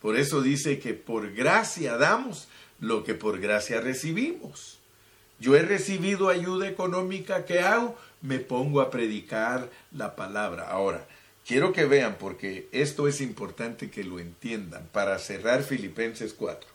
Por 0.00 0.16
eso 0.16 0.40
dice 0.40 0.78
que 0.78 0.94
por 0.94 1.32
gracia 1.32 1.96
damos 1.96 2.48
lo 2.80 3.04
que 3.04 3.14
por 3.14 3.38
gracia 3.38 3.80
recibimos. 3.80 4.78
Yo 5.38 5.56
he 5.56 5.62
recibido 5.62 6.28
ayuda 6.28 6.68
económica, 6.68 7.44
¿qué 7.44 7.60
hago? 7.60 7.98
Me 8.20 8.38
pongo 8.38 8.80
a 8.80 8.90
predicar 8.90 9.70
la 9.92 10.14
palabra. 10.14 10.68
Ahora, 10.68 11.06
quiero 11.46 11.72
que 11.72 11.84
vean, 11.84 12.16
porque 12.18 12.68
esto 12.72 13.08
es 13.08 13.20
importante 13.20 13.90
que 13.90 14.04
lo 14.04 14.20
entiendan, 14.20 14.88
para 14.92 15.18
cerrar 15.18 15.64
Filipenses 15.64 16.32
4. 16.34 16.70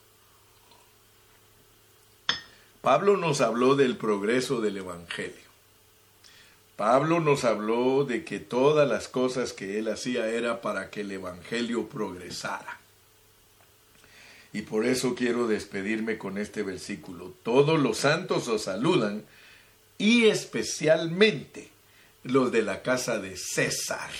Pablo 2.81 3.17
nos 3.17 3.41
habló 3.41 3.75
del 3.75 3.97
progreso 3.97 4.61
del 4.61 4.77
Evangelio. 4.77 5.46
Pablo 6.77 7.19
nos 7.19 7.43
habló 7.43 8.05
de 8.05 8.23
que 8.23 8.39
todas 8.39 8.87
las 8.87 9.09
cosas 9.09 9.51
que 9.51 9.79
él 9.79 9.89
hacía 9.89 10.29
era 10.29 10.61
para 10.61 10.89
que 10.89 11.01
el 11.01 11.11
Evangelio 11.11 11.89
progresara. 11.89 12.79
Y 14.53 14.61
por 14.61 14.85
eso 14.85 15.13
quiero 15.13 15.47
despedirme 15.47 16.17
con 16.17 16.37
este 16.37 16.63
versículo. 16.63 17.33
Todos 17.43 17.77
los 17.79 17.97
santos 17.97 18.47
os 18.47 18.63
saludan 18.63 19.25
y 19.97 20.27
especialmente 20.27 21.69
los 22.23 22.51
de 22.51 22.61
la 22.61 22.81
casa 22.81 23.19
de 23.19 23.35
César. 23.35 24.11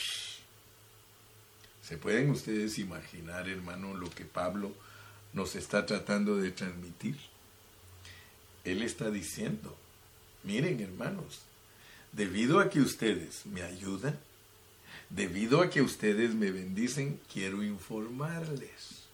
¿Se 1.81 1.97
pueden 1.97 2.29
ustedes 2.31 2.77
imaginar, 2.79 3.47
hermano, 3.47 3.93
lo 3.93 4.09
que 4.09 4.25
Pablo 4.25 4.73
nos 5.37 5.55
está 5.55 5.85
tratando 5.85 6.35
de 6.37 6.51
transmitir. 6.51 7.15
Él 8.63 8.81
está 8.81 9.09
diciendo, 9.09 9.77
miren 10.43 10.81
hermanos, 10.81 11.41
debido 12.17 12.59
a 12.59 12.71
que 12.71 12.81
ustedes 12.81 13.45
me 13.45 13.61
ayudan, 13.61 14.17
debido 15.11 15.61
a 15.61 15.69
que 15.69 15.83
ustedes 15.83 16.33
me 16.33 16.49
bendicen, 16.49 17.19
quiero 17.31 17.61
informarles 17.61 19.05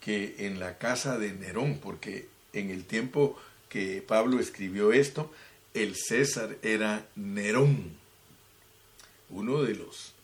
que 0.00 0.34
en 0.40 0.58
la 0.58 0.76
casa 0.76 1.18
de 1.18 1.32
Nerón, 1.32 1.78
porque 1.78 2.28
en 2.52 2.70
el 2.70 2.84
tiempo 2.84 3.40
que 3.68 4.02
Pablo 4.02 4.40
escribió 4.40 4.92
esto, 4.92 5.32
el 5.72 5.94
César 5.94 6.58
era 6.62 7.06
Nerón, 7.14 7.92
uno 9.30 9.62
de 9.62 9.76
los 9.76 10.14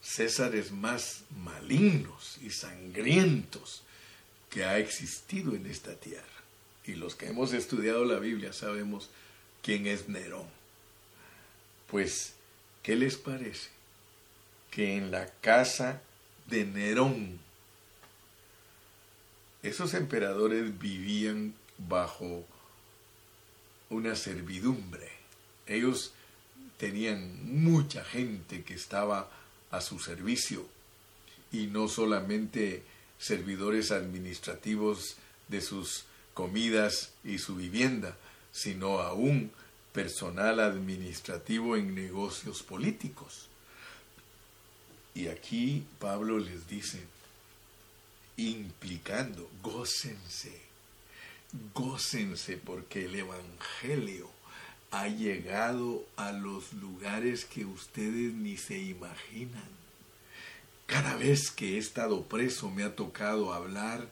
Césares 0.00 0.70
más 0.70 1.24
malignos 1.42 2.38
y 2.40 2.50
sangrientos 2.50 3.82
que 4.48 4.64
ha 4.64 4.78
existido 4.78 5.56
en 5.56 5.66
esta 5.66 5.96
tierra. 5.96 6.24
Y 6.86 6.94
los 6.94 7.16
que 7.16 7.26
hemos 7.26 7.52
estudiado 7.52 8.04
la 8.04 8.20
Biblia 8.20 8.52
sabemos 8.52 9.10
quién 9.60 9.86
es 9.88 10.08
Nerón. 10.08 10.57
Pues, 11.90 12.34
¿qué 12.82 12.96
les 12.96 13.16
parece? 13.16 13.70
Que 14.70 14.96
en 14.96 15.10
la 15.10 15.26
casa 15.40 16.02
de 16.46 16.64
Nerón, 16.64 17.38
esos 19.62 19.94
emperadores 19.94 20.78
vivían 20.78 21.54
bajo 21.78 22.44
una 23.90 24.14
servidumbre. 24.14 25.10
Ellos 25.66 26.12
tenían 26.76 27.62
mucha 27.62 28.04
gente 28.04 28.62
que 28.62 28.74
estaba 28.74 29.30
a 29.70 29.80
su 29.80 29.98
servicio 29.98 30.66
y 31.50 31.66
no 31.66 31.88
solamente 31.88 32.82
servidores 33.18 33.90
administrativos 33.90 35.16
de 35.48 35.60
sus 35.60 36.04
comidas 36.34 37.12
y 37.24 37.38
su 37.38 37.56
vivienda, 37.56 38.16
sino 38.52 39.00
aún 39.00 39.50
personal 39.98 40.60
administrativo 40.60 41.74
en 41.74 41.92
negocios 41.92 42.62
políticos. 42.62 43.48
Y 45.12 45.26
aquí 45.26 45.84
Pablo 45.98 46.38
les 46.38 46.68
dice, 46.68 47.00
implicando, 48.36 49.50
gócense, 49.60 50.52
gócense 51.74 52.58
porque 52.58 53.06
el 53.06 53.16
Evangelio 53.16 54.30
ha 54.92 55.08
llegado 55.08 56.06
a 56.14 56.30
los 56.30 56.74
lugares 56.74 57.44
que 57.44 57.64
ustedes 57.64 58.32
ni 58.34 58.56
se 58.56 58.78
imaginan. 58.78 59.68
Cada 60.86 61.16
vez 61.16 61.50
que 61.50 61.74
he 61.74 61.78
estado 61.78 62.22
preso 62.22 62.70
me 62.70 62.84
ha 62.84 62.94
tocado 62.94 63.52
hablar 63.52 64.08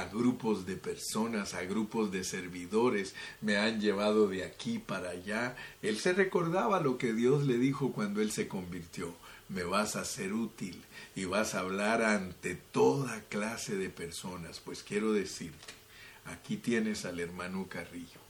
a 0.00 0.06
grupos 0.06 0.66
de 0.66 0.76
personas, 0.76 1.54
a 1.54 1.62
grupos 1.64 2.10
de 2.10 2.24
servidores, 2.24 3.14
me 3.40 3.56
han 3.56 3.80
llevado 3.80 4.28
de 4.28 4.44
aquí 4.44 4.78
para 4.78 5.10
allá. 5.10 5.56
Él 5.82 5.98
se 5.98 6.12
recordaba 6.12 6.80
lo 6.80 6.98
que 6.98 7.12
Dios 7.12 7.46
le 7.46 7.58
dijo 7.58 7.92
cuando 7.92 8.20
él 8.20 8.32
se 8.32 8.48
convirtió. 8.48 9.14
Me 9.48 9.64
vas 9.64 9.96
a 9.96 10.04
ser 10.04 10.32
útil 10.32 10.82
y 11.14 11.24
vas 11.24 11.54
a 11.54 11.60
hablar 11.60 12.02
ante 12.02 12.54
toda 12.54 13.22
clase 13.28 13.76
de 13.76 13.90
personas. 13.90 14.60
Pues 14.60 14.82
quiero 14.82 15.12
decirte, 15.12 15.74
aquí 16.24 16.56
tienes 16.56 17.04
al 17.04 17.20
hermano 17.20 17.66
Carrillo. 17.68 18.20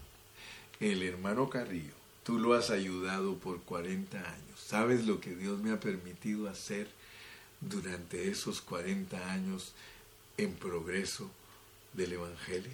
El 0.81 1.03
hermano 1.03 1.49
Carrillo, 1.49 1.95
tú 2.23 2.39
lo 2.39 2.55
has 2.55 2.71
ayudado 2.71 3.37
por 3.37 3.62
40 3.62 4.19
años. 4.19 4.61
¿Sabes 4.61 5.07
lo 5.07 5.21
que 5.21 5.35
Dios 5.35 5.59
me 5.61 5.71
ha 5.73 5.81
permitido 5.81 6.49
hacer? 6.49 6.87
durante 7.61 8.31
esos 8.31 8.61
40 8.61 9.33
años 9.33 9.73
en 10.37 10.53
progreso 10.55 11.31
del 11.97 12.12
Evangelio? 12.12 12.72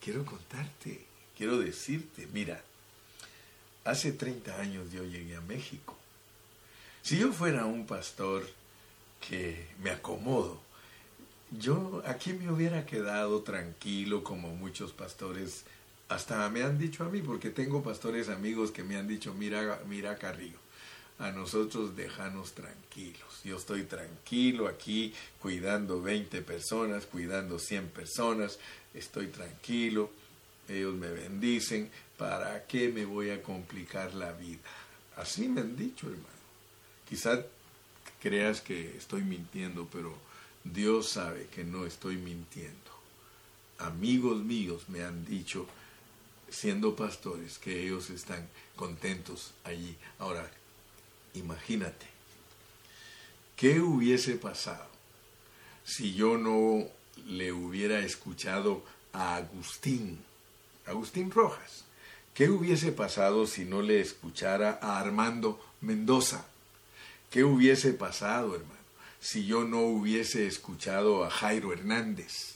Quiero 0.00 0.24
contarte, 0.24 1.04
quiero 1.36 1.58
decirte, 1.58 2.26
mira, 2.32 2.62
hace 3.84 4.12
30 4.12 4.60
años 4.60 4.92
yo 4.92 5.04
llegué 5.04 5.36
a 5.36 5.40
México. 5.42 5.96
Si 7.02 7.18
yo 7.18 7.32
fuera 7.32 7.66
un 7.66 7.86
pastor 7.86 8.46
que 9.28 9.66
me 9.82 9.90
acomodo, 9.90 10.60
yo 11.50 12.02
aquí 12.06 12.32
me 12.32 12.50
hubiera 12.50 12.86
quedado 12.86 13.42
tranquilo 13.42 14.22
como 14.22 14.54
muchos 14.54 14.92
pastores 14.92 15.64
hasta 16.10 16.48
me 16.50 16.64
han 16.64 16.76
dicho 16.76 17.04
a 17.04 17.08
mí, 17.08 17.22
porque 17.22 17.50
tengo 17.50 17.84
pastores 17.84 18.28
amigos 18.28 18.72
que 18.72 18.82
me 18.82 18.96
han 18.96 19.06
dicho, 19.06 19.32
mira, 19.32 19.80
mira 19.86 20.16
Carrillo, 20.16 20.58
a 21.20 21.30
nosotros 21.30 21.94
déjanos 21.94 22.52
tranquilos. 22.52 23.42
Yo 23.44 23.58
estoy 23.58 23.84
tranquilo 23.84 24.66
aquí 24.66 25.14
cuidando 25.38 26.02
20 26.02 26.40
personas, 26.42 27.06
cuidando 27.06 27.58
100 27.58 27.88
personas, 27.90 28.58
estoy 28.94 29.28
tranquilo, 29.28 30.10
ellos 30.66 30.94
me 30.94 31.08
bendicen, 31.08 31.90
¿para 32.16 32.66
qué 32.66 32.88
me 32.88 33.04
voy 33.04 33.30
a 33.30 33.42
complicar 33.42 34.14
la 34.14 34.32
vida? 34.32 34.60
Así 35.16 35.46
me 35.46 35.60
han 35.60 35.76
dicho, 35.76 36.06
hermano. 36.06 36.26
Quizás 37.08 37.40
creas 38.22 38.62
que 38.62 38.96
estoy 38.96 39.22
mintiendo, 39.22 39.88
pero 39.92 40.16
Dios 40.64 41.10
sabe 41.10 41.48
que 41.54 41.64
no 41.64 41.84
estoy 41.84 42.16
mintiendo. 42.16 42.78
Amigos 43.78 44.42
míos 44.42 44.88
me 44.88 45.02
han 45.02 45.26
dicho, 45.26 45.66
siendo 46.48 46.96
pastores, 46.96 47.58
que 47.58 47.82
ellos 47.82 48.08
están 48.08 48.48
contentos 48.76 49.52
allí. 49.64 49.96
Ahora, 50.18 50.50
Imagínate, 51.34 52.06
¿qué 53.56 53.80
hubiese 53.80 54.34
pasado 54.34 54.88
si 55.84 56.14
yo 56.14 56.36
no 56.36 56.86
le 57.26 57.52
hubiera 57.52 58.00
escuchado 58.00 58.84
a 59.12 59.36
Agustín, 59.36 60.18
Agustín 60.86 61.30
Rojas? 61.30 61.84
¿Qué 62.34 62.48
hubiese 62.48 62.92
pasado 62.92 63.46
si 63.46 63.64
no 63.64 63.82
le 63.82 64.00
escuchara 64.00 64.78
a 64.80 64.98
Armando 64.98 65.60
Mendoza? 65.80 66.46
¿Qué 67.30 67.44
hubiese 67.44 67.92
pasado, 67.92 68.54
hermano, 68.54 68.80
si 69.20 69.46
yo 69.46 69.64
no 69.64 69.82
hubiese 69.82 70.46
escuchado 70.46 71.24
a 71.24 71.30
Jairo 71.30 71.72
Hernández? 71.72 72.54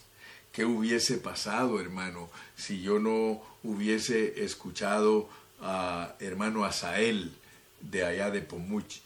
¿Qué 0.51 0.65
hubiese 0.65 1.17
pasado, 1.17 1.79
hermano, 1.79 2.29
si 2.57 2.81
yo 2.81 2.97
no 2.99 3.41
hubiese 3.63 4.43
escuchado 4.43 5.29
a 5.61 6.15
hermano 6.19 6.65
Asael? 6.65 7.33
De 7.81 8.05
allá 8.05 8.31
de 8.31 8.41
Pomuch. 8.41 8.99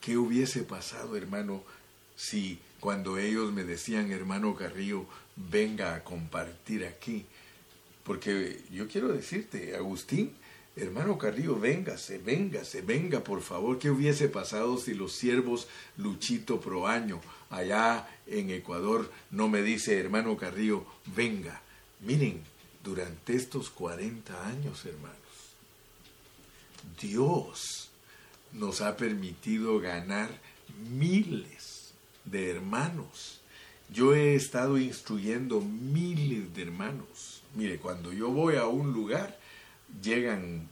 ¿Qué 0.00 0.16
hubiese 0.16 0.62
pasado, 0.62 1.16
hermano, 1.16 1.62
si 2.16 2.58
cuando 2.80 3.18
ellos 3.18 3.52
me 3.52 3.64
decían, 3.64 4.12
hermano 4.12 4.54
Carrillo, 4.54 5.06
venga 5.36 5.94
a 5.94 6.04
compartir 6.04 6.84
aquí? 6.84 7.24
Porque 8.04 8.60
yo 8.70 8.86
quiero 8.86 9.08
decirte, 9.08 9.74
Agustín, 9.74 10.32
hermano 10.76 11.16
Carrillo, 11.16 11.58
véngase, 11.58 12.18
véngase, 12.18 12.82
venga, 12.82 13.24
por 13.24 13.40
favor. 13.40 13.78
¿Qué 13.78 13.90
hubiese 13.90 14.28
pasado 14.28 14.76
si 14.76 14.92
los 14.92 15.12
siervos 15.12 15.68
Luchito 15.96 16.60
Proaño, 16.60 17.20
allá 17.48 18.08
en 18.26 18.50
Ecuador, 18.50 19.10
no 19.30 19.48
me 19.48 19.62
dice, 19.62 19.98
hermano 19.98 20.36
Carrillo, 20.36 20.84
venga? 21.16 21.62
Miren, 22.00 22.42
durante 22.82 23.34
estos 23.34 23.70
40 23.70 24.46
años, 24.46 24.84
hermanos, 24.84 25.23
Dios 27.00 27.90
nos 28.52 28.80
ha 28.80 28.96
permitido 28.96 29.80
ganar 29.80 30.30
miles 30.90 31.92
de 32.24 32.50
hermanos. 32.50 33.40
Yo 33.92 34.14
he 34.14 34.34
estado 34.34 34.78
instruyendo 34.78 35.60
miles 35.60 36.54
de 36.54 36.62
hermanos. 36.62 37.42
Mire, 37.54 37.78
cuando 37.78 38.12
yo 38.12 38.30
voy 38.30 38.56
a 38.56 38.66
un 38.66 38.92
lugar, 38.92 39.38
llegan 40.02 40.68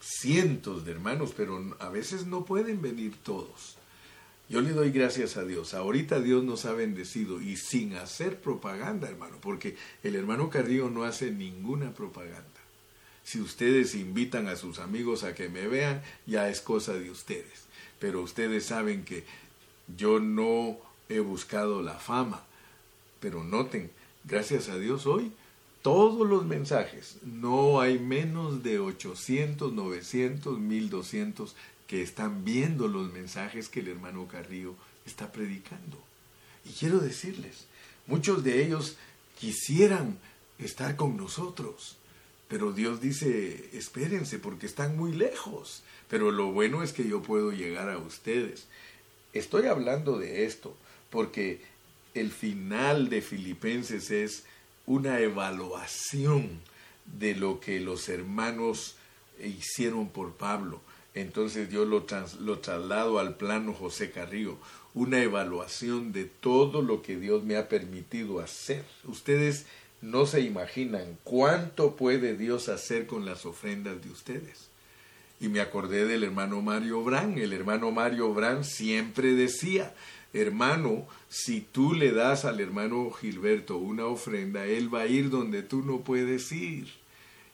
cientos 0.00 0.84
de 0.84 0.92
hermanos, 0.92 1.32
pero 1.36 1.76
a 1.78 1.88
veces 1.88 2.26
no 2.26 2.44
pueden 2.44 2.82
venir 2.82 3.14
todos. 3.22 3.76
Yo 4.48 4.60
le 4.60 4.70
doy 4.70 4.90
gracias 4.90 5.36
a 5.36 5.44
Dios. 5.44 5.72
Ahorita 5.72 6.20
Dios 6.20 6.44
nos 6.44 6.66
ha 6.66 6.72
bendecido 6.72 7.40
y 7.40 7.56
sin 7.56 7.94
hacer 7.94 8.40
propaganda, 8.40 9.08
hermano, 9.08 9.36
porque 9.40 9.76
el 10.02 10.16
hermano 10.16 10.50
Carrillo 10.50 10.90
no 10.90 11.04
hace 11.04 11.30
ninguna 11.30 11.94
propaganda. 11.94 12.44
Si 13.24 13.40
ustedes 13.40 13.94
invitan 13.94 14.48
a 14.48 14.56
sus 14.56 14.78
amigos 14.78 15.24
a 15.24 15.34
que 15.34 15.48
me 15.48 15.66
vean, 15.66 16.02
ya 16.26 16.48
es 16.48 16.60
cosa 16.60 16.92
de 16.92 17.10
ustedes. 17.10 17.64
Pero 17.98 18.22
ustedes 18.22 18.66
saben 18.66 19.04
que 19.04 19.24
yo 19.96 20.20
no 20.20 20.76
he 21.08 21.20
buscado 21.20 21.82
la 21.82 21.94
fama. 21.94 22.44
Pero 23.20 23.42
noten, 23.42 23.90
gracias 24.24 24.68
a 24.68 24.78
Dios 24.78 25.06
hoy, 25.06 25.32
todos 25.82 26.26
los 26.26 26.46
mensajes, 26.46 27.16
no 27.22 27.80
hay 27.80 27.98
menos 27.98 28.62
de 28.62 28.78
800, 28.78 29.72
900, 29.72 30.58
1200 30.58 31.54
que 31.86 32.02
están 32.02 32.44
viendo 32.44 32.88
los 32.88 33.12
mensajes 33.12 33.68
que 33.68 33.80
el 33.80 33.88
hermano 33.88 34.26
Carrillo 34.26 34.74
está 35.04 35.30
predicando. 35.30 35.98
Y 36.64 36.70
quiero 36.70 36.98
decirles, 36.98 37.66
muchos 38.06 38.42
de 38.42 38.64
ellos 38.64 38.96
quisieran 39.38 40.18
estar 40.58 40.96
con 40.96 41.16
nosotros, 41.16 41.96
pero 42.48 42.72
Dios 42.72 43.00
dice, 43.00 43.70
espérense 43.72 44.38
porque 44.38 44.66
están 44.66 44.96
muy 44.96 45.12
lejos. 45.12 45.82
Pero 46.08 46.30
lo 46.30 46.52
bueno 46.52 46.82
es 46.82 46.92
que 46.92 47.08
yo 47.08 47.22
puedo 47.22 47.52
llegar 47.52 47.88
a 47.90 47.98
ustedes. 47.98 48.66
Estoy 49.32 49.66
hablando 49.66 50.18
de 50.18 50.44
esto 50.44 50.76
porque 51.10 51.62
el 52.14 52.30
final 52.30 53.08
de 53.08 53.22
Filipenses 53.22 54.10
es 54.10 54.44
una 54.86 55.20
evaluación 55.20 56.60
de 57.18 57.34
lo 57.34 57.60
que 57.60 57.80
los 57.80 58.08
hermanos 58.08 58.96
hicieron 59.42 60.08
por 60.08 60.34
Pablo. 60.34 60.80
Entonces 61.14 61.70
yo 61.70 61.84
lo, 61.84 62.06
lo 62.40 62.58
traslado 62.58 63.18
al 63.18 63.36
plano 63.36 63.72
José 63.72 64.10
Carrillo, 64.10 64.58
una 64.94 65.22
evaluación 65.22 66.12
de 66.12 66.24
todo 66.24 66.82
lo 66.82 67.02
que 67.02 67.16
Dios 67.16 67.44
me 67.44 67.56
ha 67.56 67.68
permitido 67.68 68.40
hacer. 68.40 68.84
Ustedes 69.04 69.66
no 70.04 70.26
se 70.26 70.42
imaginan 70.42 71.18
cuánto 71.24 71.96
puede 71.96 72.36
Dios 72.36 72.68
hacer 72.68 73.06
con 73.06 73.24
las 73.24 73.46
ofrendas 73.46 74.02
de 74.04 74.10
ustedes. 74.10 74.68
Y 75.40 75.48
me 75.48 75.60
acordé 75.60 76.04
del 76.04 76.24
hermano 76.24 76.60
Mario 76.60 77.02
Brand. 77.02 77.38
El 77.38 77.54
hermano 77.54 77.90
Mario 77.90 78.34
Brand 78.34 78.64
siempre 78.64 79.34
decía, 79.34 79.94
hermano, 80.34 81.06
si 81.28 81.62
tú 81.62 81.94
le 81.94 82.12
das 82.12 82.44
al 82.44 82.60
hermano 82.60 83.10
Gilberto 83.12 83.78
una 83.78 84.04
ofrenda, 84.04 84.66
él 84.66 84.94
va 84.94 85.02
a 85.02 85.06
ir 85.06 85.30
donde 85.30 85.62
tú 85.62 85.82
no 85.82 86.00
puedes 86.02 86.52
ir. 86.52 86.86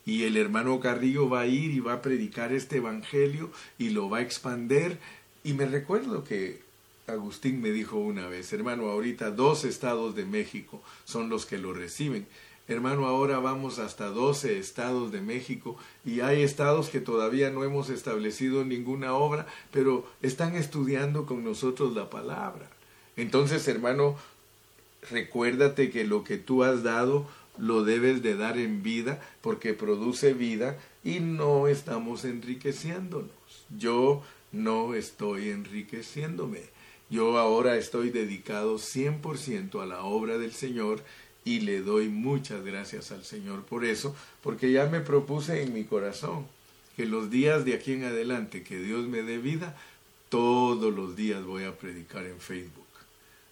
Y 0.05 0.25
el 0.25 0.37
hermano 0.37 0.81
Carrillo 0.81 1.29
va 1.29 1.43
a 1.43 1.47
ir 1.47 1.71
y 1.71 1.79
va 1.79 1.95
a 1.95 2.03
predicar 2.03 2.53
este 2.53 2.79
evangelio 2.79 3.53
y 3.79 3.91
lo 3.91 4.11
va 4.11 4.19
a 4.19 4.23
expander. 4.23 4.99
Y 5.45 5.53
me 5.53 5.67
recuerdo 5.67 6.25
que 6.25 6.63
Agustín 7.11 7.61
me 7.61 7.71
dijo 7.71 7.97
una 7.97 8.27
vez, 8.27 8.53
hermano, 8.53 8.89
ahorita 8.89 9.31
dos 9.31 9.65
estados 9.65 10.15
de 10.15 10.25
México 10.25 10.83
son 11.05 11.29
los 11.29 11.47
que 11.47 11.59
lo 11.59 11.73
reciben. 11.73 12.27
Hermano, 12.69 13.07
ahora 13.07 13.41
vamos 13.41 13.81
hasta 13.81 14.07
12 14.11 14.59
estados 14.59 15.11
de 15.11 15.21
México 15.21 15.77
y 16.05 16.21
hay 16.21 16.43
estados 16.43 16.89
que 16.89 17.01
todavía 17.01 17.51
no 17.51 17.65
hemos 17.65 17.91
establecido 17.91 18.65
ninguna 18.65 19.13
obra, 19.13 19.47
pero 19.73 20.07
están 20.23 20.55
estudiando 20.55 21.27
con 21.27 21.43
nosotros 21.43 21.97
la 21.97 22.09
palabra. 22.11 22.71
Entonces, 23.17 23.67
hermano, 23.67 24.17
recuérdate 25.11 25.91
que 25.91 26.05
lo 26.05 26.23
que 26.23 26.37
tú 26.37 26.63
has 26.63 26.85
dado 26.85 27.27
lo 27.59 27.83
debes 27.83 28.23
de 28.23 28.37
dar 28.37 28.57
en 28.57 28.85
vida 28.85 29.21
porque 29.41 29.75
produce 29.75 30.33
vida 30.33 30.79
y 31.03 31.19
no 31.19 31.67
estamos 31.67 32.25
enriqueciéndonos. 32.25 33.31
Yo 33.77 34.23
no 34.53 34.95
estoy 34.95 35.51
enriqueciéndome. 35.51 36.61
Yo 37.11 37.39
ahora 37.39 37.77
estoy 37.77 38.11
dedicado 38.11 38.77
100% 38.79 39.83
a 39.83 39.87
la 39.87 40.03
obra 40.05 40.39
del 40.39 40.53
Señor 40.53 41.03
y 41.45 41.61
le 41.61 41.81
doy 41.81 42.09
muchas 42.09 42.65
gracias 42.65 43.11
al 43.11 43.25
Señor 43.25 43.65
por 43.65 43.85
eso, 43.85 44.15
porque 44.43 44.71
ya 44.71 44.87
me 44.87 45.01
propuse 45.01 45.63
en 45.63 45.73
mi 45.73 45.85
corazón 45.85 46.47
que 46.97 47.07
los 47.07 47.31
días 47.31 47.65
de 47.65 47.75
aquí 47.75 47.95
en 47.95 48.05
adelante 48.05 48.63
que 48.63 48.79
Dios 48.79 49.09
me 49.09 49.23
dé 49.23 49.39
vida, 49.39 49.77
todos 50.29 50.95
los 50.95 51.17
días 51.17 51.45
voy 51.45 51.65
a 51.65 51.77
predicar 51.77 52.27
en 52.27 52.39
Facebook. 52.39 52.87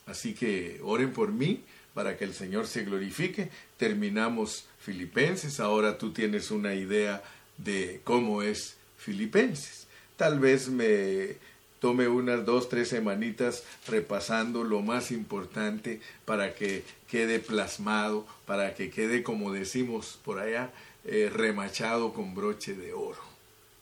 Así 0.06 0.34
que 0.34 0.80
oren 0.84 1.12
por 1.12 1.32
mí 1.32 1.62
para 1.94 2.16
que 2.16 2.24
el 2.24 2.34
Señor 2.34 2.68
se 2.68 2.84
glorifique. 2.84 3.50
Terminamos 3.76 4.66
Filipenses, 4.78 5.58
ahora 5.58 5.98
tú 5.98 6.12
tienes 6.12 6.52
una 6.52 6.74
idea 6.74 7.22
de 7.56 8.00
cómo 8.04 8.42
es 8.42 8.76
Filipenses. 8.96 9.88
Tal 10.16 10.38
vez 10.38 10.68
me 10.68 11.36
tome 11.80 12.08
unas 12.08 12.44
dos, 12.44 12.68
tres 12.68 12.88
semanitas 12.88 13.64
repasando 13.86 14.64
lo 14.64 14.82
más 14.82 15.10
importante 15.10 16.00
para 16.24 16.54
que 16.54 16.84
quede 17.10 17.38
plasmado, 17.38 18.26
para 18.46 18.74
que 18.74 18.90
quede, 18.90 19.22
como 19.22 19.52
decimos 19.52 20.18
por 20.24 20.38
allá, 20.38 20.70
eh, 21.04 21.30
remachado 21.32 22.12
con 22.12 22.34
broche 22.34 22.74
de 22.74 22.92
oro. 22.92 23.22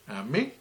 Amén. 0.07 0.53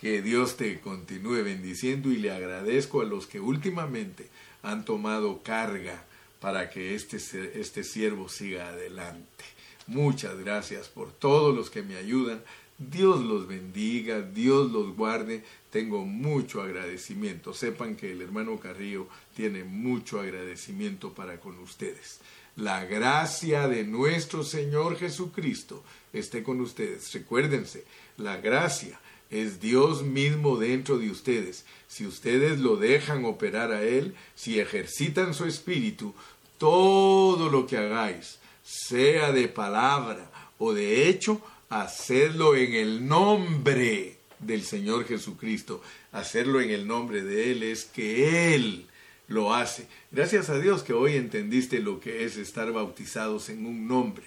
Que 0.00 0.22
Dios 0.22 0.56
te 0.56 0.80
continúe 0.80 1.44
bendiciendo 1.44 2.10
y 2.10 2.16
le 2.16 2.30
agradezco 2.30 3.02
a 3.02 3.04
los 3.04 3.26
que 3.26 3.40
últimamente 3.40 4.28
han 4.62 4.84
tomado 4.84 5.42
carga 5.42 6.04
para 6.40 6.70
que 6.70 6.94
este, 6.94 7.18
este 7.60 7.84
siervo 7.84 8.28
siga 8.28 8.68
adelante. 8.68 9.44
Muchas 9.86 10.38
gracias 10.38 10.88
por 10.88 11.12
todos 11.12 11.54
los 11.54 11.68
que 11.68 11.82
me 11.82 11.96
ayudan. 11.96 12.42
Dios 12.80 13.20
los 13.20 13.46
bendiga, 13.46 14.22
Dios 14.22 14.72
los 14.72 14.96
guarde. 14.96 15.44
Tengo 15.70 16.06
mucho 16.06 16.62
agradecimiento. 16.62 17.52
Sepan 17.52 17.94
que 17.94 18.10
el 18.10 18.22
hermano 18.22 18.58
Carrillo 18.58 19.06
tiene 19.36 19.64
mucho 19.64 20.18
agradecimiento 20.18 21.12
para 21.12 21.38
con 21.40 21.58
ustedes. 21.58 22.20
La 22.56 22.86
gracia 22.86 23.68
de 23.68 23.84
nuestro 23.84 24.42
Señor 24.44 24.96
Jesucristo 24.96 25.84
esté 26.14 26.42
con 26.42 26.62
ustedes. 26.62 27.12
Recuérdense, 27.12 27.84
la 28.16 28.38
gracia 28.38 28.98
es 29.28 29.60
Dios 29.60 30.02
mismo 30.02 30.56
dentro 30.56 30.98
de 30.98 31.10
ustedes. 31.10 31.66
Si 31.86 32.06
ustedes 32.06 32.60
lo 32.60 32.76
dejan 32.76 33.26
operar 33.26 33.72
a 33.72 33.82
Él, 33.82 34.14
si 34.34 34.58
ejercitan 34.58 35.34
su 35.34 35.44
espíritu, 35.44 36.14
todo 36.56 37.50
lo 37.50 37.66
que 37.66 37.76
hagáis, 37.76 38.38
sea 38.62 39.32
de 39.32 39.48
palabra 39.48 40.30
o 40.58 40.72
de 40.72 41.08
hecho, 41.08 41.42
hacedlo 41.70 42.54
en 42.54 42.74
el 42.74 43.08
nombre 43.08 44.18
del 44.38 44.62
Señor 44.62 45.06
Jesucristo. 45.06 45.82
Hacerlo 46.12 46.60
en 46.60 46.70
el 46.70 46.86
nombre 46.86 47.22
de 47.22 47.52
Él 47.52 47.62
es 47.62 47.86
que 47.86 48.54
Él 48.54 48.86
lo 49.28 49.54
hace. 49.54 49.86
Gracias 50.10 50.50
a 50.50 50.58
Dios 50.58 50.82
que 50.82 50.92
hoy 50.92 51.14
entendiste 51.14 51.80
lo 51.80 52.00
que 52.00 52.24
es 52.24 52.36
estar 52.36 52.70
bautizados 52.72 53.48
en 53.48 53.64
un 53.64 53.88
nombre. 53.88 54.24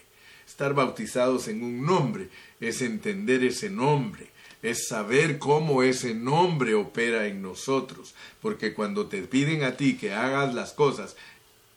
Estar 0.48 0.74
bautizados 0.74 1.48
en 1.48 1.64
un 1.64 1.86
nombre 1.86 2.30
es 2.60 2.82
entender 2.82 3.44
ese 3.44 3.70
nombre 3.70 4.34
es 4.64 4.88
saber 4.88 5.40
cómo 5.40 5.84
ese 5.84 6.16
nombre 6.16 6.74
opera 6.74 7.28
en 7.28 7.42
nosotros, 7.42 8.16
porque 8.42 8.74
cuando 8.74 9.08
te 9.08 9.22
piden 9.24 9.64
a 9.64 9.76
ti 9.76 9.98
que 9.98 10.14
hagas 10.14 10.56
las 10.56 10.72
cosas 10.72 11.18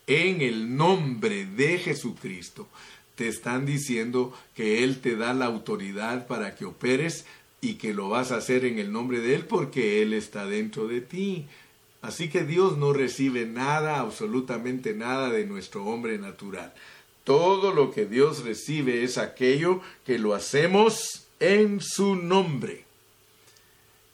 en 0.07 0.41
el 0.41 0.77
nombre 0.77 1.45
de 1.45 1.79
Jesucristo, 1.79 2.69
te 3.17 3.27
están 3.27 3.65
diciendo 3.65 4.31
que 4.55 4.83
Él 4.83 5.01
te 5.01 5.15
da 5.15 5.33
la 5.33 5.45
autoridad 5.45 6.27
para 6.27 6.53
que 6.53 6.65
operes 6.65 7.25
y 7.61 7.73
que 7.73 7.95
lo 7.95 8.09
vas 8.09 8.31
a 8.31 8.37
hacer 8.37 8.63
en 8.63 8.77
el 8.77 8.91
nombre 8.91 9.19
de 9.21 9.33
Él 9.33 9.45
porque 9.45 10.03
Él 10.03 10.13
está 10.13 10.45
dentro 10.45 10.87
de 10.87 11.01
ti. 11.01 11.47
Así 12.03 12.29
que 12.29 12.43
Dios 12.43 12.77
no 12.77 12.93
recibe 12.93 13.47
nada, 13.47 13.99
absolutamente 13.99 14.93
nada 14.93 15.31
de 15.31 15.45
nuestro 15.45 15.83
hombre 15.85 16.19
natural. 16.19 16.71
Todo 17.23 17.73
lo 17.73 17.91
que 17.91 18.05
Dios 18.05 18.45
recibe 18.45 19.03
es 19.03 19.17
aquello 19.17 19.81
que 20.05 20.19
lo 20.19 20.35
hacemos 20.35 21.25
en 21.39 21.81
su 21.81 22.15
nombre. 22.15 22.85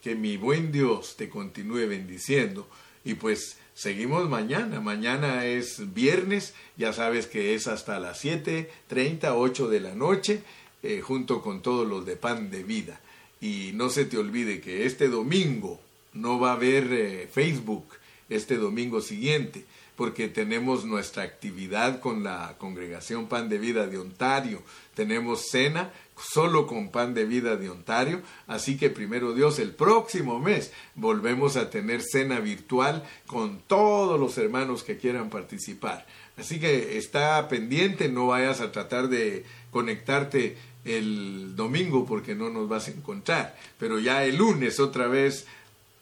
Que 0.02 0.16
mi 0.16 0.38
buen 0.38 0.72
Dios 0.72 1.18
te 1.18 1.28
continúe 1.28 1.88
bendiciendo. 1.90 2.70
Y 3.04 3.16
pues 3.16 3.58
seguimos 3.74 4.30
mañana. 4.30 4.80
Mañana 4.80 5.46
es 5.46 5.94
viernes, 5.94 6.54
ya 6.78 6.94
sabes 6.94 7.28
que 7.28 7.54
es 7.56 7.68
hasta 7.68 8.00
las 8.00 8.20
7, 8.20 8.70
30, 8.88 9.36
8 9.36 9.68
de 9.68 9.80
la 9.80 9.96
noche, 9.96 10.42
eh, 10.82 11.02
junto 11.02 11.42
con 11.42 11.62
todos 11.62 11.88
los 11.88 12.06
de 12.06 12.16
pan 12.16 12.50
de 12.50 12.64
vida. 12.64 13.00
Y 13.42 13.72
no 13.74 13.90
se 13.90 14.06
te 14.06 14.18
olvide 14.18 14.62
que 14.62 14.86
este 14.86 15.10
domingo 15.10 15.80
no 16.14 16.40
va 16.40 16.52
a 16.52 16.54
haber 16.54 16.92
eh, 16.92 17.30
Facebook, 17.32 17.86
este 18.30 18.58
domingo 18.58 19.02
siguiente 19.02 19.66
porque 19.96 20.28
tenemos 20.28 20.86
nuestra 20.86 21.24
actividad 21.24 22.00
con 22.00 22.24
la 22.24 22.56
congregación 22.58 23.28
Pan 23.28 23.50
de 23.50 23.60
Vida 23.60 23.88
de 23.88 24.00
Ontario. 24.00 24.64
Tenemos 24.96 25.50
cena 25.50 25.92
solo 26.18 26.68
con 26.68 26.90
Pan 26.90 27.14
de 27.14 27.26
Vida 27.26 27.56
de 27.56 27.70
Ontario. 27.70 28.22
Así 28.48 28.78
que 28.78 28.90
primero 28.90 29.34
Dios, 29.34 29.60
el 29.60 29.72
próximo 29.72 30.40
mes 30.40 30.72
volvemos 30.96 31.58
a 31.58 31.70
tener 31.70 32.02
cena 32.02 32.40
virtual 32.40 33.04
con 33.28 33.60
todos 33.60 34.20
los 34.20 34.38
hermanos 34.38 34.84
que 34.84 34.98
quieran 34.98 35.30
participar. 35.30 36.06
Así 36.38 36.60
que 36.60 36.98
está 36.98 37.48
pendiente, 37.48 38.10
no 38.10 38.28
vayas 38.28 38.62
a 38.62 38.72
tratar 38.72 39.08
de 39.08 39.46
conectarte 39.72 40.58
el 40.86 41.56
domingo 41.56 42.06
porque 42.06 42.36
no 42.36 42.50
nos 42.50 42.68
vas 42.68 42.88
a 42.88 42.92
encontrar. 42.92 43.56
Pero 43.78 44.00
ya 44.00 44.26
el 44.26 44.38
lunes 44.38 44.80
otra 44.80 45.08
vez, 45.08 45.46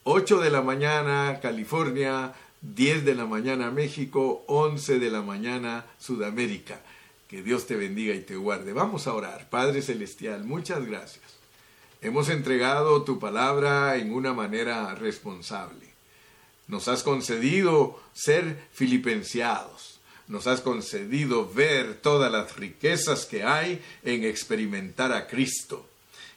8 0.04 0.40
de 0.40 0.50
la 0.50 0.62
mañana, 0.62 1.40
California, 1.42 2.34
10 2.62 3.06
de 3.06 3.16
la 3.16 3.26
mañana 3.26 3.72
México, 3.72 4.44
11 4.48 5.00
de 5.00 5.12
la 5.12 5.22
mañana 5.22 5.86
Sudamérica. 6.00 6.80
Que 7.32 7.42
Dios 7.42 7.66
te 7.66 7.78
bendiga 7.78 8.14
y 8.14 8.20
te 8.20 8.36
guarde. 8.36 8.74
Vamos 8.74 9.08
a 9.08 9.14
orar. 9.14 9.50
Padre 9.50 9.82
Celestial, 9.82 10.44
muchas 10.44 10.86
gracias. 10.86 11.24
Hemos 12.02 12.28
entregado 12.28 13.04
tu 13.04 13.20
palabra 13.20 13.96
en 13.96 14.14
una 14.14 14.34
manera 14.34 14.94
responsable. 14.96 15.94
Nos 16.68 16.90
has 16.90 17.04
concedido 17.04 17.98
ser 18.12 18.68
filipenciados. 18.74 20.02
Nos 20.28 20.46
has 20.46 20.60
concedido 20.60 21.50
ver 21.50 22.02
todas 22.02 22.30
las 22.30 22.58
riquezas 22.58 23.26
que 23.26 23.44
hay 23.44 23.82
en 24.04 24.26
experimentar 24.26 25.14
a 25.14 25.28
Cristo. 25.28 25.88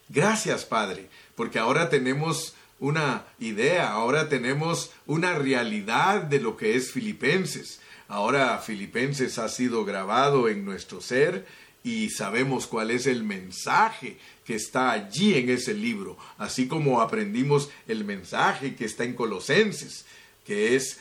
Gracias, 0.08 0.64
Padre, 0.64 1.08
porque 1.34 1.58
ahora 1.58 1.90
tenemos 1.90 2.54
una 2.78 3.24
idea, 3.40 3.90
ahora 3.90 4.28
tenemos 4.28 4.92
una 5.06 5.34
realidad 5.34 6.22
de 6.22 6.38
lo 6.38 6.56
que 6.56 6.76
es 6.76 6.92
Filipenses. 6.92 7.80
Ahora 8.14 8.58
Filipenses 8.58 9.40
ha 9.40 9.48
sido 9.48 9.84
grabado 9.84 10.48
en 10.48 10.64
nuestro 10.64 11.00
ser 11.00 11.44
y 11.82 12.10
sabemos 12.10 12.68
cuál 12.68 12.92
es 12.92 13.08
el 13.08 13.24
mensaje 13.24 14.18
que 14.44 14.54
está 14.54 14.92
allí 14.92 15.34
en 15.34 15.50
ese 15.50 15.74
libro, 15.74 16.16
así 16.38 16.68
como 16.68 17.00
aprendimos 17.00 17.70
el 17.88 18.04
mensaje 18.04 18.76
que 18.76 18.84
está 18.84 19.02
en 19.02 19.14
Colosenses, 19.14 20.04
que 20.46 20.76
es 20.76 21.00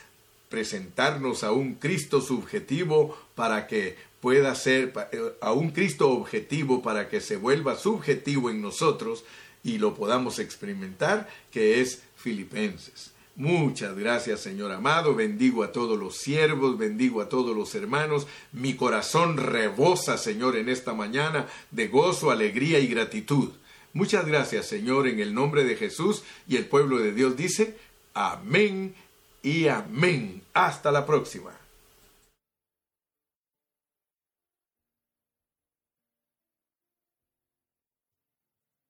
presentarnos 0.49 1.43
a 1.43 1.51
un 1.51 1.75
Cristo 1.75 2.19
subjetivo 2.19 3.15
para 3.35 3.67
que 3.67 3.95
pueda 4.19 4.55
ser, 4.55 4.91
eh, 5.11 5.35
a 5.39 5.53
un 5.53 5.69
Cristo 5.69 6.09
objetivo 6.09 6.81
para 6.81 7.09
que 7.09 7.21
se 7.21 7.35
vuelva 7.35 7.77
subjetivo 7.77 8.49
en 8.49 8.59
nosotros 8.59 9.23
y 9.63 9.77
lo 9.77 9.93
podamos 9.93 10.39
experimentar, 10.39 11.29
que 11.51 11.79
es 11.79 12.01
Filipenses. 12.15 13.12
Muchas 13.35 13.97
gracias, 13.97 14.41
Señor 14.41 14.71
amado. 14.71 15.15
Bendigo 15.15 15.63
a 15.63 15.71
todos 15.71 15.97
los 15.97 16.17
siervos, 16.17 16.77
bendigo 16.77 17.19
a 17.19 17.29
todos 17.29 17.55
los 17.55 17.73
hermanos. 17.73 18.27
Mi 18.51 18.75
corazón 18.75 19.37
rebosa, 19.37 20.19
Señor, 20.19 20.55
en 20.55 20.69
esta 20.69 20.93
mañana 20.93 21.47
de 21.71 21.87
gozo, 21.87 22.29
alegría 22.29 22.79
y 22.79 22.87
gratitud. 22.87 23.49
Muchas 23.91 24.27
gracias, 24.27 24.67
Señor, 24.67 25.07
en 25.07 25.19
el 25.19 25.33
nombre 25.33 25.63
de 25.63 25.75
Jesús. 25.75 26.23
Y 26.47 26.57
el 26.57 26.65
pueblo 26.65 26.99
de 26.99 27.11
Dios 27.11 27.35
dice, 27.35 27.75
amén 28.13 28.93
y 29.41 29.67
amén. 29.67 30.43
Hasta 30.53 30.91
la 30.91 31.07
próxima. 31.07 31.62